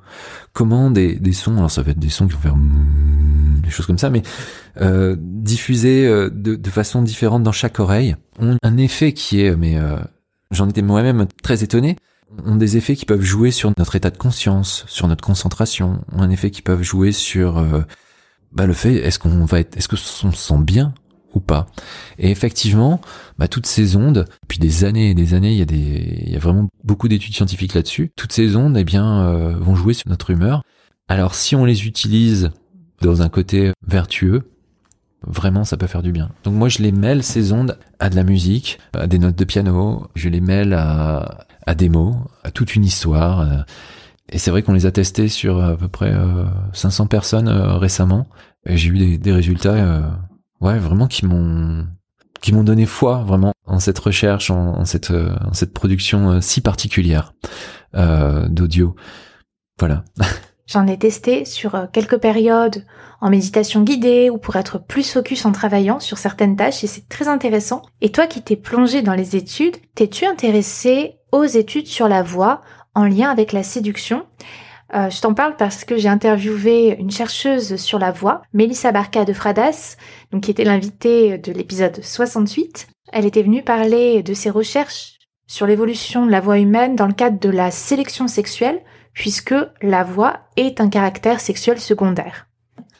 Comment 0.52 0.90
des, 0.90 1.16
des 1.16 1.32
sons, 1.32 1.56
alors 1.56 1.70
ça 1.70 1.82
va 1.82 1.90
être 1.90 1.98
des 1.98 2.08
sons 2.08 2.26
qui 2.26 2.34
vont 2.34 2.40
faire 2.40 2.56
des 3.64 3.70
choses 3.70 3.86
comme 3.86 3.98
ça, 3.98 4.10
mais 4.10 4.22
euh, 4.80 5.16
diffusés 5.18 6.06
euh, 6.06 6.30
de, 6.30 6.54
de, 6.54 6.70
façon 6.70 7.02
différente 7.02 7.42
dans 7.42 7.52
chaque 7.52 7.80
oreille, 7.80 8.16
ont 8.38 8.56
un 8.62 8.76
effet 8.76 9.12
qui 9.12 9.40
est, 9.40 9.56
mais 9.56 9.78
euh, 9.78 9.96
j'en 10.50 10.68
étais 10.68 10.82
moi-même 10.82 11.26
très 11.42 11.64
étonné, 11.64 11.96
ont 12.44 12.56
des 12.56 12.76
effets 12.76 12.96
qui 12.96 13.04
peuvent 13.04 13.22
jouer 13.22 13.50
sur 13.50 13.72
notre 13.78 13.96
état 13.96 14.10
de 14.10 14.16
conscience, 14.16 14.84
sur 14.88 15.08
notre 15.08 15.24
concentration, 15.24 16.04
ont 16.12 16.22
un 16.22 16.30
effet 16.30 16.50
qui 16.50 16.62
peuvent 16.62 16.82
jouer 16.82 17.12
sur 17.12 17.58
euh, 17.58 17.82
bah, 18.52 18.66
le 18.66 18.72
fait 18.72 18.94
est-ce 18.94 19.18
qu'on 19.18 19.44
va 19.44 19.60
être, 19.60 19.76
est-ce 19.76 19.88
que 19.88 19.96
on 19.96 20.32
se 20.32 20.36
sent 20.36 20.58
bien 20.60 20.94
ou 21.34 21.40
pas. 21.40 21.66
Et 22.18 22.30
effectivement, 22.30 23.00
bah, 23.38 23.48
toutes 23.48 23.66
ces 23.66 23.96
ondes, 23.96 24.26
depuis 24.42 24.58
des 24.58 24.84
années 24.84 25.10
et 25.10 25.14
des 25.14 25.34
années, 25.34 25.52
il 25.52 25.58
y 25.58 25.62
a 25.62 25.66
des, 25.66 26.22
il 26.26 26.32
y 26.32 26.36
a 26.36 26.38
vraiment 26.38 26.68
beaucoup 26.84 27.08
d'études 27.08 27.34
scientifiques 27.34 27.74
là-dessus. 27.74 28.12
Toutes 28.16 28.32
ces 28.32 28.56
ondes, 28.56 28.76
eh 28.76 28.84
bien, 28.84 29.22
euh, 29.22 29.56
vont 29.58 29.74
jouer 29.74 29.94
sur 29.94 30.08
notre 30.08 30.30
humeur. 30.30 30.62
Alors, 31.08 31.34
si 31.34 31.56
on 31.56 31.64
les 31.64 31.86
utilise 31.86 32.50
dans 33.02 33.22
un 33.22 33.28
côté 33.28 33.72
vertueux, 33.86 34.50
vraiment, 35.26 35.64
ça 35.64 35.76
peut 35.76 35.86
faire 35.86 36.02
du 36.02 36.12
bien. 36.12 36.30
Donc 36.44 36.54
moi, 36.54 36.68
je 36.68 36.78
les 36.78 36.92
mêle 36.92 37.22
ces 37.22 37.52
ondes 37.52 37.78
à 37.98 38.08
de 38.08 38.16
la 38.16 38.24
musique, 38.24 38.78
à 38.94 39.06
des 39.06 39.18
notes 39.18 39.36
de 39.36 39.44
piano. 39.44 40.06
Je 40.14 40.28
les 40.28 40.40
mêle 40.40 40.72
à, 40.72 41.46
à 41.66 41.74
des 41.74 41.88
mots, 41.88 42.16
à 42.44 42.50
toute 42.50 42.74
une 42.74 42.84
histoire. 42.84 43.40
Euh. 43.40 43.58
Et 44.30 44.38
c'est 44.38 44.50
vrai 44.50 44.62
qu'on 44.62 44.72
les 44.72 44.86
a 44.86 44.92
testés 44.92 45.28
sur 45.28 45.62
à 45.62 45.76
peu 45.76 45.88
près 45.88 46.14
500 46.72 47.04
euh, 47.04 47.06
personnes 47.08 47.48
récemment. 47.48 48.26
Et 48.66 48.76
j'ai 48.78 48.88
eu 48.88 48.98
des, 48.98 49.18
des 49.18 49.32
résultats 49.32 50.02
ouais, 50.64 50.78
vraiment 50.78 51.06
qui 51.06 51.26
m'ont 51.26 51.86
qui 52.40 52.52
m'ont 52.52 52.64
donné 52.64 52.84
foi 52.84 53.22
vraiment 53.24 53.52
en 53.66 53.78
cette 53.78 53.98
recherche, 53.98 54.50
en, 54.50 54.84
cette 54.84 55.10
euh, 55.12 55.34
cette 55.52 55.72
production 55.72 56.32
euh, 56.32 56.40
si 56.40 56.60
particulière 56.60 57.32
euh, 57.94 58.48
d'audio. 58.48 58.96
Voilà. 59.78 60.04
J'en 60.66 60.86
ai 60.86 60.98
testé 60.98 61.44
sur 61.44 61.88
quelques 61.92 62.18
périodes 62.18 62.86
en 63.20 63.28
méditation 63.28 63.82
guidée 63.82 64.30
ou 64.30 64.38
pour 64.38 64.56
être 64.56 64.78
plus 64.78 65.12
focus 65.12 65.44
en 65.44 65.52
travaillant 65.52 66.00
sur 66.00 66.16
certaines 66.16 66.56
tâches 66.56 66.82
et 66.82 66.86
c'est 66.86 67.06
très 67.06 67.28
intéressant. 67.28 67.82
Et 68.00 68.10
toi 68.10 68.26
qui 68.26 68.40
t'es 68.40 68.56
plongé 68.56 69.02
dans 69.02 69.12
les 69.12 69.36
études, 69.36 69.76
t'es-tu 69.94 70.24
intéressé 70.24 71.18
aux 71.32 71.44
études 71.44 71.86
sur 71.86 72.08
la 72.08 72.22
voix 72.22 72.62
en 72.94 73.04
lien 73.04 73.28
avec 73.28 73.52
la 73.52 73.62
séduction? 73.62 74.24
Euh, 74.92 75.08
je 75.08 75.20
t'en 75.20 75.34
parle 75.34 75.56
parce 75.56 75.84
que 75.84 75.96
j'ai 75.96 76.08
interviewé 76.08 76.96
une 76.98 77.10
chercheuse 77.10 77.76
sur 77.76 77.98
la 77.98 78.10
voix, 78.12 78.42
Mélissa 78.52 78.92
Barca 78.92 79.24
de 79.24 79.32
Fradas, 79.32 79.96
donc 80.30 80.42
qui 80.42 80.50
était 80.50 80.64
l'invitée 80.64 81.38
de 81.38 81.52
l'épisode 81.52 82.02
68. 82.02 82.88
Elle 83.12 83.24
était 83.24 83.42
venue 83.42 83.62
parler 83.62 84.22
de 84.22 84.34
ses 84.34 84.50
recherches 84.50 85.18
sur 85.46 85.66
l'évolution 85.66 86.26
de 86.26 86.30
la 86.30 86.40
voix 86.40 86.58
humaine 86.58 86.96
dans 86.96 87.06
le 87.06 87.12
cadre 87.12 87.38
de 87.38 87.48
la 87.48 87.70
sélection 87.70 88.28
sexuelle, 88.28 88.80
puisque 89.12 89.54
la 89.82 90.04
voix 90.04 90.40
est 90.56 90.80
un 90.80 90.88
caractère 90.88 91.40
sexuel 91.40 91.80
secondaire. 91.80 92.46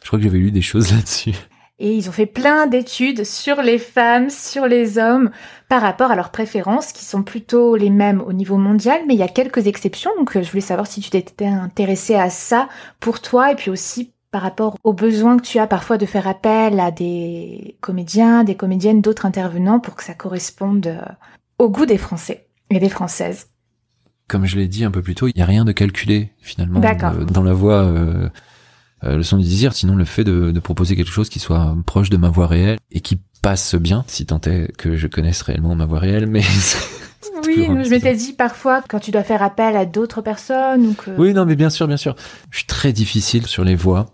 Je 0.03 0.07
crois 0.07 0.19
que 0.19 0.25
j'avais 0.25 0.39
lu 0.39 0.51
des 0.51 0.63
choses 0.63 0.93
là-dessus. 0.93 1.35
Et 1.79 1.95
ils 1.95 2.09
ont 2.09 2.13
fait 2.13 2.27
plein 2.27 2.67
d'études 2.67 3.25
sur 3.25 3.61
les 3.61 3.79
femmes, 3.79 4.31
sur 4.31 4.67
les 4.67 4.99
hommes, 4.99 5.31
par 5.69 5.83
rapport 5.83 6.13
à 6.13 6.17
leurs 6.17 6.31
préférences, 6.31 6.93
qui 6.93 7.05
sont 7.05 7.23
plutôt 7.25 7.75
les 7.75 7.91
mêmes 7.91 8.21
au 8.21 8.33
niveau 8.33 8.57
mondial, 8.59 9.01
mais 9.07 9.15
il 9.15 9.21
y 9.21 9.25
a 9.25 9.29
quelques 9.29 9.67
exceptions. 9.67 10.13
Donc 10.19 10.37
euh, 10.37 10.43
je 10.43 10.51
voulais 10.51 10.61
savoir 10.61 10.87
si 10.87 11.01
tu 11.01 11.11
t'étais 11.11 11.47
intéressé 11.47 12.15
à 12.15 12.31
ça 12.31 12.69
pour 13.01 13.21
toi, 13.21 13.51
et 13.51 13.57
puis 13.57 13.71
aussi 13.71 14.13
par 14.35 14.43
rapport 14.43 14.77
aux 14.83 14.93
besoins 14.93 15.37
que 15.37 15.43
tu 15.43 15.61
as 15.61 15.69
parfois 15.69 15.97
de 15.97 16.07
faire 16.07 16.27
appel 16.27 16.81
à 16.81 16.91
des 16.91 17.77
comédiens, 17.81 18.43
des 18.43 18.57
comédiennes, 18.57 19.01
d'autres 19.01 19.27
intervenants, 19.27 19.79
pour 19.79 19.95
que 19.95 20.03
ça 20.03 20.15
corresponde 20.15 20.89
euh, 20.89 21.01
au 21.59 21.71
goût 21.71 21.87
des 21.87 21.99
Français 21.99 22.49
et 22.71 22.81
des 22.81 22.89
Françaises. 22.89 23.49
Comme 24.27 24.47
je 24.47 24.57
l'ai 24.57 24.69
dit 24.69 24.85
un 24.85 24.91
peu 24.91 25.03
plus 25.03 25.15
tôt, 25.15 25.29
il 25.29 25.35
n'y 25.37 25.43
a 25.43 25.47
rien 25.47 25.65
de 25.65 25.73
calculé 25.73 26.33
finalement 26.41 26.81
euh, 26.83 27.25
dans 27.25 27.43
la 27.43 27.53
voix. 27.53 27.85
Euh, 27.85 28.29
le 29.03 29.23
son 29.23 29.37
du 29.37 29.45
désir, 29.45 29.75
sinon 29.75 29.97
le 29.97 30.05
fait 30.05 30.25
de, 30.25 30.59
proposer 30.61 30.97
quelque 30.97 31.11
chose 31.11 31.29
qui 31.29 31.39
soit 31.39 31.77
proche 31.85 32.09
de 32.09 32.17
ma 32.17 32.31
voix 32.31 32.47
réelle 32.47 32.79
et 32.91 33.01
qui 33.01 33.21
passe 33.43 33.75
bien, 33.75 34.05
si 34.07 34.25
tant 34.25 34.41
est 34.47 34.75
que 34.77 34.97
je 34.97 35.07
connaisse 35.07 35.43
réellement 35.43 35.75
ma 35.75 35.85
voix 35.85 35.99
réelle, 35.99 36.27
mais... 36.27 36.41
oui, 37.47 37.67
je 37.67 37.91
m'étais 37.91 38.15
dit 38.15 38.33
parfois 38.33 38.83
quand 38.89 39.01
tu 39.01 39.11
dois 39.11 39.23
faire 39.23 39.43
appel 39.43 39.77
à 39.77 39.85
d'autres 39.85 40.23
personnes 40.23 40.87
ou 40.87 40.95
que... 40.95 41.11
Oui, 41.19 41.35
non, 41.35 41.45
mais 41.45 41.57
bien 41.57 41.69
sûr, 41.69 41.87
bien 41.87 41.99
sûr. 41.99 42.17
Je 42.51 42.59
suis 42.59 42.67
très 42.67 42.93
difficile 42.93 43.47
sur 43.47 43.65
les 43.65 43.75
voix. 43.75 44.07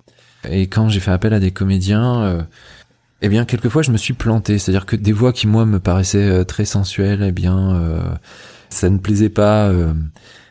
Et 0.48 0.66
quand 0.66 0.88
j'ai 0.88 1.00
fait 1.00 1.10
appel 1.10 1.34
à 1.34 1.38
des 1.38 1.50
comédiens, 1.50 2.22
euh, 2.22 2.42
eh 3.22 3.28
bien, 3.28 3.44
quelquefois, 3.44 3.82
je 3.82 3.90
me 3.90 3.98
suis 3.98 4.14
planté. 4.14 4.58
C'est-à-dire 4.58 4.86
que 4.86 4.96
des 4.96 5.12
voix 5.12 5.32
qui, 5.32 5.46
moi, 5.46 5.66
me 5.66 5.78
paraissaient 5.78 6.18
euh, 6.18 6.44
très 6.44 6.64
sensuelles, 6.64 7.22
eh 7.22 7.32
bien, 7.32 7.74
euh, 7.74 8.00
ça 8.70 8.88
ne 8.88 8.98
plaisait 8.98 9.28
pas 9.28 9.68
euh, 9.68 9.92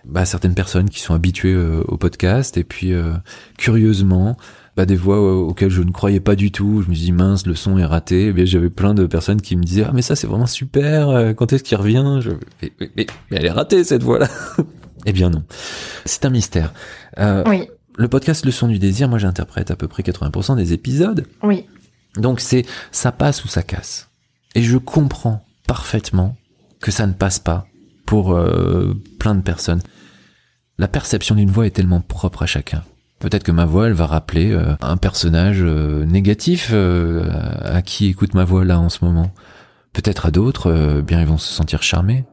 bah, 0.05 0.25
certaines 0.25 0.55
personnes 0.55 0.89
qui 0.89 0.99
sont 0.99 1.13
habituées 1.13 1.53
euh, 1.53 1.83
au 1.87 1.97
podcast. 1.97 2.57
Et 2.57 2.63
puis, 2.63 2.93
euh, 2.93 3.13
curieusement, 3.57 4.37
bah, 4.77 4.85
des 4.85 4.95
voix 4.95 5.17
euh, 5.17 5.33
auxquelles 5.35 5.69
je 5.69 5.81
ne 5.81 5.91
croyais 5.91 6.19
pas 6.19 6.35
du 6.35 6.51
tout. 6.51 6.81
Je 6.83 6.89
me 6.89 6.95
dis 6.95 7.11
mince, 7.11 7.45
le 7.45 7.55
son 7.55 7.77
est 7.77 7.85
raté. 7.85 8.27
Eh 8.27 8.33
bien, 8.33 8.45
j'avais 8.45 8.69
plein 8.69 8.93
de 8.93 9.05
personnes 9.05 9.41
qui 9.41 9.55
me 9.57 9.63
disaient 9.63 9.85
ah 9.87 9.91
mais 9.93 10.01
ça 10.01 10.15
c'est 10.15 10.27
vraiment 10.27 10.45
super. 10.47 11.33
Quand 11.35 11.51
est-ce 11.53 11.63
qu'il 11.63 11.77
revient? 11.77 12.19
Je, 12.21 12.31
mais, 12.61 12.71
mais- 12.79 12.91
mais- 12.95 13.07
mais 13.31 13.37
elle 13.37 13.45
est 13.45 13.51
ratée 13.51 13.83
cette 13.83 14.03
voix-là. 14.03 14.27
eh 15.05 15.11
bien 15.11 15.29
non, 15.29 15.43
c'est 16.05 16.25
un 16.25 16.29
mystère. 16.29 16.73
Euh, 17.17 17.43
Oui, 17.47 17.67
Le 17.97 18.07
podcast 18.07 18.45
Le 18.45 18.51
son 18.51 18.67
du 18.67 18.79
désir, 18.79 19.09
moi 19.09 19.17
j'interprète 19.19 19.71
à 19.71 19.75
peu 19.75 19.87
près 19.87 20.03
80% 20.03 20.55
des 20.55 20.73
épisodes. 20.73 21.25
oui. 21.43 21.65
Donc 22.17 22.39
c'est 22.39 22.65
ça 22.91 23.11
passe 23.11 23.45
ou 23.45 23.47
ça 23.47 23.61
casse. 23.61 24.09
Et 24.55 24.63
je 24.63 24.77
comprends 24.77 25.45
parfaitement 25.67 26.35
que 26.81 26.89
ça 26.89 27.05
ne 27.05 27.13
passe 27.13 27.37
pas 27.37 27.67
pour 28.09 28.33
euh, 28.33 28.95
plein 29.19 29.35
de 29.35 29.41
personnes. 29.41 29.81
La 30.79 30.87
perception 30.87 31.35
d'une 31.35 31.51
voix 31.51 31.67
est 31.67 31.69
tellement 31.69 32.01
propre 32.01 32.41
à 32.41 32.47
chacun. 32.47 32.81
Peut-être 33.19 33.43
que 33.43 33.51
ma 33.51 33.65
voix, 33.65 33.85
elle 33.85 33.93
va 33.93 34.07
rappeler 34.07 34.51
euh, 34.51 34.73
un 34.81 34.97
personnage 34.97 35.59
euh, 35.61 36.05
négatif 36.05 36.71
euh, 36.73 37.29
à 37.61 37.83
qui 37.83 38.07
écoute 38.07 38.33
ma 38.33 38.45
voix 38.45 38.65
là 38.65 38.79
en 38.79 38.89
ce 38.89 39.05
moment. 39.05 39.31
Peut-être 39.93 40.25
à 40.25 40.31
d'autres, 40.31 40.71
euh, 40.71 41.03
bien 41.03 41.21
ils 41.21 41.27
vont 41.27 41.37
se 41.37 41.53
sentir 41.53 41.83
charmés. 41.83 42.25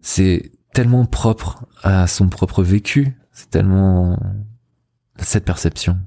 C'est 0.00 0.50
tellement 0.72 1.04
propre 1.04 1.66
à 1.82 2.06
son 2.06 2.30
propre 2.30 2.62
vécu. 2.62 3.14
C'est 3.32 3.50
tellement 3.50 4.18
cette 5.18 5.44
perception. 5.44 5.98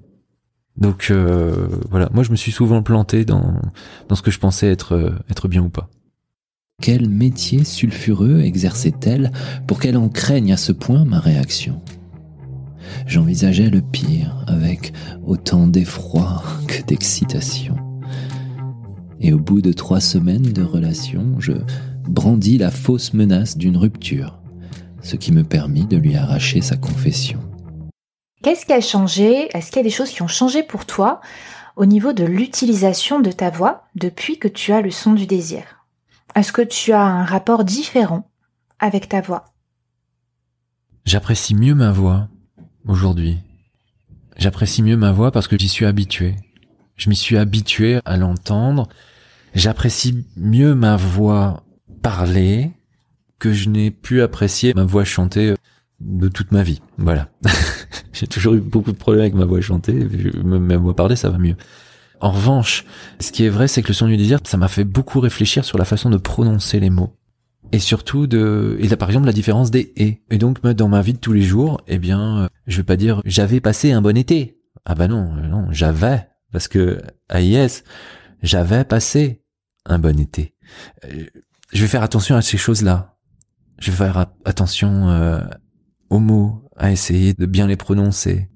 Donc 0.78 1.12
euh, 1.12 1.68
voilà, 1.92 2.10
moi 2.12 2.24
je 2.24 2.32
me 2.32 2.36
suis 2.36 2.52
souvent 2.52 2.82
planté 2.82 3.24
dans, 3.24 3.62
dans 4.10 4.16
ce 4.16 4.24
que 4.24 4.32
je 4.32 4.40
pensais 4.40 4.72
être, 4.72 4.96
euh, 4.96 5.12
être 5.30 5.48
bien 5.48 5.62
ou 5.62 5.70
pas. 5.70 5.92
Quel 6.82 7.10
métier 7.10 7.64
sulfureux 7.64 8.42
exerçait-elle 8.42 9.32
pour 9.66 9.80
qu'elle 9.80 9.98
en 9.98 10.08
craigne 10.08 10.54
à 10.54 10.58
ce 10.58 10.72
point 10.72 11.04
ma 11.04 11.20
réaction? 11.20 11.82
J'envisageais 13.08 13.72
le 13.72 13.82
pire 13.82 14.44
avec 14.46 14.94
autant 15.26 15.66
d'effroi 15.66 16.44
que 16.68 16.84
d'excitation. 16.84 17.76
Et 19.20 19.34
au 19.34 19.40
bout 19.40 19.62
de 19.62 19.74
trois 19.74 20.00
semaines 20.00 20.54
de 20.54 20.62
relation, 20.62 21.40
je 21.40 21.54
brandis 22.08 22.60
la 22.60 22.70
fausse 22.70 23.14
menace 23.14 23.58
d'une 23.58 23.78
rupture, 23.78 24.40
ce 25.02 25.16
qui 25.16 25.32
me 25.32 25.44
permit 25.44 25.88
de 25.88 25.98
lui 25.98 26.16
arracher 26.16 26.62
sa 26.62 26.78
confession. 26.78 27.40
Qu'est-ce 28.44 28.68
qui 28.68 28.74
a 28.74 28.82
changé? 28.82 29.50
Est-ce 29.58 29.72
qu'il 29.72 29.78
y 29.78 29.80
a 29.80 29.84
des 29.84 29.90
choses 29.90 30.12
qui 30.12 30.22
ont 30.22 30.28
changé 30.28 30.62
pour 30.62 30.86
toi 30.86 31.22
au 31.78 31.88
niveau 31.88 32.14
de 32.14 32.26
l'utilisation 32.26 33.20
de 33.20 33.32
ta 33.32 33.50
voix 33.50 33.86
depuis 33.96 34.38
que 34.38 34.48
tu 34.48 34.72
as 34.72 34.82
le 34.82 34.92
son 34.92 35.14
du 35.14 35.26
désir? 35.26 35.75
Est-ce 36.36 36.52
que 36.52 36.62
tu 36.62 36.92
as 36.92 37.02
un 37.02 37.24
rapport 37.24 37.64
différent 37.64 38.30
avec 38.80 39.08
ta 39.08 39.22
voix 39.22 39.46
J'apprécie 41.06 41.56
mieux 41.56 41.76
ma 41.76 41.92
voix 41.92 42.28
aujourd'hui. 42.86 43.38
J'apprécie 44.36 44.84
mieux 44.84 44.98
ma 44.98 45.14
voix 45.14 45.32
parce 45.32 45.48
que 45.48 45.58
j'y 45.58 45.70
suis 45.70 45.86
habitué. 45.86 46.36
Je 46.98 47.10
m'y 47.10 47.16
suis 47.16 47.38
habitué 47.38 48.00
à 48.04 48.18
l'entendre. 48.18 48.90
J'apprécie 49.54 50.26
mieux 50.36 50.76
ma 50.76 50.98
voix 50.98 51.64
parlée 52.02 52.72
que 53.40 53.54
je 53.54 53.70
n'ai 53.70 53.92
pu 53.92 54.22
apprécier 54.22 54.74
ma 54.74 54.84
voix 54.84 55.06
chantée 55.06 55.54
de 56.02 56.28
toute 56.28 56.52
ma 56.52 56.64
vie. 56.64 56.82
Voilà. 56.98 57.30
J'ai 58.14 58.28
toujours 58.28 58.56
eu 58.56 58.60
beaucoup 58.60 58.92
de 58.92 58.98
problèmes 58.98 59.22
avec 59.22 59.36
ma 59.36 59.46
voix 59.46 59.62
chantée. 59.62 60.06
Ma 60.44 60.76
voix 60.78 60.96
parlée, 60.96 61.16
ça 61.16 61.30
va 61.30 61.38
mieux. 61.38 61.56
En 62.20 62.32
revanche, 62.32 62.86
ce 63.20 63.32
qui 63.32 63.44
est 63.46 63.50
vrai, 63.50 63.68
c'est 63.68 63.82
que 63.82 63.90
le 63.90 63.94
son 63.94 64.08
du 64.08 64.18
désir, 64.18 64.40
ça 64.44 64.58
m'a 64.58 64.68
fait 64.68 64.84
beaucoup 64.84 65.20
réfléchir 65.20 65.66
sur 65.66 65.78
la 65.78 65.86
façon 65.86 66.10
de 66.10 66.18
prononcer 66.18 66.80
les 66.80 66.90
mots. 66.90 67.18
Et 67.72 67.80
surtout 67.80 68.28
de, 68.28 68.78
et 68.80 68.88
là, 68.88 68.98
par 68.98 69.10
exemple, 69.10 69.26
la 69.26 69.34
différence 69.34 69.72
des 69.72 69.92
et. 69.96 70.24
Et 70.30 70.38
donc, 70.38 70.62
dans 70.62 70.88
ma 70.88 71.02
vie 71.02 71.14
de 71.14 71.20
tous 71.20 71.34
les 71.34 71.42
jours, 71.42 71.82
eh 71.88 71.98
bien, 71.98 72.44
euh, 72.44 72.48
je 72.68 72.78
vais 72.78 72.84
pas 72.84 72.96
dire 72.96 73.22
j'avais 73.26 73.60
passé 73.60 73.92
un 73.92 74.02
bon 74.02 74.16
été. 74.16 74.60
Ah 74.86 74.96
bah 74.96 75.08
non, 75.08 75.36
euh, 75.36 75.48
non, 75.48 75.68
j'avais. 75.72 76.28
Parce 76.52 76.68
que, 76.68 77.02
AIS, 77.30 77.84
j'avais 78.42 78.86
passé 78.86 79.44
un 79.86 80.00
bon 80.00 80.20
été. 80.20 80.56
Euh, 81.06 81.26
Je 81.74 81.82
vais 81.82 81.88
faire 81.88 82.04
attention 82.04 82.36
à 82.36 82.42
ces 82.42 82.58
choses-là. 82.58 83.18
Je 83.80 83.92
vais 83.92 83.98
faire 83.98 84.28
attention 84.46 85.10
euh, 85.10 85.42
aux 86.10 86.20
mots, 86.20 86.70
à 86.78 86.92
essayer 86.92 87.34
de 87.34 87.46
bien 87.46 87.68
les 87.68 87.76
prononcer. 87.76 88.50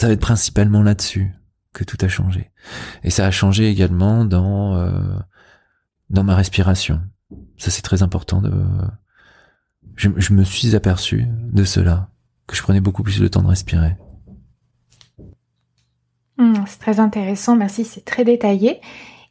Ça 0.00 0.08
va 0.08 0.14
être 0.14 0.20
principalement 0.20 0.82
là-dessus 0.82 1.34
que 1.74 1.84
tout 1.84 1.98
a 2.00 2.08
changé. 2.08 2.50
Et 3.02 3.10
ça 3.10 3.26
a 3.26 3.30
changé 3.30 3.68
également 3.68 4.24
dans, 4.24 4.76
euh, 4.76 5.18
dans 6.08 6.24
ma 6.24 6.34
respiration. 6.34 7.02
Ça, 7.58 7.70
c'est 7.70 7.82
très 7.82 8.02
important 8.02 8.40
de, 8.40 8.52
je, 9.96 10.32
me 10.32 10.44
suis 10.44 10.74
aperçu 10.74 11.26
de 11.28 11.64
cela, 11.64 12.08
que 12.46 12.56
je 12.56 12.62
prenais 12.62 12.80
beaucoup 12.80 13.02
plus 13.02 13.20
le 13.20 13.28
temps 13.28 13.42
de 13.42 13.48
respirer. 13.48 13.96
Hmm, 16.38 16.64
C'est 16.66 16.78
très 16.78 17.00
intéressant, 17.00 17.56
merci, 17.56 17.84
c'est 17.84 18.04
très 18.04 18.24
détaillé. 18.24 18.80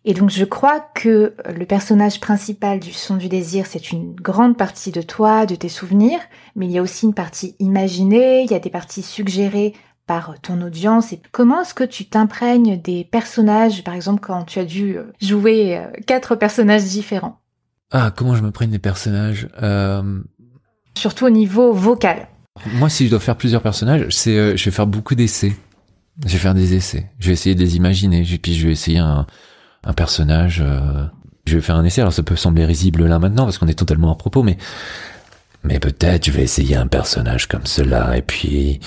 Et 0.05 0.13
donc 0.13 0.29
je 0.29 0.43
crois 0.43 0.81
que 0.81 1.33
le 1.47 1.65
personnage 1.65 2.19
principal 2.19 2.81
du 2.81 2.91
son 2.91 3.15
du 3.15 3.29
désir, 3.29 3.65
c'est 3.65 3.91
une 3.91 4.13
grande 4.13 4.57
partie 4.57 4.91
de 4.91 5.01
toi, 5.01 5.45
de 5.45 5.55
tes 5.55 5.69
souvenirs, 5.69 6.19
mais 6.57 6.65
il 6.65 6.73
y 6.73 6.77
a 6.77 6.81
aussi 6.81 7.05
une 7.05 7.13
partie 7.13 7.55
imaginée, 7.59 8.43
il 8.43 8.51
y 8.51 8.53
a 8.53 8.59
des 8.59 8.69
parties 8.69 9.01
suggérées 9.01 9.73
par 10.07 10.35
ton 10.41 10.61
audience. 10.61 11.13
Et 11.13 11.21
comment 11.31 11.61
est-ce 11.61 11.73
que 11.73 11.83
tu 11.83 12.05
t'imprègnes 12.05 12.81
des 12.81 13.03
personnages, 13.05 13.83
par 13.83 13.93
exemple 13.93 14.21
quand 14.21 14.43
tu 14.43 14.59
as 14.59 14.65
dû 14.65 14.97
euh, 14.97 15.03
jouer 15.21 15.77
euh, 15.77 15.85
quatre 16.07 16.35
personnages 16.35 16.83
différents, 16.83 17.39
Ah, 17.91 18.11
comment 18.15 18.35
je 18.35 18.41
me 18.43 18.51
prenne 18.51 18.71
des 18.71 18.79
personnages 18.79 19.47
euh, 19.61 20.19
surtout 20.95 21.25
au 21.25 21.29
niveau 21.29 21.73
vocal 21.73 22.27
Moi, 22.73 22.89
si 22.89 23.05
je 23.05 23.09
dois 23.11 23.19
faire 23.19 23.37
plusieurs 23.37 23.61
personnages, 23.61 24.05
c'est, 24.09 24.37
euh, 24.37 24.57
je 24.57 24.65
vais 24.65 24.71
faire 24.71 24.87
beaucoup 24.87 25.15
d'essais. 25.15 25.55
Je 26.25 26.33
vais 26.33 26.37
faire 26.37 26.53
des 26.53 26.75
essais. 26.75 27.09
Je 27.19 27.27
vais 27.27 27.33
essayer 27.33 27.55
de 27.55 27.59
les 27.61 27.75
imaginer. 27.75 28.19
Et 28.31 28.37
puis, 28.37 28.53
je 28.53 28.67
vais 28.67 28.73
essayer 28.73 28.99
un, 28.99 29.25
un 29.83 29.93
personnage. 29.93 30.61
euh, 30.63 31.05
je 31.47 31.55
vais 31.55 31.61
faire 31.61 31.75
un 31.75 31.83
essai. 31.83 32.01
Alors, 32.01 32.13
ça 32.13 32.21
peut 32.23 32.35
sembler 32.35 32.65
risible 32.65 33.05
là 33.07 33.17
maintenant 33.19 33.45
parce 33.45 33.57
qu'on 33.57 33.67
est 33.67 33.73
totalement 33.79 34.11
à 34.11 34.15
propos, 34.15 34.43
mais 34.43 34.57
mais 35.63 35.79
peut-être 35.79 36.25
je 36.25 36.31
vais 36.31 36.43
essayer 36.43 36.75
un 36.75 36.87
personnage 36.87 37.47
comme 37.47 37.65
cela 37.65 38.17
et 38.17 38.21
puis 38.21 38.79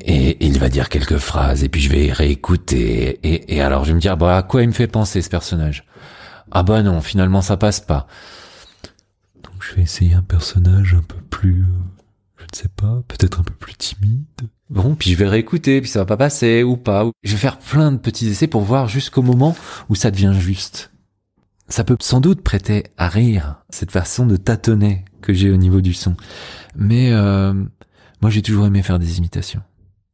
et 0.00 0.44
il 0.44 0.58
va 0.58 0.68
dire 0.68 0.88
quelques 0.88 1.18
phrases 1.18 1.64
et 1.64 1.68
puis 1.68 1.80
je 1.80 1.90
vais 1.90 2.12
réécouter 2.12 3.20
et, 3.22 3.56
et 3.56 3.60
alors 3.60 3.84
je 3.84 3.90
vais 3.90 3.94
me 3.94 4.00
dire 4.00 4.16
bah 4.16 4.36
à 4.36 4.42
quoi 4.42 4.62
il 4.62 4.68
me 4.68 4.72
fait 4.72 4.86
penser 4.86 5.22
ce 5.22 5.30
personnage? 5.30 5.84
Ah 6.50 6.62
bah 6.62 6.82
non 6.82 7.00
finalement 7.00 7.42
ça 7.42 7.56
passe 7.56 7.80
pas 7.80 8.06
donc 9.42 9.54
je 9.60 9.74
vais 9.74 9.82
essayer 9.82 10.14
un 10.14 10.22
personnage 10.22 10.94
un 10.94 11.02
peu 11.02 11.20
plus 11.30 11.62
euh, 11.62 11.94
je 12.44 12.58
ne 12.58 12.62
sais 12.62 12.68
pas, 12.68 13.02
peut-être 13.08 13.40
un 13.40 13.42
peu 13.42 13.54
plus 13.54 13.74
timide. 13.74 14.26
Bon, 14.68 14.94
puis 14.94 15.10
je 15.10 15.16
vais 15.16 15.28
réécouter, 15.28 15.80
puis 15.80 15.90
ça 15.90 16.00
va 16.00 16.04
pas 16.04 16.16
passer 16.16 16.62
ou 16.62 16.76
pas. 16.76 17.08
Je 17.22 17.32
vais 17.32 17.38
faire 17.38 17.58
plein 17.58 17.92
de 17.92 17.96
petits 17.96 18.28
essais 18.28 18.46
pour 18.46 18.62
voir 18.62 18.88
jusqu'au 18.88 19.22
moment 19.22 19.56
où 19.88 19.94
ça 19.94 20.10
devient 20.10 20.34
juste. 20.38 20.92
Ça 21.68 21.84
peut 21.84 21.96
sans 22.00 22.20
doute 22.20 22.42
prêter 22.42 22.84
à 22.98 23.08
rire, 23.08 23.62
cette 23.70 23.90
façon 23.90 24.26
de 24.26 24.36
tâtonner 24.36 25.04
que 25.22 25.32
j'ai 25.32 25.50
au 25.50 25.56
niveau 25.56 25.80
du 25.80 25.94
son. 25.94 26.16
Mais 26.76 27.12
euh, 27.12 27.54
moi, 28.20 28.30
j'ai 28.30 28.42
toujours 28.42 28.66
aimé 28.66 28.82
faire 28.82 28.98
des 28.98 29.18
imitations. 29.18 29.62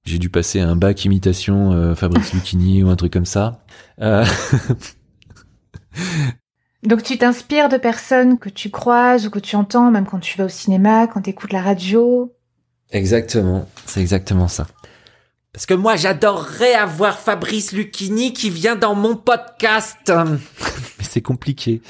J'ai 0.05 0.19
dû 0.19 0.31
passer 0.31 0.61
un 0.61 0.77
bac 0.77 1.05
imitation 1.05 1.73
euh, 1.73 1.95
Fabrice 1.95 2.33
Lucchini 2.35 2.83
ou 2.83 2.89
un 2.89 2.97
truc 2.97 3.13
comme 3.13 3.27
ça. 3.27 3.65
Euh, 4.01 4.25
Donc 6.83 7.03
tu 7.03 7.19
t'inspires 7.19 7.69
de 7.69 7.77
personnes 7.77 8.39
que 8.39 8.49
tu 8.49 8.71
croises 8.71 9.27
ou 9.27 9.31
que 9.31 9.39
tu 9.39 9.57
entends, 9.57 9.91
même 9.91 10.07
quand 10.07 10.21
tu 10.21 10.39
vas 10.39 10.47
au 10.47 10.49
cinéma, 10.49 11.07
quand 11.07 11.23
tu 11.23 11.31
écoutes 11.31 11.53
la 11.53 11.63
radio? 11.63 12.35
exactement, 12.93 13.69
c'est 13.87 14.01
exactement 14.01 14.49
ça. 14.49 14.67
Parce 15.53 15.67
que 15.67 15.75
moi, 15.75 15.97
j'adorerais 15.97 16.75
avoir 16.75 17.19
Fabrice 17.19 17.73
Lucchini 17.73 18.33
qui 18.33 18.51
vient 18.51 18.77
dans 18.77 18.95
mon 18.95 19.17
podcast. 19.17 20.13
mais 20.61 21.05
c'est 21.05 21.21
compliqué. 21.21 21.83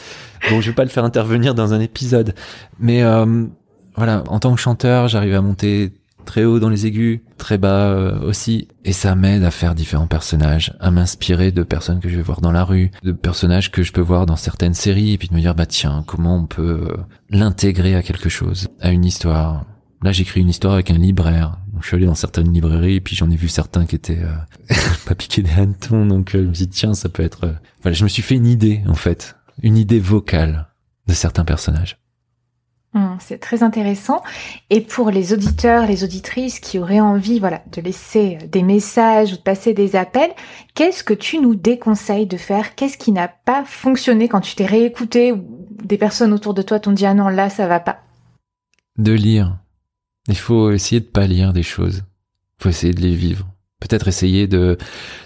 Bon, 0.48 0.60
je 0.60 0.70
vais 0.70 0.74
pas 0.74 0.84
le 0.84 0.90
faire 0.90 1.04
intervenir 1.04 1.54
dans 1.54 1.74
un 1.74 1.80
épisode, 1.80 2.34
mais 2.78 3.02
euh, 3.02 3.44
voilà, 3.96 4.24
en 4.28 4.40
tant 4.40 4.54
que 4.54 4.60
chanteur, 4.60 5.08
j'arrive 5.08 5.34
à 5.34 5.42
monter 5.42 5.92
très 6.24 6.44
haut 6.44 6.58
dans 6.60 6.68
les 6.68 6.86
aigus, 6.86 7.20
très 7.38 7.58
bas 7.58 7.90
euh, 7.90 8.20
aussi, 8.20 8.68
et 8.84 8.92
ça 8.92 9.14
m'aide 9.14 9.42
à 9.44 9.50
faire 9.50 9.74
différents 9.74 10.06
personnages, 10.06 10.72
à 10.80 10.90
m'inspirer 10.90 11.52
de 11.52 11.62
personnes 11.62 12.00
que 12.00 12.08
je 12.08 12.16
vais 12.16 12.22
voir 12.22 12.40
dans 12.40 12.52
la 12.52 12.64
rue, 12.64 12.90
de 13.02 13.12
personnages 13.12 13.70
que 13.70 13.82
je 13.82 13.92
peux 13.92 14.00
voir 14.00 14.26
dans 14.26 14.36
certaines 14.36 14.74
séries, 14.74 15.12
et 15.12 15.18
puis 15.18 15.28
de 15.28 15.34
me 15.34 15.40
dire 15.40 15.54
bah 15.54 15.66
tiens, 15.66 16.04
comment 16.06 16.36
on 16.36 16.46
peut 16.46 16.88
euh, 16.90 16.96
l'intégrer 17.30 17.94
à 17.94 18.02
quelque 18.02 18.28
chose, 18.28 18.68
à 18.80 18.90
une 18.90 19.04
histoire. 19.04 19.64
Là, 20.02 20.12
j'écris 20.12 20.40
une 20.40 20.48
histoire 20.48 20.72
avec 20.74 20.90
un 20.90 20.96
libraire. 20.96 21.58
Donc, 21.74 21.82
je 21.82 21.88
suis 21.88 21.96
allé 21.96 22.06
dans 22.06 22.14
certaines 22.14 22.50
librairies, 22.52 22.94
et 22.94 23.00
puis 23.02 23.14
j'en 23.16 23.30
ai 23.30 23.36
vu 23.36 23.48
certains 23.48 23.84
qui 23.84 23.96
étaient 23.96 24.22
euh, 24.22 24.74
pas 25.06 25.14
piqués 25.14 25.42
des 25.42 25.50
hannetons, 25.52 26.06
donc 26.06 26.34
euh, 26.34 26.42
je 26.44 26.48
me 26.48 26.54
suis 26.54 26.66
dit 26.66 26.72
tiens, 26.76 26.94
ça 26.94 27.08
peut 27.08 27.22
être. 27.22 27.44
euh, 27.44 27.52
Voilà, 27.82 27.94
je 27.94 28.04
me 28.04 28.08
suis 28.08 28.22
fait 28.22 28.34
une 28.36 28.46
idée 28.46 28.82
en 28.86 28.94
fait, 28.94 29.36
une 29.62 29.76
idée 29.76 30.00
vocale 30.00 30.68
de 31.06 31.12
certains 31.12 31.44
personnages. 31.44 31.98
Hum, 32.92 33.16
c'est 33.20 33.38
très 33.38 33.62
intéressant. 33.62 34.20
Et 34.68 34.80
pour 34.80 35.10
les 35.10 35.32
auditeurs, 35.32 35.86
les 35.86 36.02
auditrices 36.02 36.58
qui 36.58 36.78
auraient 36.80 36.98
envie, 36.98 37.38
voilà, 37.38 37.62
de 37.70 37.80
laisser 37.80 38.38
des 38.50 38.64
messages 38.64 39.32
ou 39.32 39.36
de 39.36 39.42
passer 39.42 39.74
des 39.74 39.94
appels, 39.94 40.32
qu'est-ce 40.74 41.04
que 41.04 41.14
tu 41.14 41.38
nous 41.38 41.54
déconseilles 41.54 42.26
de 42.26 42.36
faire? 42.36 42.74
Qu'est-ce 42.74 42.98
qui 42.98 43.12
n'a 43.12 43.28
pas 43.28 43.64
fonctionné 43.64 44.28
quand 44.28 44.40
tu 44.40 44.56
t'es 44.56 44.66
réécouté 44.66 45.30
ou 45.30 45.44
des 45.84 45.98
personnes 45.98 46.32
autour 46.32 46.52
de 46.52 46.62
toi 46.62 46.80
t'ont 46.80 46.90
dit 46.90 47.06
ah 47.06 47.14
non 47.14 47.28
là 47.28 47.48
ça 47.48 47.68
va 47.68 47.78
pas? 47.78 48.00
De 48.98 49.12
lire. 49.12 49.56
Il 50.28 50.36
faut 50.36 50.72
essayer 50.72 51.00
de 51.00 51.06
pas 51.06 51.28
lire 51.28 51.52
des 51.52 51.62
choses. 51.62 52.02
Il 52.58 52.64
faut 52.64 52.68
essayer 52.70 52.92
de 52.92 53.00
les 53.00 53.14
vivre. 53.14 53.46
Peut-être 53.78 54.08
essayer 54.08 54.48
de, 54.48 54.76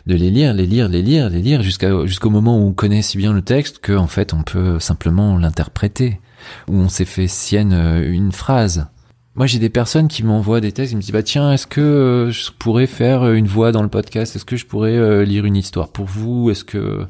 de 0.06 0.14
les 0.14 0.30
lire, 0.30 0.52
les 0.52 0.66
lire, 0.66 0.88
les 0.88 1.02
lire, 1.02 1.30
les 1.30 1.40
lire 1.40 1.62
jusqu'au 1.62 2.30
moment 2.30 2.58
où 2.58 2.68
on 2.68 2.72
connaît 2.74 3.02
si 3.02 3.16
bien 3.16 3.32
le 3.32 3.42
texte 3.42 3.84
qu'en 3.84 4.06
fait 4.06 4.34
on 4.34 4.42
peut 4.42 4.78
simplement 4.78 5.38
l'interpréter 5.38 6.20
où 6.68 6.76
on 6.76 6.88
s'est 6.88 7.04
fait 7.04 7.28
sienne 7.28 7.72
euh, 7.72 8.10
une 8.10 8.32
phrase. 8.32 8.86
Moi, 9.34 9.46
j'ai 9.46 9.58
des 9.58 9.68
personnes 9.68 10.08
qui 10.08 10.22
m'envoient 10.22 10.60
des 10.60 10.72
textes, 10.72 10.92
ils 10.92 10.96
me 10.96 11.00
disent, 11.00 11.12
bah 11.12 11.22
tiens, 11.22 11.52
est-ce 11.52 11.66
que 11.66 11.80
euh, 11.80 12.30
je 12.30 12.50
pourrais 12.52 12.86
faire 12.86 13.22
euh, 13.22 13.34
une 13.34 13.46
voix 13.46 13.72
dans 13.72 13.82
le 13.82 13.88
podcast? 13.88 14.36
Est-ce 14.36 14.44
que 14.44 14.56
je 14.56 14.66
pourrais 14.66 15.24
lire 15.24 15.44
une 15.44 15.56
histoire 15.56 15.88
pour 15.88 16.06
vous? 16.06 16.50
Est-ce 16.50 16.64
que... 16.64 17.06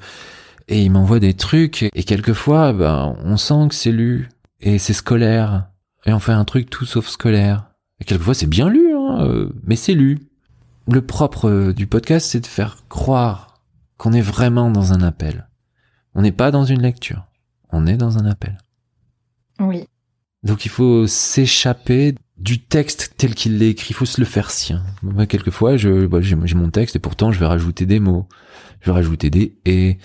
Et 0.69 0.83
ils 0.83 0.91
m'envoient 0.91 1.21
des 1.21 1.35
trucs, 1.35 1.83
et 1.83 2.05
quelquefois, 2.05 2.73
ben, 2.73 3.17
on 3.23 3.37
sent 3.37 3.69
que 3.69 3.75
c'est 3.75 3.93
lu, 3.93 4.31
et 4.61 4.79
c'est 4.79 4.95
scolaire, 4.95 5.67
et 6.07 6.13
on 6.15 6.19
fait 6.19 6.33
un 6.33 6.47
truc 6.47 6.71
tout 6.71 6.87
sauf 6.87 7.07
scolaire. 7.09 7.67
Et 8.01 8.05
quelquefois, 8.05 8.33
c'est 8.33 8.47
bien 8.47 8.71
lu, 8.71 8.95
hein, 8.97 9.51
mais 9.67 9.77
c'est 9.77 9.93
lu. 9.93 10.21
Le 10.91 11.03
propre 11.03 11.73
du 11.73 11.87
podcast, 11.87 12.29
c'est 12.31 12.41
de 12.41 12.47
faire 12.47 12.79
croire 12.89 13.61
qu'on 13.99 14.13
est 14.13 14.23
vraiment 14.23 14.71
dans 14.71 14.93
un 14.93 15.03
appel. 15.03 15.49
On 16.15 16.23
n'est 16.23 16.33
pas 16.33 16.51
dans 16.51 16.65
une 16.65 16.83
lecture, 16.83 17.27
on 17.73 17.87
est 17.87 17.97
dans 17.97 18.19
un 18.19 18.27
appel. 18.27 18.57
Oui. 19.61 19.87
Donc 20.43 20.65
il 20.65 20.71
faut 20.71 21.07
s'échapper 21.07 22.15
du 22.37 22.61
texte 22.61 23.15
tel 23.17 23.35
qu'il 23.35 23.59
l'est 23.59 23.71
écrit, 23.71 23.89
il 23.91 23.95
faut 23.95 24.05
se 24.05 24.21
le 24.21 24.27
faire 24.27 24.51
sien. 24.51 24.83
Moi, 25.03 25.27
quelquefois, 25.27 25.77
je, 25.77 26.07
bah, 26.07 26.21
j'ai, 26.21 26.37
mon 26.37 26.71
texte 26.71 26.97
et 26.97 26.99
pourtant 26.99 27.33
je 27.33 27.39
vais 27.39 27.47
rajouter 27.47 27.87
des 27.87 28.01
mots, 28.01 28.29
je 28.81 28.87
vais 28.87 28.93
rajouter 28.93 29.31
des 29.31 29.57
et, 29.65 29.99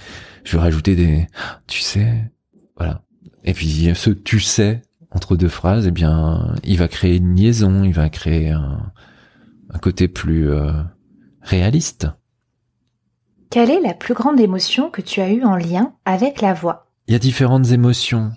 je 0.43 0.55
vais 0.55 0.61
rajouter 0.61 0.95
des, 0.95 1.27
tu 1.67 1.81
sais, 1.81 2.31
voilà. 2.77 3.03
Et 3.43 3.53
puis 3.53 3.91
ce 3.95 4.09
tu 4.11 4.39
sais 4.39 4.81
entre 5.11 5.35
deux 5.35 5.49
phrases, 5.49 5.87
eh 5.87 5.91
bien, 5.91 6.55
il 6.63 6.77
va 6.77 6.87
créer 6.87 7.17
une 7.17 7.35
liaison, 7.35 7.83
il 7.83 7.93
va 7.93 8.09
créer 8.09 8.51
un, 8.51 8.91
un 9.71 9.79
côté 9.79 10.07
plus 10.07 10.49
euh, 10.49 10.71
réaliste. 11.41 12.07
Quelle 13.49 13.71
est 13.71 13.81
la 13.81 13.95
plus 13.95 14.13
grande 14.13 14.39
émotion 14.39 14.91
que 14.91 15.01
tu 15.01 15.21
as 15.21 15.31
eue 15.31 15.43
en 15.43 15.55
lien 15.55 15.93
avec 16.05 16.41
la 16.41 16.53
voix? 16.53 16.91
Il 17.07 17.13
y 17.13 17.15
a 17.15 17.19
différentes 17.19 17.71
émotions. 17.71 18.31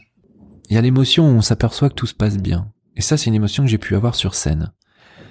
Il 0.73 0.75
y 0.75 0.79
a 0.79 0.81
l'émotion 0.81 1.27
où 1.27 1.33
on 1.33 1.43
s'aperçoit 1.43 1.91
que 1.91 1.95
tout 1.95 2.07
se 2.07 2.15
passe 2.15 2.39
bien. 2.39 2.73
Et 2.97 3.03
ça, 3.03 3.19
c'est 3.19 3.27
une 3.27 3.35
émotion 3.35 3.63
que 3.63 3.69
j'ai 3.69 3.77
pu 3.77 3.95
avoir 3.95 4.15
sur 4.15 4.35
scène. 4.35 4.73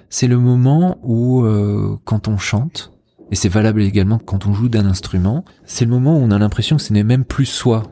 C'est 0.08 0.28
le 0.28 0.38
moment 0.38 1.00
où, 1.02 1.44
euh, 1.46 1.98
quand 2.06 2.28
on 2.28 2.38
chante, 2.38 2.94
et 3.32 3.36
c'est 3.36 3.50
valable 3.50 3.82
également 3.82 4.20
quand 4.20 4.46
on 4.46 4.54
joue 4.54 4.70
d'un 4.70 4.86
instrument, 4.86 5.44
c'est 5.66 5.86
le 5.86 5.90
moment 5.90 6.16
où 6.16 6.20
on 6.20 6.30
a 6.30 6.38
l'impression 6.38 6.76
que 6.76 6.84
ce 6.84 6.94
n'est 6.94 7.02
même 7.02 7.26
plus 7.26 7.48
soi 7.48 7.92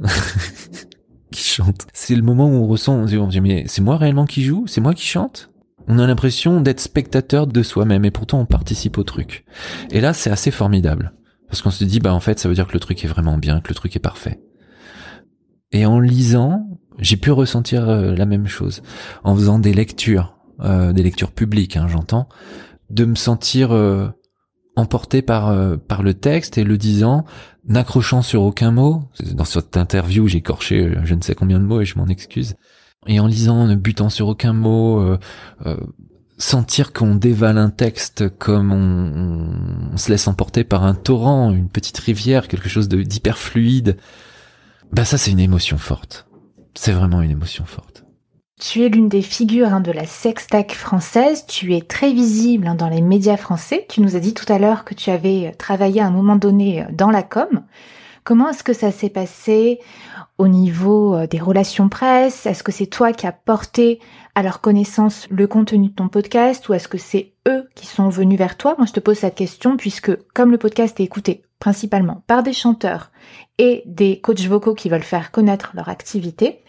qui 1.30 1.44
chante. 1.44 1.86
C'est 1.92 2.16
le 2.16 2.22
moment 2.22 2.48
où 2.48 2.54
on 2.54 2.66
ressent, 2.66 2.94
on 2.94 3.06
se 3.06 3.14
dit, 3.14 3.40
mais 3.42 3.64
c'est 3.66 3.82
moi 3.82 3.98
réellement 3.98 4.24
qui 4.24 4.42
joue? 4.42 4.64
C'est 4.66 4.80
moi 4.80 4.94
qui 4.94 5.04
chante? 5.04 5.50
On 5.88 5.98
a 5.98 6.06
l'impression 6.06 6.62
d'être 6.62 6.80
spectateur 6.80 7.46
de 7.46 7.62
soi-même 7.62 8.06
et 8.06 8.10
pourtant 8.10 8.40
on 8.40 8.46
participe 8.46 8.96
au 8.96 9.04
truc. 9.04 9.44
Et 9.90 10.00
là, 10.00 10.14
c'est 10.14 10.30
assez 10.30 10.50
formidable. 10.50 11.12
Parce 11.48 11.60
qu'on 11.60 11.70
se 11.70 11.84
dit, 11.84 12.00
bah 12.00 12.14
en 12.14 12.20
fait, 12.20 12.38
ça 12.38 12.48
veut 12.48 12.54
dire 12.54 12.66
que 12.66 12.72
le 12.72 12.80
truc 12.80 13.04
est 13.04 13.08
vraiment 13.08 13.36
bien, 13.36 13.60
que 13.60 13.68
le 13.68 13.74
truc 13.74 13.94
est 13.96 14.00
parfait. 14.00 14.40
Et 15.72 15.84
en 15.84 16.00
lisant, 16.00 16.66
j'ai 16.98 17.16
pu 17.16 17.30
ressentir 17.30 17.88
euh, 17.88 18.14
la 18.14 18.26
même 18.26 18.46
chose 18.46 18.82
en 19.24 19.34
faisant 19.34 19.58
des 19.58 19.72
lectures, 19.72 20.36
euh, 20.60 20.92
des 20.92 21.02
lectures 21.02 21.32
publiques, 21.32 21.76
hein, 21.76 21.88
j'entends, 21.88 22.28
de 22.90 23.04
me 23.04 23.14
sentir 23.14 23.72
euh, 23.72 24.08
emporté 24.76 25.22
par 25.22 25.56
par 25.88 26.02
le 26.02 26.12
texte 26.12 26.58
et 26.58 26.64
le 26.64 26.76
disant, 26.76 27.24
n'accrochant 27.66 28.20
sur 28.20 28.42
aucun 28.42 28.70
mot. 28.70 29.04
Dans 29.32 29.46
cette 29.46 29.76
interview, 29.76 30.28
j'ai 30.28 30.38
écorché 30.38 30.92
je 31.02 31.14
ne 31.14 31.22
sais 31.22 31.34
combien 31.34 31.58
de 31.58 31.64
mots 31.64 31.80
et 31.80 31.86
je 31.86 31.98
m'en 31.98 32.06
excuse. 32.08 32.56
Et 33.06 33.18
en 33.18 33.26
lisant, 33.26 33.66
ne 33.66 33.74
butant 33.74 34.10
sur 34.10 34.28
aucun 34.28 34.52
mot, 34.52 35.16
sentir 36.36 36.92
qu'on 36.92 37.14
dévale 37.14 37.56
un 37.56 37.70
texte 37.70 38.28
comme 38.36 38.70
on, 38.70 39.92
on, 39.94 39.96
se 39.96 40.10
laisse 40.10 40.28
emporter 40.28 40.62
par 40.64 40.84
un 40.84 40.94
torrent, 40.94 41.52
une 41.52 41.70
petite 41.70 41.96
rivière, 41.96 42.46
quelque 42.46 42.68
chose 42.68 42.90
d'hyper 42.90 43.38
fluide. 43.38 43.96
Bah 44.92 45.06
ça 45.06 45.16
c'est 45.16 45.30
une 45.30 45.40
émotion 45.40 45.78
forte. 45.78 46.26
C'est 46.76 46.92
vraiment 46.92 47.22
une 47.22 47.30
émotion 47.30 47.64
forte. 47.64 48.04
Tu 48.58 48.84
es 48.84 48.88
l'une 48.88 49.08
des 49.08 49.22
figures 49.22 49.72
hein, 49.74 49.80
de 49.80 49.92
la 49.92 50.06
sextac 50.06 50.72
française, 50.72 51.44
tu 51.46 51.74
es 51.74 51.82
très 51.82 52.12
visible 52.12 52.66
hein, 52.66 52.74
dans 52.74 52.88
les 52.88 53.02
médias 53.02 53.36
français. 53.36 53.84
Tu 53.88 54.00
nous 54.00 54.16
as 54.16 54.20
dit 54.20 54.32
tout 54.32 54.50
à 54.50 54.58
l'heure 54.58 54.84
que 54.84 54.94
tu 54.94 55.10
avais 55.10 55.52
travaillé 55.58 56.00
à 56.00 56.06
un 56.06 56.10
moment 56.10 56.36
donné 56.36 56.82
euh, 56.82 56.86
dans 56.90 57.10
la 57.10 57.22
com. 57.22 57.64
Comment 58.24 58.48
est-ce 58.48 58.64
que 58.64 58.72
ça 58.72 58.92
s'est 58.92 59.10
passé 59.10 59.78
au 60.38 60.48
niveau 60.48 61.14
euh, 61.14 61.26
des 61.26 61.38
relations 61.38 61.90
presse? 61.90 62.46
Est-ce 62.46 62.62
que 62.62 62.72
c'est 62.72 62.86
toi 62.86 63.12
qui 63.12 63.26
as 63.26 63.32
porté 63.32 64.00
à 64.34 64.42
leur 64.42 64.62
connaissance 64.62 65.26
le 65.30 65.46
contenu 65.46 65.88
de 65.88 65.94
ton 65.94 66.08
podcast? 66.08 66.66
Ou 66.68 66.74
est-ce 66.74 66.88
que 66.88 66.98
c'est 66.98 67.34
eux 67.46 67.68
qui 67.74 67.86
sont 67.86 68.08
venus 68.08 68.38
vers 68.38 68.56
toi? 68.56 68.74
Moi, 68.78 68.86
je 68.86 68.92
te 68.92 69.00
pose 69.00 69.18
cette 69.18 69.34
question 69.34 69.76
puisque 69.76 70.16
comme 70.32 70.50
le 70.50 70.58
podcast 70.58 70.98
est 70.98 71.04
écouté 71.04 71.45
principalement 71.58 72.22
par 72.26 72.42
des 72.42 72.52
chanteurs 72.52 73.10
et 73.58 73.82
des 73.86 74.20
coachs 74.20 74.46
vocaux 74.46 74.74
qui 74.74 74.88
veulent 74.88 75.02
faire 75.02 75.30
connaître 75.30 75.72
leur 75.74 75.88
activité. 75.88 76.60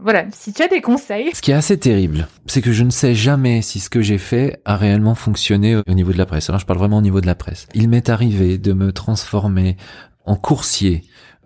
Voilà, 0.00 0.24
si 0.32 0.52
tu 0.52 0.62
as 0.62 0.68
des 0.68 0.80
conseils. 0.80 1.30
Ce 1.34 1.42
qui 1.42 1.50
est 1.50 1.54
assez 1.54 1.78
terrible, 1.78 2.26
c'est 2.46 2.62
que 2.62 2.72
je 2.72 2.82
ne 2.82 2.90
sais 2.90 3.14
jamais 3.14 3.62
si 3.62 3.78
ce 3.78 3.90
que 3.90 4.00
j'ai 4.00 4.18
fait 4.18 4.60
a 4.64 4.76
réellement 4.76 5.14
fonctionné 5.14 5.76
au 5.76 5.92
niveau 5.92 6.12
de 6.12 6.18
la 6.18 6.26
presse. 6.26 6.48
Alors 6.48 6.60
je 6.60 6.66
parle 6.66 6.78
vraiment 6.78 6.98
au 6.98 7.02
niveau 7.02 7.20
de 7.20 7.26
la 7.26 7.34
presse. 7.34 7.68
Il 7.74 7.88
m'est 7.88 8.08
arrivé 8.08 8.58
de 8.58 8.72
me 8.72 8.92
transformer 8.92 9.76
en 10.24 10.36
coursier 10.36 11.02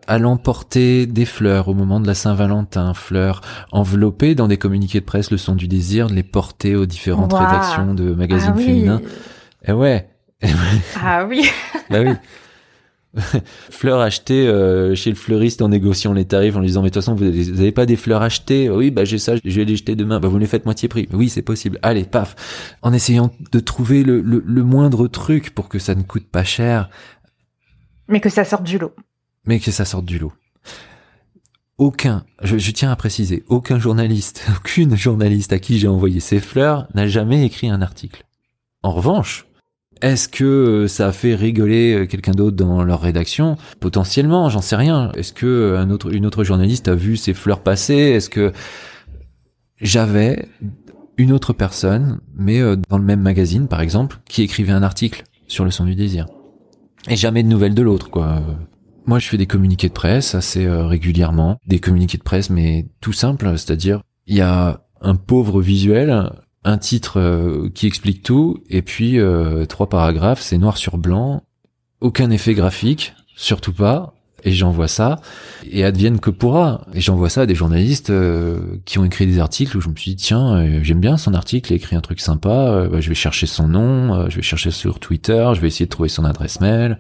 allant 0.07 0.37
porter 0.37 1.07
des 1.07 1.24
fleurs 1.24 1.68
au 1.68 1.74
moment 1.74 2.01
de 2.01 2.07
la 2.07 2.14
Saint-Valentin, 2.14 2.95
fleurs 2.95 3.41
enveloppées 3.72 4.34
dans 4.34 4.49
des 4.49 4.57
communiqués 4.57 5.01
de 5.01 5.05
presse, 5.05 5.30
le 5.30 5.37
son 5.37 5.55
du 5.55 5.68
désir, 5.68 6.09
de 6.09 6.14
les 6.14 6.22
porter 6.22 6.76
aux 6.76 6.87
différentes 6.87 7.32
rédactions 7.32 7.95
de 7.95 8.14
magazines 8.14 8.55
ah 8.55 8.59
féminins. 8.59 9.01
Et 9.64 9.72
ouais. 9.72 10.09
ah 11.03 11.24
oui. 11.24 11.49
bah 11.91 11.99
oui. 12.01 12.12
fleurs 13.71 14.01
achetées 14.01 14.47
euh, 14.47 14.95
chez 14.95 15.11
le 15.11 15.17
fleuriste 15.17 15.63
en 15.63 15.69
négociant 15.69 16.13
les 16.13 16.25
tarifs 16.25 16.57
en 16.57 16.61
lui 16.61 16.67
disant 16.67 16.83
mais 16.83 16.91
de 16.91 16.95
toute 16.95 17.03
façon 17.03 17.15
vous 17.15 17.25
n'avez 17.25 17.73
pas 17.73 17.87
des 17.87 17.97
fleurs 17.97 18.23
achetées. 18.23 18.69
Oui 18.71 18.91
bah 18.91 19.05
j'ai 19.05 19.19
ça 19.19 19.35
je 19.43 19.57
vais 19.57 19.65
les 19.65 19.77
jeter 19.77 19.97
demain. 19.97 20.21
Bah 20.21 20.29
vous 20.29 20.39
les 20.39 20.47
faites 20.47 20.65
moitié 20.65 20.89
prix. 20.89 21.09
Oui 21.13 21.29
c'est 21.29 21.43
possible. 21.43 21.79
Allez 21.83 22.05
paf. 22.05 22.37
En 22.83 22.93
essayant 22.93 23.31
de 23.53 23.61
trouver 23.61 24.03
le, 24.03 24.21
le, 24.21 24.63
moindre 24.63 25.09
truc 25.09 25.55
pour 25.55 25.69
que 25.69 25.79
ça 25.79 25.95
ne 25.95 26.03
coûte 26.03 26.27
pas 26.27 26.45
cher. 26.45 26.91
Mais 28.09 28.21
que 28.21 28.31
ça 28.31 28.45
sorte 28.45 28.65
du 28.65 28.79
lot. 28.79 28.95
Mais 29.47 29.61
que 29.61 29.71
ça 29.71 29.85
sorte 29.85 30.05
du 30.05 30.19
lot. 30.19 30.33
Aucun, 31.79 32.25
je, 32.43 32.57
je 32.57 32.71
tiens 32.71 32.91
à 32.91 32.97
préciser, 32.97 33.45
aucun 33.49 33.79
journaliste, 33.79 34.47
aucune 34.57 34.97
journaliste 34.97 35.53
à 35.53 35.59
qui 35.59 35.79
j'ai 35.79 35.89
envoyé 35.89 36.21
ces 36.21 36.41
fleurs 36.41 36.89
n'a 36.95 37.07
jamais 37.07 37.45
écrit 37.45 37.69
un 37.69 37.83
article. 37.83 38.25
En 38.83 38.93
revanche, 38.93 39.46
est-ce 40.03 40.29
que 40.29 40.45
euh, 40.45 40.89
ça 40.89 41.09
a 41.09 41.13
fait 41.13 41.35
rigoler 41.35 41.95
euh, 41.95 42.07
quelqu'un 42.07 42.33
d'autre 42.33 42.57
dans 42.57 42.85
leur 42.85 43.01
rédaction? 43.01 43.57
Potentiellement, 43.81 44.51
j'en 44.51 44.61
sais 44.61 44.77
rien. 44.77 45.11
Est-ce 45.13 45.33
que 45.33 45.47
euh, 45.47 45.87
autre, 45.87 46.13
une 46.13 46.27
autre 46.27 46.45
journaliste 46.45 46.89
a 46.89 46.95
vu 46.95 47.17
ces 47.17 47.33
fleurs 47.33 47.61
passer? 47.61 47.95
Est-ce 47.95 48.29
que 48.29 48.53
j'avais 49.81 50.49
une 51.17 51.33
autre 51.33 51.53
personne, 51.55 52.21
mais 52.37 52.61
dans 52.89 52.99
le 52.99 53.05
même 53.05 53.23
magazine, 53.23 53.69
par 53.69 53.81
exemple, 53.81 54.19
qui 54.29 54.43
écrivait 54.43 54.73
un 54.73 54.83
article 54.83 55.25
sur 55.49 55.65
le 55.65 55.71
son 55.71 55.85
du 55.85 55.95
désir? 55.95 56.27
Et 57.09 57.17
jamais 57.17 57.43
de 57.43 57.49
nouvelles 57.49 57.75
de 57.75 57.83
l'autre, 57.83 58.11
quoi. 58.11 58.43
Moi, 59.07 59.19
je 59.19 59.29
fais 59.29 59.39
des 59.39 59.47
communiqués 59.47 59.89
de 59.89 59.95
presse 59.95 60.35
assez 60.35 60.69
régulièrement, 60.69 61.59
des 61.67 61.79
communiqués 61.79 62.19
de 62.19 62.23
presse, 62.23 62.51
mais 62.51 62.87
tout 63.01 63.13
simple, 63.13 63.49
c'est-à-dire 63.53 64.03
il 64.27 64.37
y 64.37 64.43
a 64.43 64.81
un 65.01 65.15
pauvre 65.15 65.63
visuel 65.63 66.31
un 66.67 66.79
titre 66.79 67.21
euh, 67.21 67.71
qui 67.73 67.87
explique 67.87 68.23
tout, 68.23 68.59
et 68.69 68.83
puis 68.83 69.19
euh, 69.19 69.64
trois 69.67 69.89
paragraphes, 69.89 70.43
c'est 70.43 70.59
noir 70.59 70.77
sur 70.77 70.99
blanc, 70.99 71.45
aucun 72.01 72.31
effet 72.31 72.55
graphique, 72.55 73.14
surtout 73.37 73.73
pas, 73.73 74.14
et 74.43 74.51
j'envoie 74.51 74.89
ça, 74.89 75.21
et 75.71 75.85
advienne 75.85 76.19
que 76.19 76.29
pourra. 76.29 76.85
Et 76.93 77.01
j'envoie 77.01 77.31
ça 77.31 77.43
à 77.43 77.47
des 77.47 77.55
journalistes 77.55 78.11
euh, 78.11 78.79
qui 78.85 78.99
ont 78.99 79.05
écrit 79.05 79.27
des 79.27 79.39
articles 79.39 79.77
où 79.77 79.81
je 79.81 79.89
me 79.89 79.95
suis 79.95 80.17
dit, 80.17 80.25
tiens, 80.25 80.83
j'aime 80.83 80.99
bien 80.99 81.17
son 81.17 81.35
article, 81.35 81.71
il 81.71 81.75
a 81.75 81.77
écrit 81.77 81.95
un 81.95 82.01
truc 82.01 82.21
sympa, 82.21 82.89
bah, 82.91 83.01
je 83.01 83.09
vais 83.09 83.14
chercher 83.14 83.47
son 83.47 83.69
nom, 83.69 84.29
je 84.29 84.37
vais 84.37 84.43
chercher 84.43 84.73
sur 84.73 84.99
Twitter, 84.99 85.49
je 85.55 85.61
vais 85.61 85.69
essayer 85.69 85.87
de 85.87 85.91
trouver 85.91 86.09
son 86.09 86.25
adresse 86.25 86.61
mail, 86.61 86.99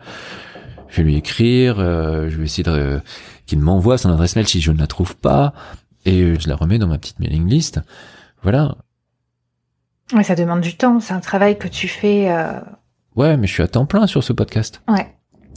je 0.88 0.98
vais 0.98 1.02
lui 1.02 1.16
écrire, 1.16 1.76
je 1.78 2.36
vais 2.36 2.44
essayer 2.44 2.64
de 2.64 3.00
qu'il 3.46 3.58
m'envoie 3.58 3.98
son 3.98 4.10
adresse 4.10 4.36
mail 4.36 4.46
si 4.46 4.60
je 4.60 4.70
ne 4.70 4.78
la 4.78 4.86
trouve 4.86 5.16
pas, 5.16 5.52
et 6.04 6.38
je 6.38 6.48
la 6.48 6.54
remets 6.54 6.78
dans 6.78 6.88
ma 6.88 6.98
petite 6.98 7.18
mailing 7.18 7.48
list. 7.48 7.80
Voilà, 8.42 8.76
Ouais, 10.12 10.22
ça 10.22 10.34
demande 10.34 10.60
du 10.60 10.76
temps. 10.76 11.00
C'est 11.00 11.14
un 11.14 11.20
travail 11.20 11.58
que 11.58 11.68
tu 11.68 11.88
fais. 11.88 12.30
Euh... 12.30 12.60
Ouais, 13.16 13.36
mais 13.36 13.46
je 13.46 13.52
suis 13.52 13.62
à 13.62 13.68
temps 13.68 13.86
plein 13.86 14.06
sur 14.06 14.22
ce 14.22 14.32
podcast. 14.32 14.82
Ouais. 14.88 15.12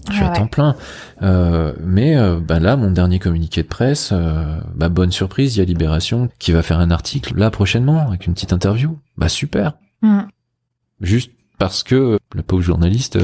Je 0.10 0.16
suis 0.16 0.24
Ah 0.24 0.32
à 0.32 0.36
temps 0.36 0.47
plein. 0.47 0.76
Euh, 1.22 1.74
mais 1.84 2.18
euh, 2.18 2.39
bah 2.39 2.60
là, 2.60 2.76
mon 2.78 2.91
dernier 2.91 3.20
communiqué 3.20 3.64
de 3.64 3.68
presse, 3.68 4.10
euh, 4.12 4.60
bah, 4.76 4.89
bonne 4.89 5.12
surprise, 5.12 5.56
il 5.56 5.60
y 5.60 5.62
a 5.62 5.66
Libération 5.66 6.30
qui 6.39 6.52
va 6.52 6.64
faire 6.64 6.80
un 6.80 6.89
article 6.89 7.38
là 7.38 7.52
prochainement 7.52 8.08
avec 8.08 8.26
une 8.26 8.34
petite 8.34 8.54
interview. 8.54 8.97
Bah 9.18 9.30
super. 9.30 9.74
Mm. 10.02 10.22
Juste 11.02 11.32
parce 11.58 11.84
que 11.84 12.18
le 12.34 12.41
pauvre 12.41 12.64
journaliste 12.64 13.20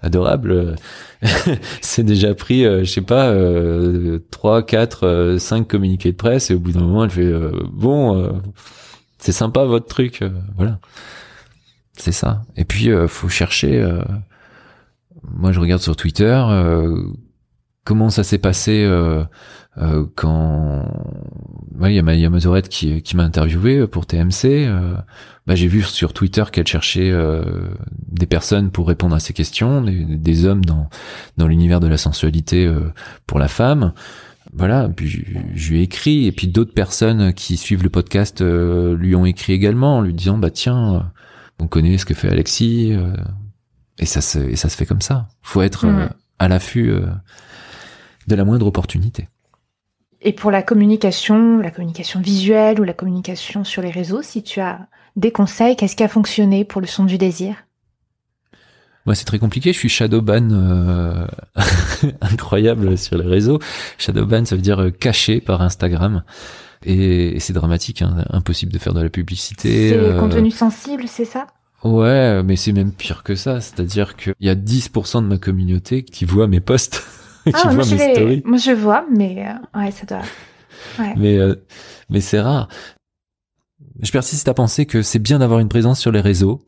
adorable 0.00 0.76
s'est 1.80 2.04
déjà 2.04 2.34
pris, 2.34 2.62
je 2.62 2.84
sais 2.84 3.00
pas, 3.00 3.34
3, 4.30 4.62
4, 4.62 5.36
5 5.38 5.66
communiqués 5.66 6.12
de 6.12 6.16
presse 6.16 6.50
et 6.50 6.54
au 6.54 6.60
bout 6.60 6.70
d'un 6.70 6.80
moment, 6.80 7.04
elle 7.04 7.10
fait 7.10 7.32
bon, 7.72 8.40
c'est 9.26 9.32
sympa 9.32 9.64
votre 9.64 9.86
truc, 9.86 10.22
euh, 10.22 10.30
voilà. 10.56 10.78
C'est 11.98 12.12
ça. 12.12 12.44
Et 12.56 12.64
puis, 12.64 12.90
euh, 12.90 13.08
faut 13.08 13.28
chercher. 13.28 13.80
euh, 13.80 14.00
moi, 15.24 15.50
je 15.50 15.58
regarde 15.58 15.82
sur 15.82 15.96
Twitter 15.96 16.40
euh, 16.48 16.96
comment 17.82 18.08
ça 18.08 18.22
s'est 18.22 18.38
passé 18.38 18.88
quand. 20.14 20.84
Il 21.80 21.92
y 21.92 21.98
a, 21.98 22.62
qui, 22.62 23.16
m'a 23.16 23.24
interviewé 23.24 23.88
pour 23.88 24.06
TMC. 24.06 24.68
bah, 25.48 25.56
j'ai 25.56 25.66
vu 25.66 25.82
sur 25.82 26.12
Twitter 26.12 26.44
qu'elle 26.52 26.68
cherchait 26.68 27.12
des 28.08 28.26
personnes 28.26 28.70
pour 28.70 28.86
répondre 28.86 29.16
à 29.16 29.20
ces 29.20 29.32
questions, 29.32 29.82
des, 29.82 30.46
hommes 30.46 30.64
dans 30.64 31.46
l'univers 31.48 31.80
de 31.80 31.88
la 31.88 31.96
sensualité 31.96 32.72
pour 33.26 33.40
la 33.40 33.48
femme. 33.48 33.92
Voilà, 34.56 34.88
puis 34.88 35.06
je, 35.08 35.20
je 35.54 35.70
lui 35.72 35.80
ai 35.80 35.82
écrit 35.82 36.26
et 36.26 36.32
puis 36.32 36.48
d'autres 36.48 36.72
personnes 36.72 37.34
qui 37.34 37.56
suivent 37.58 37.82
le 37.82 37.90
podcast 37.90 38.40
euh, 38.40 38.96
lui 38.96 39.14
ont 39.14 39.26
écrit 39.26 39.52
également 39.52 39.98
en 39.98 40.00
lui 40.00 40.14
disant 40.14 40.38
bah 40.38 40.50
tiens, 40.50 40.94
euh, 40.94 41.00
on 41.58 41.66
connaît 41.68 41.98
ce 41.98 42.06
que 42.06 42.14
fait 42.14 42.30
Alexis 42.30 42.92
euh, 42.94 43.14
et 43.98 44.06
ça 44.06 44.20
se 44.22 44.38
et 44.38 44.56
ça 44.56 44.68
se 44.70 44.76
fait 44.76 44.86
comme 44.86 45.02
ça. 45.02 45.28
Faut 45.42 45.60
être 45.62 45.86
Mhm. 45.86 45.98
euh, 45.98 46.08
à 46.38 46.48
l'affût 46.48 46.90
euh, 46.90 47.06
de 48.28 48.34
la 48.34 48.44
moindre 48.44 48.66
opportunité. 48.66 49.28
Et 50.22 50.32
pour 50.32 50.50
la 50.50 50.62
communication, 50.62 51.58
la 51.58 51.70
communication 51.70 52.20
visuelle 52.20 52.80
ou 52.80 52.84
la 52.84 52.94
communication 52.94 53.62
sur 53.64 53.82
les 53.82 53.90
réseaux, 53.90 54.22
si 54.22 54.42
tu 54.42 54.60
as 54.60 54.88
des 55.16 55.30
conseils, 55.30 55.76
qu'est-ce 55.76 55.96
qui 55.96 56.02
a 56.02 56.08
fonctionné 56.08 56.64
pour 56.64 56.80
le 56.80 56.86
son 56.86 57.04
du 57.04 57.18
désir? 57.18 57.65
Moi, 59.06 59.14
c'est 59.14 59.24
très 59.24 59.38
compliqué. 59.38 59.72
Je 59.72 59.78
suis 59.78 59.88
shadowban 59.88 60.48
euh, 60.50 61.26
incroyable 62.20 62.98
sur 62.98 63.16
les 63.18 63.26
réseaux. 63.26 63.58
Shadowban, 63.98 64.44
ça 64.44 64.56
veut 64.56 64.62
dire 64.62 64.80
euh, 64.80 64.90
caché 64.90 65.40
par 65.40 65.62
Instagram. 65.62 66.22
Et, 66.84 67.36
et 67.36 67.40
c'est 67.40 67.52
dramatique, 67.52 68.02
hein, 68.02 68.24
impossible 68.30 68.72
de 68.72 68.78
faire 68.78 68.94
de 68.94 69.00
la 69.02 69.08
publicité. 69.08 69.90
C'est 69.90 69.96
euh, 69.96 70.18
contenu 70.18 70.50
sensible, 70.50 71.04
c'est 71.08 71.24
ça? 71.24 71.46
Ouais, 71.84 72.42
mais 72.42 72.56
c'est 72.56 72.72
même 72.72 72.92
pire 72.92 73.22
que 73.22 73.34
ça. 73.34 73.60
C'est-à-dire 73.60 74.16
qu'il 74.16 74.34
y 74.40 74.48
a 74.48 74.54
10% 74.54 75.22
de 75.22 75.28
ma 75.28 75.38
communauté 75.38 76.02
qui 76.02 76.24
voit 76.24 76.48
mes 76.48 76.60
posts, 76.60 77.02
qui 77.46 77.52
Ah, 77.54 77.72
moi 77.72 77.74
voit 77.74 77.84
je, 77.84 77.94
mes 77.94 78.14
stories. 78.14 78.42
moi 78.44 78.58
je 78.58 78.72
vois, 78.72 79.06
mais 79.14 79.46
euh, 79.46 79.78
ouais, 79.80 79.90
ça 79.90 80.04
doit. 80.06 80.22
Ouais. 80.98 81.14
Mais, 81.16 81.38
euh, 81.38 81.54
mais 82.10 82.20
c'est 82.20 82.40
rare. 82.40 82.68
Je 84.02 84.10
persiste 84.10 84.46
à 84.48 84.54
penser 84.54 84.84
que 84.86 85.02
c'est 85.02 85.18
bien 85.18 85.38
d'avoir 85.38 85.60
une 85.60 85.68
présence 85.68 85.98
sur 86.00 86.12
les 86.12 86.20
réseaux, 86.20 86.60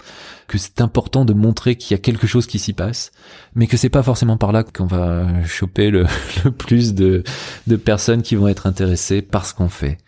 que 0.46 0.56
c'est 0.58 0.80
important 0.80 1.24
de 1.24 1.34
montrer 1.34 1.76
qu'il 1.76 1.94
y 1.94 1.94
a 1.94 1.98
quelque 2.02 2.26
chose 2.26 2.46
qui 2.46 2.58
s'y 2.58 2.72
passe, 2.72 3.10
mais 3.54 3.66
que 3.66 3.76
c'est 3.76 3.90
pas 3.90 4.02
forcément 4.02 4.36
par 4.36 4.52
là 4.52 4.62
qu'on 4.64 4.86
va 4.86 5.44
choper 5.44 5.90
le, 5.90 6.06
le 6.44 6.50
plus 6.50 6.94
de, 6.94 7.22
de 7.66 7.76
personnes 7.76 8.22
qui 8.22 8.34
vont 8.34 8.48
être 8.48 8.66
intéressées 8.66 9.20
par 9.22 9.44
ce 9.46 9.54
qu'on 9.54 9.68
fait. 9.68 9.98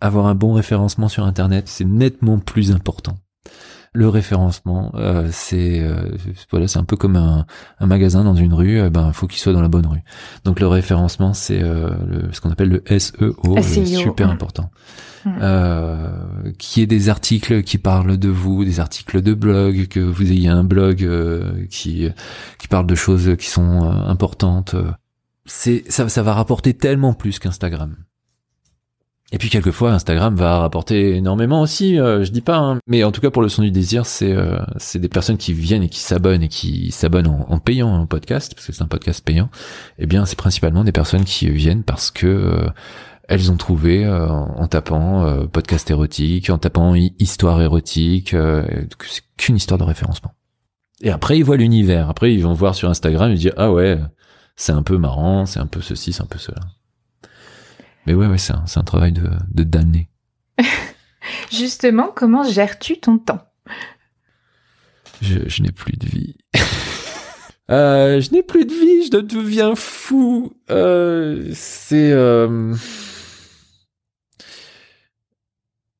Avoir 0.00 0.26
un 0.26 0.34
bon 0.34 0.52
référencement 0.52 1.08
sur 1.08 1.24
Internet, 1.24 1.64
c'est 1.68 1.86
nettement 1.86 2.38
plus 2.38 2.72
important. 2.72 3.16
Le 3.94 4.10
référencement, 4.10 4.92
euh, 4.96 5.26
c'est 5.32 5.80
euh, 5.80 6.10
voilà, 6.50 6.68
c'est 6.68 6.78
un 6.78 6.84
peu 6.84 6.96
comme 6.96 7.16
un, 7.16 7.46
un 7.80 7.86
magasin 7.86 8.24
dans 8.24 8.34
une 8.34 8.52
rue. 8.52 8.78
euh, 8.78 8.90
ben, 8.90 9.10
faut 9.14 9.26
qu'il 9.26 9.38
soit 9.40 9.54
dans 9.54 9.62
la 9.62 9.68
bonne 9.68 9.86
rue. 9.86 10.02
Donc 10.44 10.60
le 10.60 10.66
référencement, 10.66 11.32
c'est 11.32 11.62
euh, 11.62 11.88
ce 12.30 12.42
qu'on 12.42 12.50
appelle 12.50 12.68
le 12.68 12.98
SEO, 12.98 13.34
SEO, 13.62 13.86
super 13.86 14.28
important. 14.28 14.70
Mm. 15.26 15.38
Euh, 15.42 16.52
qui 16.56 16.82
est 16.82 16.86
des 16.86 17.08
articles 17.08 17.64
qui 17.64 17.78
parlent 17.78 18.16
de 18.16 18.28
vous, 18.28 18.64
des 18.64 18.78
articles 18.78 19.20
de 19.22 19.34
blog, 19.34 19.88
que 19.88 19.98
vous 19.98 20.30
ayez 20.30 20.48
un 20.48 20.62
blog 20.62 21.02
euh, 21.02 21.66
qui 21.68 22.08
qui 22.60 22.68
parle 22.68 22.86
de 22.86 22.94
choses 22.94 23.34
qui 23.36 23.48
sont 23.48 23.82
euh, 23.82 23.90
importantes. 24.06 24.76
C'est 25.44 25.82
ça, 25.88 26.08
ça 26.08 26.22
va 26.22 26.32
rapporter 26.32 26.74
tellement 26.74 27.12
plus 27.12 27.40
qu'Instagram. 27.40 27.96
Et 29.32 29.38
puis 29.38 29.50
quelquefois 29.50 29.92
Instagram 29.92 30.36
va 30.36 30.60
rapporter 30.60 31.16
énormément 31.16 31.60
aussi, 31.60 31.98
euh, 31.98 32.22
je 32.22 32.30
dis 32.30 32.42
pas, 32.42 32.58
hein. 32.58 32.78
mais 32.86 33.02
en 33.02 33.10
tout 33.10 33.20
cas 33.20 33.30
pour 33.30 33.42
le 33.42 33.48
son 33.48 33.62
du 33.62 33.72
désir, 33.72 34.06
c'est 34.06 34.30
euh, 34.30 34.56
c'est 34.76 35.00
des 35.00 35.08
personnes 35.08 35.36
qui 35.36 35.52
viennent 35.52 35.82
et 35.82 35.88
qui 35.88 35.98
s'abonnent 35.98 36.44
et 36.44 36.48
qui 36.48 36.92
s'abonnent 36.92 37.26
en, 37.26 37.44
en 37.48 37.58
payant 37.58 37.92
un 37.92 38.06
podcast 38.06 38.54
parce 38.54 38.68
que 38.68 38.72
c'est 38.72 38.82
un 38.82 38.86
podcast 38.86 39.24
payant. 39.24 39.50
Eh 39.98 40.06
bien, 40.06 40.26
c'est 40.26 40.38
principalement 40.38 40.84
des 40.84 40.92
personnes 40.92 41.24
qui 41.24 41.50
viennent 41.50 41.82
parce 41.82 42.12
que 42.12 42.26
euh, 42.28 42.68
elles 43.28 43.50
ont 43.50 43.56
trouvé 43.56 44.04
euh, 44.04 44.28
en 44.28 44.66
tapant 44.68 45.26
euh, 45.26 45.46
podcast 45.46 45.90
érotique, 45.90 46.50
en 46.50 46.58
tapant 46.58 46.94
hi- 46.94 47.14
histoire 47.18 47.60
érotique, 47.62 48.34
euh, 48.34 48.64
c'est 49.06 49.22
qu'une 49.36 49.56
histoire 49.56 49.78
de 49.78 49.84
référencement. 49.84 50.32
Et 51.02 51.10
après 51.10 51.36
ils 51.38 51.44
voient 51.44 51.56
l'univers. 51.56 52.08
Après 52.08 52.32
ils 52.32 52.42
vont 52.42 52.52
voir 52.54 52.74
sur 52.74 52.88
Instagram 52.88 53.30
et 53.32 53.34
dire 53.34 53.52
ah 53.56 53.72
ouais, 53.72 53.98
c'est 54.56 54.72
un 54.72 54.82
peu 54.82 54.96
marrant, 54.98 55.44
c'est 55.46 55.60
un 55.60 55.66
peu 55.66 55.80
ceci, 55.82 56.12
c'est 56.12 56.22
un 56.22 56.26
peu 56.26 56.38
cela. 56.38 56.60
Mais 58.06 58.14
ouais, 58.14 58.26
ouais, 58.28 58.38
c'est 58.38 58.52
un, 58.54 58.64
c'est 58.66 58.78
un 58.78 58.84
travail 58.84 59.12
de, 59.12 59.28
de 59.52 59.62
damné. 59.64 60.08
Justement, 61.50 62.12
comment 62.14 62.44
gères-tu 62.44 62.98
ton 63.00 63.18
temps? 63.18 63.42
Je, 65.20 65.40
je 65.48 65.62
n'ai 65.62 65.72
plus 65.72 65.96
de 65.96 66.06
vie. 66.06 66.36
Euh, 67.68 68.20
je 68.20 68.30
n'ai 68.30 68.44
plus 68.44 68.64
de 68.64 68.70
vie, 68.72 69.06
je 69.10 69.16
deviens 69.18 69.74
fou. 69.74 70.52
Euh, 70.70 71.50
c'est... 71.52 72.12
euh, 72.12 72.72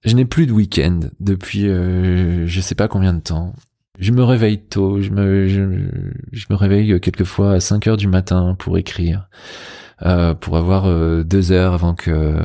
Je 0.06 0.14
n'ai 0.14 0.24
plus 0.24 0.46
de 0.46 0.52
week-end 0.52 1.00
depuis 1.20 1.68
euh, 1.68 2.46
je 2.46 2.60
sais 2.60 2.74
pas 2.74 2.88
combien 2.88 3.12
de 3.12 3.20
temps. 3.20 3.52
Je 3.98 4.12
me 4.12 4.22
réveille 4.22 4.60
tôt, 4.60 5.00
je 5.00 5.10
me, 5.10 5.48
je, 5.48 5.62
je 6.32 6.46
me 6.50 6.54
réveille 6.54 7.00
quelquefois 7.00 7.54
à 7.54 7.60
5 7.60 7.86
heures 7.86 7.96
du 7.96 8.06
matin 8.08 8.54
pour 8.58 8.76
écrire, 8.78 9.28
euh, 10.02 10.34
pour 10.34 10.56
avoir 10.58 10.84
euh, 10.86 11.24
deux 11.24 11.50
heures 11.50 11.72
avant 11.74 11.94
que 11.94 12.36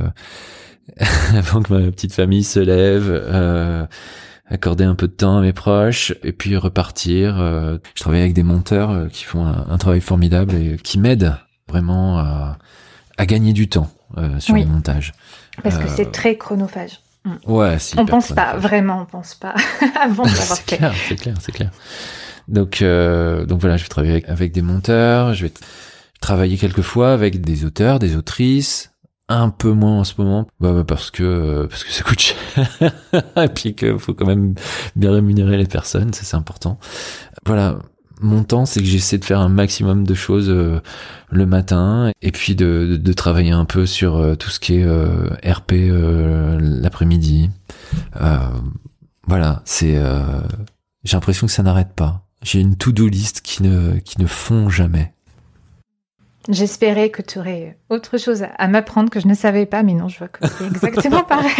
avant 1.33 1.61
que 1.61 1.73
ma 1.73 1.91
petite 1.91 2.13
famille 2.13 2.43
se 2.43 2.59
lève, 2.59 3.09
euh, 3.09 3.85
accorder 4.47 4.83
un 4.83 4.95
peu 4.95 5.07
de 5.07 5.13
temps 5.13 5.37
à 5.37 5.41
mes 5.41 5.53
proches 5.53 6.13
et 6.23 6.31
puis 6.31 6.55
repartir. 6.57 7.39
euh. 7.39 7.77
je 7.95 8.01
travaille 8.01 8.21
avec 8.21 8.33
des 8.33 8.43
monteurs 8.43 8.89
euh, 8.91 9.07
qui 9.07 9.23
font 9.23 9.45
un, 9.45 9.65
un 9.69 9.77
travail 9.77 10.01
formidable 10.01 10.55
et 10.55 10.77
qui 10.77 10.99
m'aident 10.99 11.35
vraiment 11.69 12.17
à, 12.17 12.57
à 13.17 13.25
gagner 13.25 13.53
du 13.53 13.69
temps 13.69 13.89
euh, 14.17 14.39
sur 14.39 14.53
Oui. 14.55 14.61
les 14.61 14.65
montages. 14.65 15.13
Parce 15.63 15.77
que 15.77 15.83
Euh, 15.83 15.93
c'est 15.95 16.11
très 16.11 16.37
chronophage. 16.37 16.99
Ouais, 17.45 17.77
c'est 17.79 17.99
On 17.99 18.05
pense 18.05 18.31
pas, 18.31 18.57
vraiment, 18.57 19.01
on 19.01 19.05
pense 19.05 19.35
pas 19.35 19.53
avant 20.01 20.25
c'est 20.27 20.55
fait. 20.63 20.77
clair, 20.77 20.93
c'est 21.07 21.15
clair, 21.15 21.35
c'est 21.39 21.51
clair. 21.51 21.71
Donc, 22.47 22.81
euh, 22.81 23.45
donc 23.45 23.61
voilà, 23.61 23.77
je 23.77 23.83
vais 23.83 23.89
travailler 23.89 24.13
avec, 24.13 24.29
avec 24.29 24.51
des 24.51 24.61
monteurs, 24.61 25.33
je 25.33 25.45
vais 25.45 25.53
travailler 26.19 26.57
quelquefois 26.57 27.13
avec 27.13 27.41
des 27.41 27.65
auteurs, 27.65 27.99
des 27.99 28.15
autrices, 28.15 28.91
un 29.29 29.49
peu 29.49 29.71
moins 29.71 29.99
en 29.99 30.03
ce 30.03 30.15
moment, 30.17 30.47
bah, 30.59 30.73
bah, 30.73 30.83
parce 30.83 31.11
que 31.11 31.23
euh, 31.23 31.67
parce 31.67 31.83
que 31.83 31.91
ça 31.91 32.03
coûte 32.03 32.19
cher, 32.19 32.37
et 33.37 33.47
puis 33.47 33.75
qu'il 33.75 33.97
faut 33.99 34.13
quand 34.13 34.25
même 34.25 34.55
bien 34.95 35.11
rémunérer 35.11 35.57
les 35.57 35.67
personnes, 35.67 36.13
ça 36.13 36.23
c'est 36.23 36.35
important. 36.35 36.79
Voilà, 37.45 37.77
mon 38.21 38.43
temps, 38.43 38.65
c'est 38.65 38.79
que 38.79 38.85
j'essaie 38.85 39.17
de 39.17 39.25
faire 39.25 39.39
un 39.39 39.49
maximum 39.49 40.05
de 40.05 40.13
choses 40.13 40.49
euh, 40.49 40.79
le 41.31 41.45
matin, 41.45 42.11
et 42.21 42.31
puis 42.31 42.55
de, 42.55 42.87
de, 42.91 42.97
de 42.97 43.13
travailler 43.13 43.51
un 43.51 43.65
peu 43.65 43.85
sur 43.85 44.15
euh, 44.17 44.35
tout 44.35 44.49
ce 44.49 44.59
qui 44.59 44.75
est 44.77 44.83
euh, 44.85 45.27
RP 45.45 45.73
l'après-midi. 46.59 47.49
Voilà, 49.27 49.61
c'est. 49.65 49.99
j'ai 51.03 51.15
l'impression 51.17 51.47
que 51.47 51.53
ça 51.53 51.63
n'arrête 51.63 51.93
pas. 51.95 52.25
J'ai 52.43 52.59
une 52.59 52.75
to-do 52.75 53.07
list 53.07 53.41
qui 53.41 53.63
ne 53.63 53.99
qui 53.99 54.19
ne 54.19 54.25
fond 54.25 54.69
jamais. 54.69 55.13
J'espérais 56.49 57.11
que 57.11 57.21
tu 57.21 57.37
aurais 57.37 57.77
autre 57.89 58.17
chose 58.17 58.41
à- 58.41 58.47
à 58.57 58.67
m'apprendre 58.67 59.11
que 59.11 59.19
je 59.19 59.27
ne 59.27 59.35
savais 59.35 59.67
pas, 59.67 59.83
mais 59.83 59.93
non, 59.93 60.07
je 60.09 60.17
vois 60.17 60.27
que 60.27 60.47
c'est 60.47 60.65
exactement 60.65 61.23
pareil. 61.27 61.51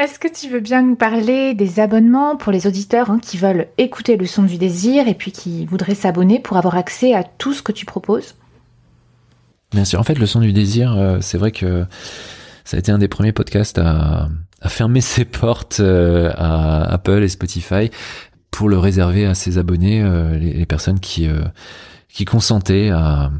Est-ce 0.00 0.18
que 0.18 0.28
tu 0.28 0.48
veux 0.48 0.60
bien 0.60 0.80
nous 0.80 0.96
parler 0.96 1.52
des 1.52 1.78
abonnements 1.78 2.34
pour 2.34 2.52
les 2.52 2.66
auditeurs 2.66 3.10
hein, 3.10 3.18
qui 3.20 3.36
veulent 3.36 3.66
écouter 3.76 4.16
le 4.16 4.24
son 4.24 4.44
du 4.44 4.56
désir 4.56 5.06
et 5.06 5.12
puis 5.12 5.30
qui 5.30 5.66
voudraient 5.66 5.94
s'abonner 5.94 6.40
pour 6.40 6.56
avoir 6.56 6.76
accès 6.76 7.12
à 7.12 7.22
tout 7.22 7.52
ce 7.52 7.62
que 7.62 7.70
tu 7.70 7.84
proposes? 7.84 8.34
Bien 9.72 9.84
sûr, 9.84 10.00
en 10.00 10.02
fait, 10.02 10.18
le 10.18 10.24
son 10.24 10.40
du 10.40 10.54
désir, 10.54 10.96
euh, 10.96 11.18
c'est 11.20 11.36
vrai 11.36 11.52
que 11.52 11.84
ça 12.64 12.78
a 12.78 12.80
été 12.80 12.90
un 12.90 12.96
des 12.96 13.08
premiers 13.08 13.32
podcasts 13.32 13.76
à, 13.76 14.30
fermer 14.68 15.02
ses 15.02 15.26
portes 15.26 15.80
euh, 15.80 16.32
à 16.34 16.94
Apple 16.94 17.22
et 17.22 17.28
Spotify 17.28 17.90
pour 18.50 18.70
le 18.70 18.78
réserver 18.78 19.26
à 19.26 19.34
ses 19.34 19.58
abonnés, 19.58 20.02
euh, 20.02 20.38
les, 20.38 20.64
personnes 20.64 20.98
qui 20.98 21.28
qui 22.08 22.24
consentaient 22.24 22.88
à 22.88 23.30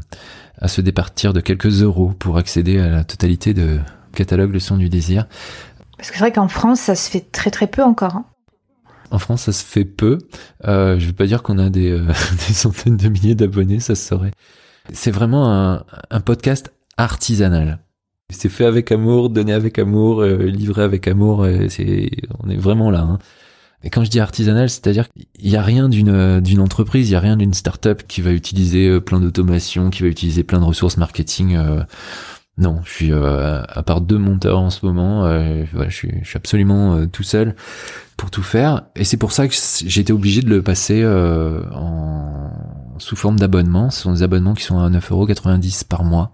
à 0.59 0.67
se 0.67 0.79
départir 0.79 1.33
de 1.33 1.41
quelques 1.41 1.81
euros 1.81 2.13
pour 2.19 2.37
accéder 2.37 2.79
à 2.79 2.87
la 2.87 3.03
totalité 3.03 3.55
de 3.55 3.79
catalogue 4.13 4.53
le 4.53 4.59
son 4.59 4.77
du 4.77 4.89
désir. 4.89 5.25
Parce 6.01 6.09
que 6.09 6.17
c'est 6.17 6.23
vrai 6.23 6.31
qu'en 6.31 6.47
France, 6.47 6.79
ça 6.79 6.95
se 6.95 7.11
fait 7.11 7.31
très 7.31 7.51
très 7.51 7.67
peu 7.67 7.83
encore. 7.83 8.15
hein. 8.15 8.25
En 9.11 9.19
France, 9.19 9.43
ça 9.43 9.51
se 9.51 9.63
fait 9.63 9.85
peu. 9.85 10.17
Euh, 10.67 10.97
je 10.97 11.05
veux 11.05 11.13
pas 11.13 11.27
dire 11.27 11.43
qu'on 11.43 11.59
a 11.59 11.69
des, 11.69 11.91
euh, 11.91 12.07
des 12.47 12.53
centaines 12.55 12.97
de 12.97 13.07
milliers 13.07 13.35
d'abonnés, 13.35 13.79
ça 13.79 13.93
se 13.93 14.07
saurait. 14.07 14.31
C'est 14.91 15.11
vraiment 15.11 15.51
un, 16.09 16.19
podcast 16.21 16.73
artisanal. 16.97 17.77
C'est 18.31 18.49
fait 18.49 18.65
avec 18.65 18.91
amour, 18.91 19.29
donné 19.29 19.53
avec 19.53 19.77
amour, 19.77 20.23
euh, 20.23 20.37
livré 20.47 20.81
avec 20.81 21.07
amour. 21.07 21.45
c'est, 21.69 22.09
on 22.39 22.49
est 22.49 22.57
vraiment 22.57 22.89
là. 22.89 23.01
hein. 23.01 23.19
Et 23.83 23.91
quand 23.91 24.03
je 24.03 24.09
dis 24.09 24.19
artisanal, 24.19 24.71
c'est-à-dire 24.71 25.07
qu'il 25.09 25.51
n'y 25.51 25.55
a 25.55 25.61
rien 25.61 25.87
d'une 25.87 26.39
d'une 26.39 26.61
entreprise, 26.61 27.09
il 27.09 27.13
y 27.13 27.15
a 27.15 27.19
rien 27.19 27.37
d'une 27.37 27.53
start-up 27.53 28.01
qui 28.07 28.21
va 28.21 28.31
utiliser 28.31 28.99
plein 29.01 29.19
d'automation, 29.19 29.91
qui 29.91 30.01
va 30.01 30.09
utiliser 30.09 30.43
plein 30.43 30.59
de 30.59 30.65
ressources 30.65 30.97
marketing. 30.97 31.59
Non, 32.61 32.79
je 32.85 32.91
suis 32.91 33.11
euh, 33.11 33.63
à 33.67 33.81
part 33.81 34.01
deux 34.01 34.19
monteurs 34.19 34.59
en 34.59 34.69
ce 34.69 34.85
moment, 34.85 35.25
euh, 35.25 35.65
voilà, 35.73 35.89
je 35.89 35.95
suis, 35.95 36.21
absolument 36.35 36.93
euh, 36.93 37.07
tout 37.07 37.23
seul 37.23 37.55
pour 38.17 38.29
tout 38.29 38.43
faire. 38.43 38.83
Et 38.95 39.03
c'est 39.03 39.17
pour 39.17 39.31
ça 39.31 39.47
que 39.47 39.55
j'ai 39.83 40.01
été 40.01 40.13
obligé 40.13 40.43
de 40.43 40.49
le 40.49 40.61
passer 40.61 41.01
euh, 41.01 41.63
en 41.73 42.51
sous 42.99 43.15
forme 43.15 43.39
d'abonnement. 43.39 43.89
Ce 43.89 44.01
sont 44.01 44.13
des 44.13 44.21
abonnements 44.21 44.53
qui 44.53 44.63
sont 44.63 44.77
à 44.77 44.87
9,90€ 44.91 45.87
par 45.87 46.03
mois 46.03 46.33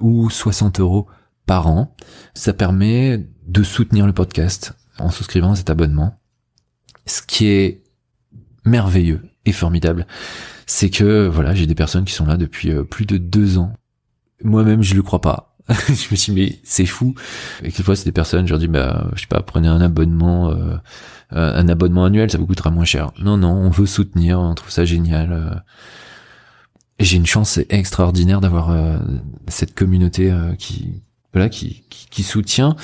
ou 0.00 0.30
60 0.30 0.80
euros 0.80 1.06
par 1.44 1.66
an. 1.66 1.94
Ça 2.32 2.54
permet 2.54 3.26
de 3.46 3.62
soutenir 3.62 4.06
le 4.06 4.14
podcast 4.14 4.72
en 4.98 5.10
souscrivant 5.10 5.52
à 5.52 5.56
cet 5.56 5.68
abonnement. 5.68 6.18
Ce 7.04 7.20
qui 7.20 7.48
est 7.48 7.82
merveilleux 8.64 9.20
et 9.44 9.52
formidable, 9.52 10.06
c'est 10.64 10.88
que 10.88 11.26
voilà, 11.26 11.54
j'ai 11.54 11.66
des 11.66 11.74
personnes 11.74 12.06
qui 12.06 12.14
sont 12.14 12.24
là 12.24 12.38
depuis 12.38 12.72
plus 12.84 13.04
de 13.04 13.18
deux 13.18 13.58
ans. 13.58 13.74
Moi-même, 14.42 14.82
je 14.82 14.94
le 14.94 15.02
crois 15.02 15.20
pas. 15.20 15.54
je 15.68 15.92
me 16.10 16.16
suis 16.16 16.32
dit, 16.32 16.40
mais 16.40 16.58
c'est 16.62 16.86
fou. 16.86 17.14
Et 17.60 17.70
quelquefois, 17.70 17.96
c'est 17.96 18.04
des 18.04 18.12
personnes, 18.12 18.46
je 18.46 18.52
leur 18.52 18.58
dis, 18.60 18.68
bah, 18.68 19.08
je 19.14 19.22
sais 19.22 19.26
pas, 19.26 19.40
prenez 19.42 19.68
un 19.68 19.80
abonnement, 19.80 20.50
euh, 20.50 20.76
un 21.32 21.68
abonnement 21.68 22.04
annuel, 22.04 22.30
ça 22.30 22.38
vous 22.38 22.46
coûtera 22.46 22.70
moins 22.70 22.84
cher. 22.84 23.10
Non, 23.18 23.36
non, 23.36 23.52
on 23.52 23.70
veut 23.70 23.86
soutenir, 23.86 24.38
on 24.40 24.54
trouve 24.54 24.70
ça 24.70 24.84
génial. 24.84 25.32
euh. 25.32 25.54
J'ai 26.98 27.16
une 27.18 27.26
chance 27.26 27.58
extraordinaire 27.68 28.40
d'avoir 28.40 28.70
euh, 28.70 28.96
cette 29.48 29.74
communauté 29.74 30.30
euh, 30.30 30.54
qui, 30.54 31.02
voilà, 31.32 31.48
qui, 31.50 31.84
qui, 31.90 32.06
qui 32.08 32.22
soutient 32.22 32.74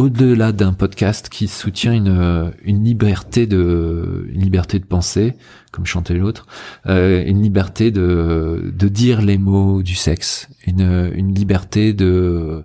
au-delà 0.00 0.52
d'un 0.52 0.72
podcast 0.72 1.28
qui 1.28 1.46
soutient 1.46 1.92
une, 1.92 2.08
euh, 2.08 2.50
une 2.64 2.82
liberté 2.82 3.46
de 3.46 4.26
une 4.32 4.40
liberté 4.40 4.78
de 4.78 4.84
penser 4.84 5.34
comme 5.72 5.86
chantait 5.86 6.14
l'autre 6.14 6.46
euh, 6.86 7.22
une 7.26 7.42
liberté 7.42 7.90
de 7.90 8.72
de 8.74 8.88
dire 8.88 9.20
les 9.20 9.38
mots 9.38 9.82
du 9.82 9.94
sexe 9.94 10.48
une 10.66 11.12
une 11.14 11.34
liberté 11.34 11.92
de 11.92 12.64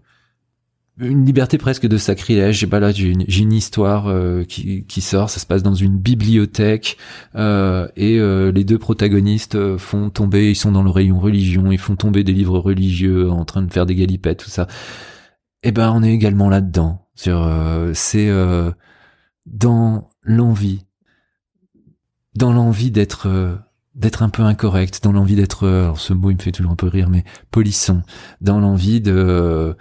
une 0.97 1.25
liberté 1.25 1.57
presque 1.57 1.87
de 1.87 1.97
sacrilège. 1.97 2.59
J'ai 2.59 2.67
pas 2.67 2.79
là, 2.79 2.91
j'ai 2.91 3.09
une, 3.09 3.25
une 3.27 3.51
histoire 3.51 4.07
euh, 4.07 4.43
qui, 4.43 4.85
qui 4.85 5.01
sort. 5.01 5.29
Ça 5.29 5.39
se 5.39 5.45
passe 5.45 5.61
dans 5.61 5.73
une 5.73 5.97
bibliothèque 5.97 6.97
euh, 7.35 7.87
et 7.97 8.17
euh, 8.19 8.51
les 8.51 8.63
deux 8.63 8.77
protagonistes 8.77 9.77
font 9.77 10.09
tomber. 10.09 10.49
Ils 10.51 10.55
sont 10.55 10.71
dans 10.71 10.83
le 10.83 10.89
rayon 10.89 11.19
religion. 11.19 11.71
Ils 11.71 11.77
font 11.77 11.95
tomber 11.95 12.23
des 12.23 12.31
livres 12.31 12.59
religieux 12.59 13.29
en 13.29 13.43
train 13.43 13.61
de 13.61 13.71
faire 13.71 13.85
des 13.85 13.95
galipettes, 13.95 14.43
tout 14.43 14.49
ça. 14.49 14.67
Et 15.63 15.71
ben, 15.71 15.91
on 15.93 16.03
est 16.03 16.13
également 16.13 16.49
là-dedans. 16.49 17.04
Euh, 17.27 17.91
c'est 17.93 18.29
euh, 18.29 18.71
dans 19.45 20.09
l'envie, 20.23 20.85
dans 22.35 22.53
l'envie 22.53 22.91
d'être 22.91 23.27
euh, 23.27 23.55
d'être 23.95 24.23
un 24.23 24.29
peu 24.29 24.43
incorrect, 24.43 25.03
dans 25.03 25.13
l'envie 25.13 25.35
d'être, 25.35 25.67
alors 25.67 25.99
ce 25.99 26.13
mot 26.13 26.29
il 26.29 26.35
me 26.35 26.41
fait 26.41 26.51
toujours 26.51 26.73
un 26.73 26.75
peu 26.75 26.87
rire, 26.87 27.09
mais 27.09 27.23
polisson, 27.51 28.01
dans 28.41 28.59
l'envie 28.59 28.99
de 29.01 29.75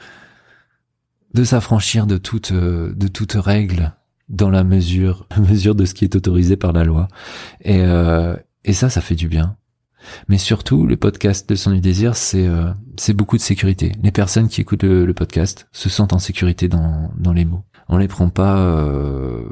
de 1.34 1.44
s'affranchir 1.44 2.06
de 2.06 2.16
toute 2.16 2.52
de 2.52 3.08
toute 3.08 3.32
règle 3.32 3.92
dans 4.28 4.50
la 4.50 4.64
mesure 4.64 5.26
mesure 5.48 5.74
de 5.74 5.84
ce 5.84 5.94
qui 5.94 6.04
est 6.04 6.16
autorisé 6.16 6.56
par 6.56 6.72
la 6.72 6.84
loi. 6.84 7.08
Et 7.60 7.80
euh, 7.82 8.36
et 8.64 8.72
ça 8.72 8.88
ça 8.88 9.00
fait 9.00 9.16
du 9.16 9.28
bien 9.28 9.56
mais 10.28 10.38
surtout 10.38 10.86
le 10.86 10.96
podcast 10.96 11.48
de 11.48 11.54
son 11.54 11.72
du 11.72 11.80
désir 11.80 12.16
c'est 12.16 12.46
euh, 12.46 12.72
beaucoup 13.14 13.36
de 13.36 13.42
sécurité. 13.42 13.92
Les 14.02 14.10
personnes 14.10 14.48
qui 14.48 14.60
écoutent 14.60 14.82
le, 14.82 15.04
le 15.04 15.14
podcast 15.14 15.68
se 15.72 15.88
sentent 15.88 16.12
en 16.12 16.18
sécurité 16.18 16.68
dans 16.68 17.10
dans 17.18 17.32
les 17.32 17.44
mots. 17.44 17.64
On 17.88 17.96
les 17.96 18.08
prend 18.08 18.28
pas 18.28 18.58
euh, 18.58 19.48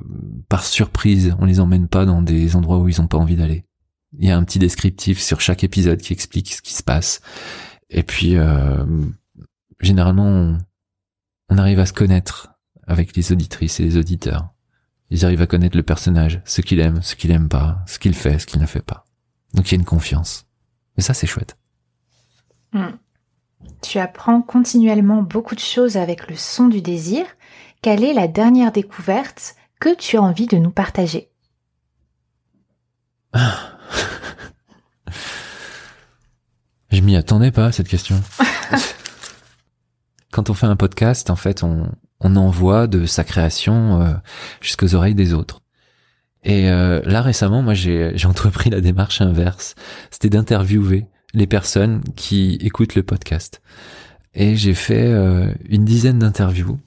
par 0.49 0.65
surprise. 0.65 1.35
On 1.39 1.45
les 1.45 1.61
emmène 1.61 1.89
pas 1.89 2.07
dans 2.07 2.23
des 2.23 2.57
endroits 2.57 2.79
où 2.79 2.89
ils 2.89 3.01
ont 3.01 3.07
pas 3.07 3.19
envie 3.19 3.37
d'aller. 3.37 3.65
Il 4.19 4.27
y 4.27 4.31
a 4.31 4.37
un 4.37 4.45
petit 4.45 4.59
descriptif 4.59 5.21
sur 5.21 5.41
chaque 5.41 5.65
épisode 5.65 6.01
qui 6.01 6.13
explique 6.13 6.53
ce 6.53 6.63
qui 6.63 6.75
se 6.75 6.83
passe. 6.83 7.21
Et 7.91 8.03
puis 8.03 8.37
euh, 8.37 8.85
généralement 9.81 10.27
on, 10.27 10.59
on 11.49 11.59
arrive 11.59 11.79
à 11.79 11.87
se 11.87 11.93
connaître 11.93 12.55
avec 12.87 13.17
les 13.17 13.33
auditrices 13.33 13.81
et 13.81 13.85
les 13.85 13.97
auditeurs. 13.97 14.49
Ils 15.11 15.27
arrivent 15.27 15.43
à 15.43 15.47
connaître 15.47 15.77
le 15.77 15.83
personnage, 15.83 16.41
ce 16.47 16.63
qu'il 16.63 16.81
aime, 16.81 17.03
ce 17.03 17.15
qu'il 17.15 17.31
aime 17.33 17.49
pas, 17.49 17.85
ce 17.87 17.99
qu'il 17.99 18.15
fait, 18.15 18.39
ce 18.39 18.47
qu'il 18.47 18.61
ne 18.61 18.67
fait 18.67 18.81
pas. 18.81 19.02
Donc 19.55 19.69
il 19.69 19.73
y 19.73 19.79
a 19.79 19.81
une 19.81 19.85
confiance. 19.85 20.47
Et 20.97 21.01
ça, 21.03 21.15
c'est 21.15 21.27
chouette. 21.27 21.57
Hmm. 22.73 22.97
Tu 23.81 23.99
apprends 23.99 24.43
continuellement 24.43 25.23
beaucoup 25.23 25.55
de 25.55 25.61
choses 25.61 25.97
avec 25.97 26.29
le 26.29 26.37
son 26.37 26.69
du 26.69 26.83
désir. 26.83 27.25
Quelle 27.81 28.05
est 28.05 28.15
la 28.15 28.29
dernière 28.29 28.73
découverte 28.73 29.57
que 29.81 29.95
tu 29.95 30.17
as 30.17 30.23
envie 30.23 30.47
de 30.47 30.57
nous 30.57 30.71
partager? 30.71 31.31
Je 36.91 37.01
m'y 37.01 37.17
attendais 37.17 37.51
pas 37.51 37.73
cette 37.73 37.89
question. 37.89 38.21
Quand 40.31 40.51
on 40.51 40.55
fait 40.55 40.67
un 40.67 40.77
podcast, 40.77 41.31
en 41.31 41.37
fait, 41.37 41.63
on, 41.63 41.91
on 42.21 42.37
envoie 42.37 42.87
de 42.87 43.07
sa 43.07 43.25
création 43.25 44.03
euh, 44.03 44.13
jusqu'aux 44.61 44.95
oreilles 44.95 45.15
des 45.15 45.33
autres. 45.35 45.62
Et 46.45 46.71
euh, 46.71 47.01
là 47.05 47.23
récemment, 47.23 47.63
moi, 47.63 47.75
j'ai 47.75 48.15
entrepris 48.25 48.71
la 48.71 48.81
démarche 48.81 49.21
inverse. 49.21 49.75
C'était 50.11 50.31
d'interviewer 50.31 51.07
les 51.35 51.47
personnes 51.47 52.03
qui 52.17 52.59
écoutent 52.61 52.95
le 52.95 53.03
podcast. 53.03 53.63
Et 54.35 54.57
j'ai 54.57 54.75
fait 54.75 55.07
euh, 55.07 55.53
une 55.69 55.85
dizaine 55.85 56.19
d'interviews. 56.19 56.79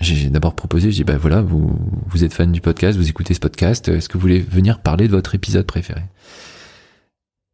J'ai 0.00 0.30
d'abord 0.30 0.54
proposé, 0.54 0.92
j'ai 0.92 0.98
dit, 0.98 1.04
bah 1.04 1.18
voilà, 1.18 1.40
vous, 1.40 1.76
vous 2.06 2.22
êtes 2.22 2.32
fan 2.32 2.52
du 2.52 2.60
podcast, 2.60 2.96
vous 2.96 3.08
écoutez 3.08 3.34
ce 3.34 3.40
podcast, 3.40 3.88
est-ce 3.88 4.08
que 4.08 4.14
vous 4.14 4.20
voulez 4.22 4.38
venir 4.38 4.80
parler 4.80 5.08
de 5.08 5.12
votre 5.12 5.34
épisode 5.34 5.66
préféré? 5.66 6.02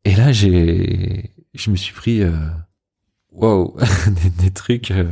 Et 0.05 0.14
là, 0.14 0.30
j'ai, 0.30 1.30
je 1.55 1.70
me 1.70 1.76
suis 1.76 1.95
pris, 1.95 2.20
euh, 2.20 2.36
wow, 3.32 3.74
des, 4.22 4.28
des 4.28 4.51
trucs, 4.51 4.90
euh, 4.90 5.11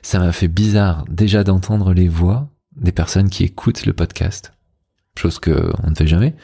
ça 0.00 0.18
m'a 0.18 0.32
fait 0.32 0.48
bizarre 0.48 1.04
déjà 1.10 1.44
d'entendre 1.44 1.92
les 1.92 2.08
voix 2.08 2.48
des 2.76 2.92
personnes 2.92 3.28
qui 3.28 3.44
écoutent 3.44 3.84
le 3.84 3.92
podcast, 3.92 4.53
chose 5.20 5.38
que 5.38 5.72
on 5.82 5.90
ne 5.90 5.94
fait 5.94 6.06
jamais. 6.06 6.34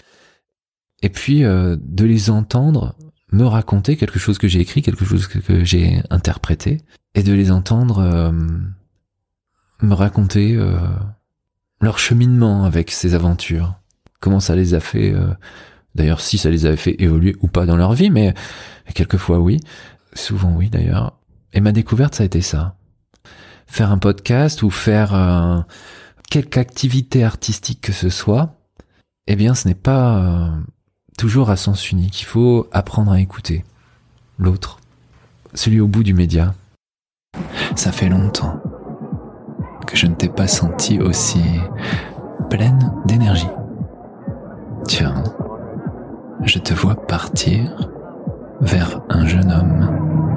Et 1.03 1.09
puis 1.09 1.45
euh, 1.45 1.77
de 1.81 2.05
les 2.05 2.31
entendre 2.31 2.95
me 3.33 3.45
raconter 3.45 3.97
quelque 3.97 4.19
chose 4.19 4.39
que 4.39 4.49
j'ai 4.49 4.61
écrit, 4.61 4.83
quelque 4.83 5.05
chose 5.05 5.27
que, 5.29 5.39
que 5.39 5.65
j'ai 5.65 6.03
interprété, 6.11 6.81
et 7.15 7.23
de 7.23 7.33
les 7.33 7.51
entendre 7.51 7.99
euh, 7.99 8.33
me 9.83 9.95
raconter 9.95 10.55
euh, 10.57 10.77
leur 11.81 11.99
cheminement 11.99 12.65
avec 12.65 12.91
ces 12.91 13.15
aventures, 13.15 13.75
comment 14.21 14.41
ça 14.41 14.55
les 14.55 14.75
a 14.75 14.81
fait, 14.81 15.13
euh, 15.13 15.29
d'ailleurs 15.95 16.21
si 16.21 16.39
ça 16.39 16.51
les 16.51 16.67
avait 16.67 16.77
fait 16.77 17.01
évoluer 17.01 17.37
ou 17.41 17.49
pas 17.49 17.67
dans 17.67 17.77
leur 17.77 17.93
vie, 17.93 18.11
mais 18.11 18.35
quelquefois 18.95 19.39
oui, 19.39 19.61
souvent 20.13 20.55
oui 20.57 20.69
d'ailleurs. 20.69 21.19
Et 21.53 21.61
ma 21.61 21.73
découverte 21.73 22.15
ça 22.15 22.23
a 22.23 22.27
été 22.27 22.43
ça, 22.43 22.77
faire 23.67 23.91
un 23.91 23.99
podcast 23.99 24.63
ou 24.63 24.71
faire 24.71 25.15
euh, 25.15 25.61
quelque 26.31 26.59
activité 26.59 27.25
artistique 27.25 27.81
que 27.81 27.93
ce 27.93 28.09
soit, 28.09 28.60
eh 29.27 29.37
bien 29.37 29.55
ce 29.55 29.69
n'est 29.69 29.75
pas 29.75 30.19
euh, 30.19 30.51
toujours 31.17 31.51
à 31.51 31.57
sens 31.57 31.91
unique. 31.91 32.23
Il 32.23 32.27
faut 32.27 32.69
apprendre 32.73 33.13
à 33.13 33.21
écouter 33.21 33.65
l'autre, 34.39 34.79
celui 35.55 35.81
au 35.81 35.87
bout 35.87 36.03
du 36.03 36.15
média. 36.15 36.55
Ça 37.77 37.93
fait 37.93 38.09
longtemps 38.09 38.61
que 39.87 39.97
je 39.97 40.07
ne 40.07 40.15
t'ai 40.15 40.29
pas 40.29 40.49
senti 40.49 40.99
aussi 40.99 41.43
pleine 42.49 42.93
d'énergie. 43.07 43.49
Tiens, 44.87 45.23
je 46.43 46.59
te 46.59 46.75
vois 46.75 47.07
partir 47.07 47.91
vers 48.61 49.01
un 49.09 49.27
jeune 49.27 49.53
homme. 49.53 50.30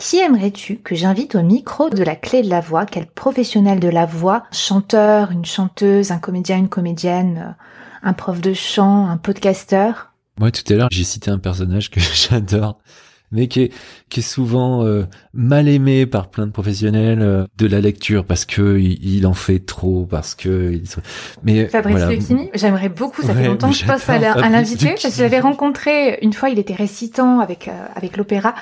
Qui 0.00 0.16
aimerais-tu 0.18 0.76
que 0.76 0.94
j'invite 0.94 1.34
au 1.34 1.42
micro 1.42 1.90
de 1.90 2.02
la 2.02 2.16
clé 2.16 2.40
de 2.42 2.48
la 2.48 2.60
voix? 2.60 2.86
Quel 2.86 3.06
professionnel 3.06 3.80
de 3.80 3.88
la 3.90 4.06
voix? 4.06 4.44
Chanteur, 4.50 5.30
une 5.30 5.44
chanteuse, 5.44 6.10
un 6.10 6.18
comédien, 6.18 6.56
une 6.56 6.70
comédienne, 6.70 7.44
euh, 7.50 7.62
un 8.02 8.14
prof 8.14 8.40
de 8.40 8.54
chant, 8.54 9.06
un 9.08 9.18
podcasteur? 9.18 10.12
Moi 10.38 10.50
tout 10.52 10.62
à 10.72 10.76
l'heure 10.76 10.88
j'ai 10.90 11.04
cité 11.04 11.30
un 11.30 11.38
personnage 11.38 11.90
que 11.90 12.00
j'adore, 12.14 12.78
mais 13.30 13.46
qui 13.46 13.60
est, 13.64 13.72
qui 14.08 14.20
est 14.20 14.22
souvent 14.22 14.86
euh, 14.86 15.04
mal 15.34 15.68
aimé 15.68 16.06
par 16.06 16.30
plein 16.30 16.46
de 16.46 16.52
professionnels 16.52 17.20
euh, 17.20 17.44
de 17.58 17.66
la 17.66 17.82
lecture 17.82 18.24
parce 18.24 18.46
que 18.46 18.78
il, 18.78 19.04
il 19.06 19.26
en 19.26 19.34
fait 19.34 19.58
trop, 19.58 20.06
parce 20.06 20.34
que 20.34 20.72
il... 20.72 20.84
mais 21.42 21.66
Fabrice 21.68 21.96
voilà. 21.98 22.10
Lucchini, 22.12 22.48
j'aimerais 22.54 22.88
beaucoup, 22.88 23.20
ça 23.20 23.34
fait 23.34 23.48
longtemps 23.48 23.68
que 23.68 23.76
je 23.76 23.84
pense 23.84 24.08
à 24.08 24.18
j'adore 24.18 24.20
l'in- 24.20 24.30
à 24.30 24.34
Fabrice 24.34 24.52
l'inviter, 24.52 24.88
parce 24.92 25.02
que 25.02 25.10
je 25.10 25.22
l'avais 25.22 25.40
rencontré 25.40 26.18
une 26.22 26.32
fois, 26.32 26.48
il 26.48 26.58
était 26.58 26.72
récitant 26.74 27.40
avec, 27.40 27.68
euh, 27.68 27.86
avec 27.94 28.16
l'opéra, 28.16 28.54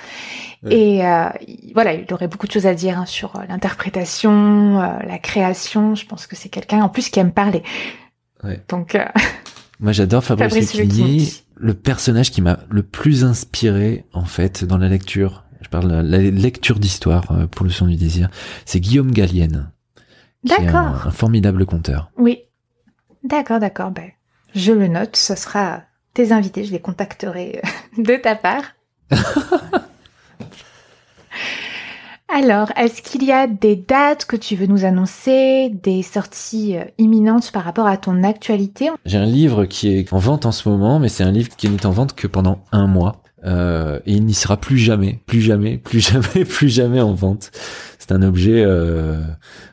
Et 0.68 1.06
euh, 1.06 1.28
il- 1.46 1.72
voilà, 1.74 1.94
il 1.94 2.12
aurait 2.12 2.28
beaucoup 2.28 2.46
de 2.46 2.52
choses 2.52 2.66
à 2.66 2.74
dire 2.74 2.98
hein, 2.98 3.06
sur 3.06 3.36
euh, 3.36 3.44
l'interprétation, 3.48 4.80
euh, 4.80 4.98
la 5.06 5.18
création, 5.18 5.94
je 5.94 6.04
pense 6.06 6.26
que 6.26 6.34
c'est 6.36 6.48
quelqu'un 6.48 6.82
en 6.82 6.88
plus 6.88 7.10
qui 7.10 7.20
aime 7.20 7.32
parler. 7.32 7.62
Ouais. 8.42 8.62
Donc, 8.68 8.94
euh, 8.94 9.04
Moi, 9.80 9.92
j'adore 9.92 10.24
Fabrice, 10.24 10.48
Fabrice 10.52 10.74
Lucchini. 10.74 11.42
Le 11.56 11.74
personnage 11.74 12.30
qui 12.32 12.42
m'a 12.42 12.58
le 12.70 12.82
plus 12.82 13.24
inspiré, 13.24 14.04
en 14.12 14.24
fait, 14.24 14.64
dans 14.64 14.78
la 14.78 14.88
lecture, 14.88 15.44
je 15.60 15.68
parle 15.68 15.88
de 15.88 15.94
la, 15.94 16.18
lecture 16.18 16.78
d'histoire 16.78 17.26
pour 17.50 17.64
le 17.64 17.70
son 17.70 17.86
du 17.86 17.96
désir, 17.96 18.28
c'est 18.64 18.80
Guillaume 18.80 19.10
Gallienne. 19.12 19.70
qui 20.46 20.52
est 20.52 20.56
un, 20.60 20.62
d'accord. 20.64 21.06
un 21.06 21.10
formidable 21.10 21.66
conteur. 21.66 22.10
Oui. 22.16 22.40
D'accord, 23.24 23.58
d'accord. 23.60 23.90
Ben, 23.90 24.10
je 24.54 24.72
le 24.72 24.88
note. 24.88 25.16
Ce 25.16 25.34
sera 25.34 25.82
tes 26.14 26.32
invités. 26.32 26.64
Je 26.64 26.72
les 26.72 26.80
contacterai 26.80 27.60
de 27.98 28.16
ta 28.16 28.34
part. 28.34 28.62
Alors, 32.30 32.70
est-ce 32.76 33.00
qu'il 33.00 33.24
y 33.24 33.32
a 33.32 33.46
des 33.46 33.74
dates 33.74 34.26
que 34.26 34.36
tu 34.36 34.54
veux 34.54 34.66
nous 34.66 34.84
annoncer, 34.84 35.70
des 35.82 36.02
sorties 36.02 36.76
euh, 36.76 36.84
imminentes 36.98 37.50
par 37.52 37.64
rapport 37.64 37.86
à 37.86 37.96
ton 37.96 38.22
actualité? 38.22 38.90
J'ai 39.06 39.16
un 39.16 39.24
livre 39.24 39.64
qui 39.64 39.88
est 39.88 40.12
en 40.12 40.18
vente 40.18 40.44
en 40.44 40.52
ce 40.52 40.68
moment, 40.68 40.98
mais 40.98 41.08
c'est 41.08 41.24
un 41.24 41.30
livre 41.30 41.48
qui 41.56 41.70
n'est 41.70 41.86
en 41.86 41.90
vente 41.90 42.14
que 42.14 42.26
pendant 42.26 42.60
un 42.70 42.86
mois. 42.86 43.22
Euh, 43.46 44.00
et 44.04 44.12
il 44.12 44.26
n'y 44.26 44.34
sera 44.34 44.58
plus 44.58 44.76
jamais, 44.76 45.20
plus 45.24 45.40
jamais, 45.40 45.78
plus 45.78 46.00
jamais, 46.12 46.44
plus 46.44 46.68
jamais 46.68 47.00
en 47.00 47.14
vente. 47.14 47.50
C'est 47.98 48.12
un 48.12 48.20
objet 48.20 48.62
euh, 48.62 49.22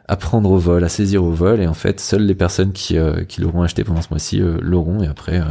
à 0.08 0.16
prendre 0.16 0.50
au 0.50 0.58
vol, 0.58 0.86
à 0.86 0.90
saisir 0.90 1.26
au 1.26 1.32
vol, 1.32 1.60
et 1.60 1.68
en 1.68 1.74
fait, 1.74 2.00
seules 2.00 2.26
les 2.26 2.36
personnes 2.36 2.72
qui, 2.72 2.98
qui 3.28 3.42
l'auront 3.42 3.64
acheté 3.64 3.84
pendant 3.84 4.02
ce 4.02 4.08
mois-ci 4.12 4.42
l'auront, 4.62 5.04
et 5.04 5.08
après, 5.08 5.42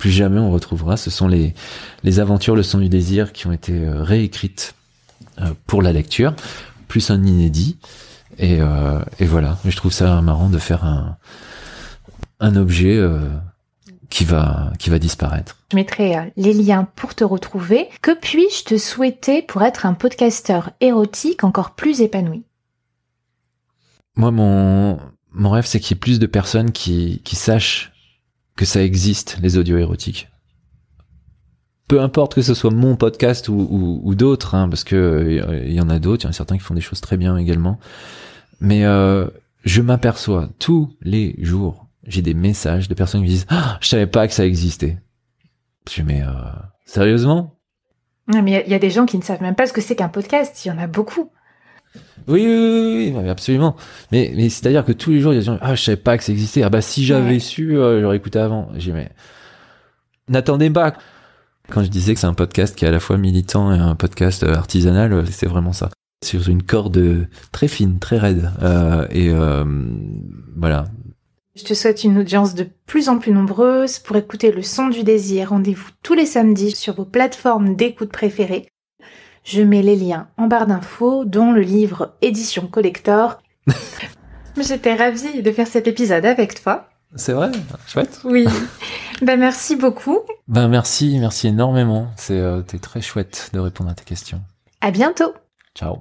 plus 0.00 0.10
jamais 0.10 0.40
on 0.40 0.50
retrouvera. 0.50 0.96
Ce 0.96 1.10
sont 1.10 1.28
les, 1.28 1.54
les 2.02 2.20
aventures, 2.20 2.56
le 2.56 2.62
son 2.62 2.78
du 2.78 2.88
désir 2.88 3.32
qui 3.32 3.46
ont 3.46 3.52
été 3.52 3.74
euh, 3.74 4.02
réécrites 4.02 4.74
euh, 5.38 5.52
pour 5.66 5.82
la 5.82 5.92
lecture, 5.92 6.34
plus 6.88 7.10
un 7.10 7.22
inédit. 7.22 7.78
Et, 8.38 8.60
euh, 8.60 9.00
et 9.18 9.26
voilà, 9.26 9.58
je 9.66 9.76
trouve 9.76 9.92
ça 9.92 10.22
marrant 10.22 10.48
de 10.48 10.58
faire 10.58 10.84
un, 10.84 11.18
un 12.40 12.56
objet 12.56 12.96
euh, 12.96 13.28
qui 14.08 14.24
va 14.24 14.72
qui 14.78 14.88
va 14.88 14.98
disparaître. 14.98 15.58
Je 15.70 15.76
mettrai 15.76 16.32
les 16.36 16.54
liens 16.54 16.88
pour 16.96 17.14
te 17.14 17.22
retrouver. 17.22 17.88
Que 18.00 18.18
puis-je 18.18 18.64
te 18.64 18.78
souhaiter 18.78 19.42
pour 19.42 19.62
être 19.62 19.84
un 19.84 19.92
podcasteur 19.92 20.70
érotique 20.80 21.44
encore 21.44 21.72
plus 21.74 22.00
épanoui? 22.00 22.42
Moi, 24.16 24.30
mon 24.30 24.98
mon 25.32 25.50
rêve, 25.50 25.66
c'est 25.66 25.78
qu'il 25.78 25.94
y 25.94 25.98
ait 25.98 26.00
plus 26.00 26.18
de 26.18 26.26
personnes 26.26 26.72
qui 26.72 27.20
qui 27.22 27.36
sachent 27.36 27.92
que 28.56 28.64
ça 28.64 28.82
existe 28.82 29.38
les 29.42 29.56
audios 29.56 29.78
érotiques. 29.78 30.28
Peu 31.88 32.00
importe 32.00 32.34
que 32.34 32.42
ce 32.42 32.54
soit 32.54 32.70
mon 32.70 32.94
podcast 32.94 33.48
ou, 33.48 34.14
d'autres, 34.14 34.54
hein, 34.54 34.68
parce 34.68 34.84
que 34.84 34.94
euh, 34.96 35.64
il 35.66 35.72
y 35.72 35.80
en 35.80 35.88
a 35.88 35.98
d'autres, 35.98 36.22
il 36.22 36.26
y 36.26 36.28
en 36.28 36.30
a 36.30 36.34
certains 36.34 36.56
qui 36.56 36.62
font 36.62 36.74
des 36.74 36.80
choses 36.80 37.00
très 37.00 37.16
bien 37.16 37.36
également. 37.36 37.80
Mais 38.60 38.84
euh, 38.84 39.26
je 39.64 39.82
m'aperçois 39.82 40.50
tous 40.58 40.94
les 41.00 41.34
jours, 41.38 41.88
j'ai 42.06 42.22
des 42.22 42.34
messages 42.34 42.88
de 42.88 42.94
personnes 42.94 43.22
qui 43.22 43.26
me 43.26 43.30
disent 43.30 43.46
ah, 43.48 43.78
je 43.80 43.88
savais 43.88 44.06
pas 44.06 44.28
que 44.28 44.34
ça 44.34 44.46
existait. 44.46 44.98
Je 45.90 46.02
mais 46.02 46.22
euh, 46.22 46.30
sérieusement? 46.84 47.56
Non, 48.28 48.42
mais 48.42 48.62
il 48.64 48.68
y 48.68 48.72
y, 48.72 48.74
a 48.74 48.78
des 48.78 48.90
gens 48.90 49.06
qui 49.06 49.18
ne 49.18 49.22
savent 49.22 49.42
même 49.42 49.56
pas 49.56 49.66
ce 49.66 49.72
que 49.72 49.80
c'est 49.80 49.96
qu'un 49.96 50.08
podcast. 50.08 50.64
Il 50.64 50.68
y 50.68 50.70
en 50.70 50.78
a 50.78 50.86
beaucoup. 50.86 51.32
Oui, 52.28 52.44
oui, 52.46 53.12
oui, 53.12 53.14
oui, 53.16 53.28
absolument. 53.28 53.76
Mais, 54.12 54.32
mais 54.36 54.48
c'est-à-dire 54.50 54.84
que 54.84 54.92
tous 54.92 55.10
les 55.10 55.20
jours, 55.20 55.32
il 55.32 55.36
y 55.36 55.38
a 55.38 55.40
des 55.40 55.46
gens, 55.46 55.58
ah, 55.60 55.74
je 55.74 55.82
savais 55.82 55.96
pas 55.96 56.16
que 56.18 56.22
ça 56.24 56.32
existait. 56.32 56.62
Ah 56.62 56.68
bah, 56.70 56.80
si 56.82 57.04
j'avais 57.04 57.32
Ouais. 57.34 57.38
su, 57.40 57.76
euh, 57.78 58.00
j'aurais 58.00 58.16
écouté 58.18 58.38
avant. 58.38 58.68
J'ai 58.74 58.90
dit, 58.90 58.92
mais, 58.92 59.10
n'attendez 60.28 60.70
pas. 60.70 60.94
Quand 61.70 61.82
je 61.84 61.88
disais 61.88 62.14
que 62.14 62.20
c'est 62.20 62.26
un 62.26 62.34
podcast 62.34 62.76
qui 62.76 62.84
est 62.84 62.88
à 62.88 62.90
la 62.92 63.00
fois 63.00 63.16
militant 63.16 63.72
et 63.72 63.78
un 63.78 63.94
podcast 63.94 64.42
euh, 64.42 64.54
artisanal, 64.54 65.12
euh, 65.12 65.24
c'est 65.30 65.46
vraiment 65.46 65.72
ça. 65.72 65.88
Sur 66.24 66.48
une 66.48 66.62
corde 66.62 67.28
très 67.52 67.68
fine, 67.68 67.98
très 67.98 68.18
raide. 68.18 68.50
Euh, 68.62 69.06
et 69.10 69.30
euh, 69.30 69.64
voilà. 70.56 70.84
Je 71.56 71.64
te 71.64 71.74
souhaite 71.74 72.04
une 72.04 72.18
audience 72.18 72.54
de 72.54 72.66
plus 72.86 73.08
en 73.08 73.18
plus 73.18 73.32
nombreuse 73.32 73.98
pour 73.98 74.16
écouter 74.16 74.52
le 74.52 74.62
son 74.62 74.88
du 74.88 75.02
désir. 75.02 75.50
Rendez-vous 75.50 75.88
tous 76.02 76.14
les 76.14 76.26
samedis 76.26 76.72
sur 76.72 76.94
vos 76.94 77.04
plateformes 77.04 77.74
d'écoute 77.74 78.12
préférées. 78.12 78.68
Je 79.50 79.62
mets 79.62 79.82
les 79.82 79.96
liens 79.96 80.28
en 80.36 80.46
barre 80.46 80.68
d'infos, 80.68 81.24
dont 81.24 81.50
le 81.50 81.62
livre 81.62 82.14
Édition 82.22 82.68
Collector. 82.68 83.42
J'étais 84.56 84.94
ravie 84.94 85.42
de 85.42 85.50
faire 85.50 85.66
cet 85.66 85.88
épisode 85.88 86.24
avec 86.24 86.62
toi. 86.62 86.88
C'est 87.16 87.32
vrai, 87.32 87.50
chouette. 87.88 88.20
Oui. 88.22 88.46
ben 89.22 89.40
merci 89.40 89.74
beaucoup. 89.74 90.20
Ben 90.46 90.68
merci, 90.68 91.18
merci 91.18 91.48
énormément. 91.48 92.12
C'est 92.16 92.38
euh, 92.38 92.62
t'es 92.62 92.78
très 92.78 93.00
chouette 93.00 93.50
de 93.52 93.58
répondre 93.58 93.90
à 93.90 93.94
tes 93.94 94.04
questions. 94.04 94.40
À 94.82 94.92
bientôt. 94.92 95.34
Ciao. 95.74 95.96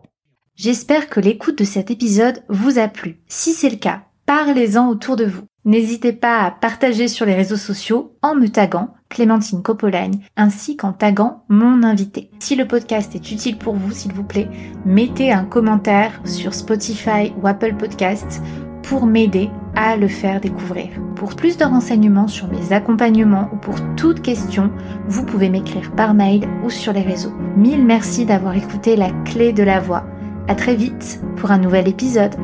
J'espère 0.56 1.10
que 1.10 1.20
l'écoute 1.20 1.58
de 1.58 1.64
cet 1.64 1.90
épisode 1.90 2.44
vous 2.50 2.78
a 2.78 2.88
plu. 2.88 3.20
Si 3.28 3.54
c'est 3.54 3.72
le 3.72 3.78
cas, 3.78 4.04
parlez-en 4.28 4.90
autour 4.90 5.16
de 5.16 5.26
vous. 5.26 5.46
N'hésitez 5.66 6.14
pas 6.14 6.44
à 6.44 6.52
partager 6.52 7.08
sur 7.08 7.26
les 7.26 7.34
réseaux 7.34 7.58
sociaux 7.58 8.16
en 8.22 8.36
me 8.36 8.48
taguant 8.48 8.94
Clémentine 9.10 9.62
Copolagne 9.62 10.20
ainsi 10.38 10.78
qu'en 10.78 10.94
taguant 10.94 11.44
mon 11.50 11.84
invité. 11.84 12.30
Si 12.40 12.56
le 12.56 12.68
podcast 12.68 13.16
est 13.16 13.32
utile 13.32 13.58
pour 13.58 13.76
vous, 13.76 13.92
s'il 13.92 14.14
vous 14.14 14.24
plaît, 14.24 14.50
mettez 14.86 15.32
un 15.32 15.46
commentaire 15.46 16.22
sur 16.26 16.54
Spotify 16.54 17.34
ou 17.42 17.48
Apple 17.48 17.76
Podcasts 17.76 18.42
pour 18.84 19.06
m'aider 19.06 19.50
à 19.76 19.98
le 19.98 20.08
faire 20.08 20.42
découvrir. 20.42 20.90
Pour 21.16 21.36
plus 21.36 21.58
de 21.58 21.66
renseignements 21.66 22.28
sur 22.28 22.48
mes 22.48 22.74
accompagnements 22.74 23.50
ou 23.54 23.58
pour 23.58 23.76
toute 23.96 24.22
question, 24.22 24.72
vous 25.08 25.26
pouvez 25.26 25.50
m'écrire 25.50 25.92
par 25.92 26.14
mail 26.14 26.48
ou 26.64 26.70
sur 26.70 26.94
les 26.94 27.02
réseaux. 27.02 27.34
Mille 27.58 27.86
merci 27.86 28.26
d'avoir 28.26 28.56
écouté 28.56 28.96
la 28.96 29.12
clé 29.26 29.54
de 29.54 29.64
la 29.64 29.80
voix. 29.80 30.06
À 30.48 30.56
très 30.56 30.76
vite 30.76 31.22
pour 31.36 31.52
un 31.52 31.60
nouvel 31.60 31.88
épisode. 31.88 32.36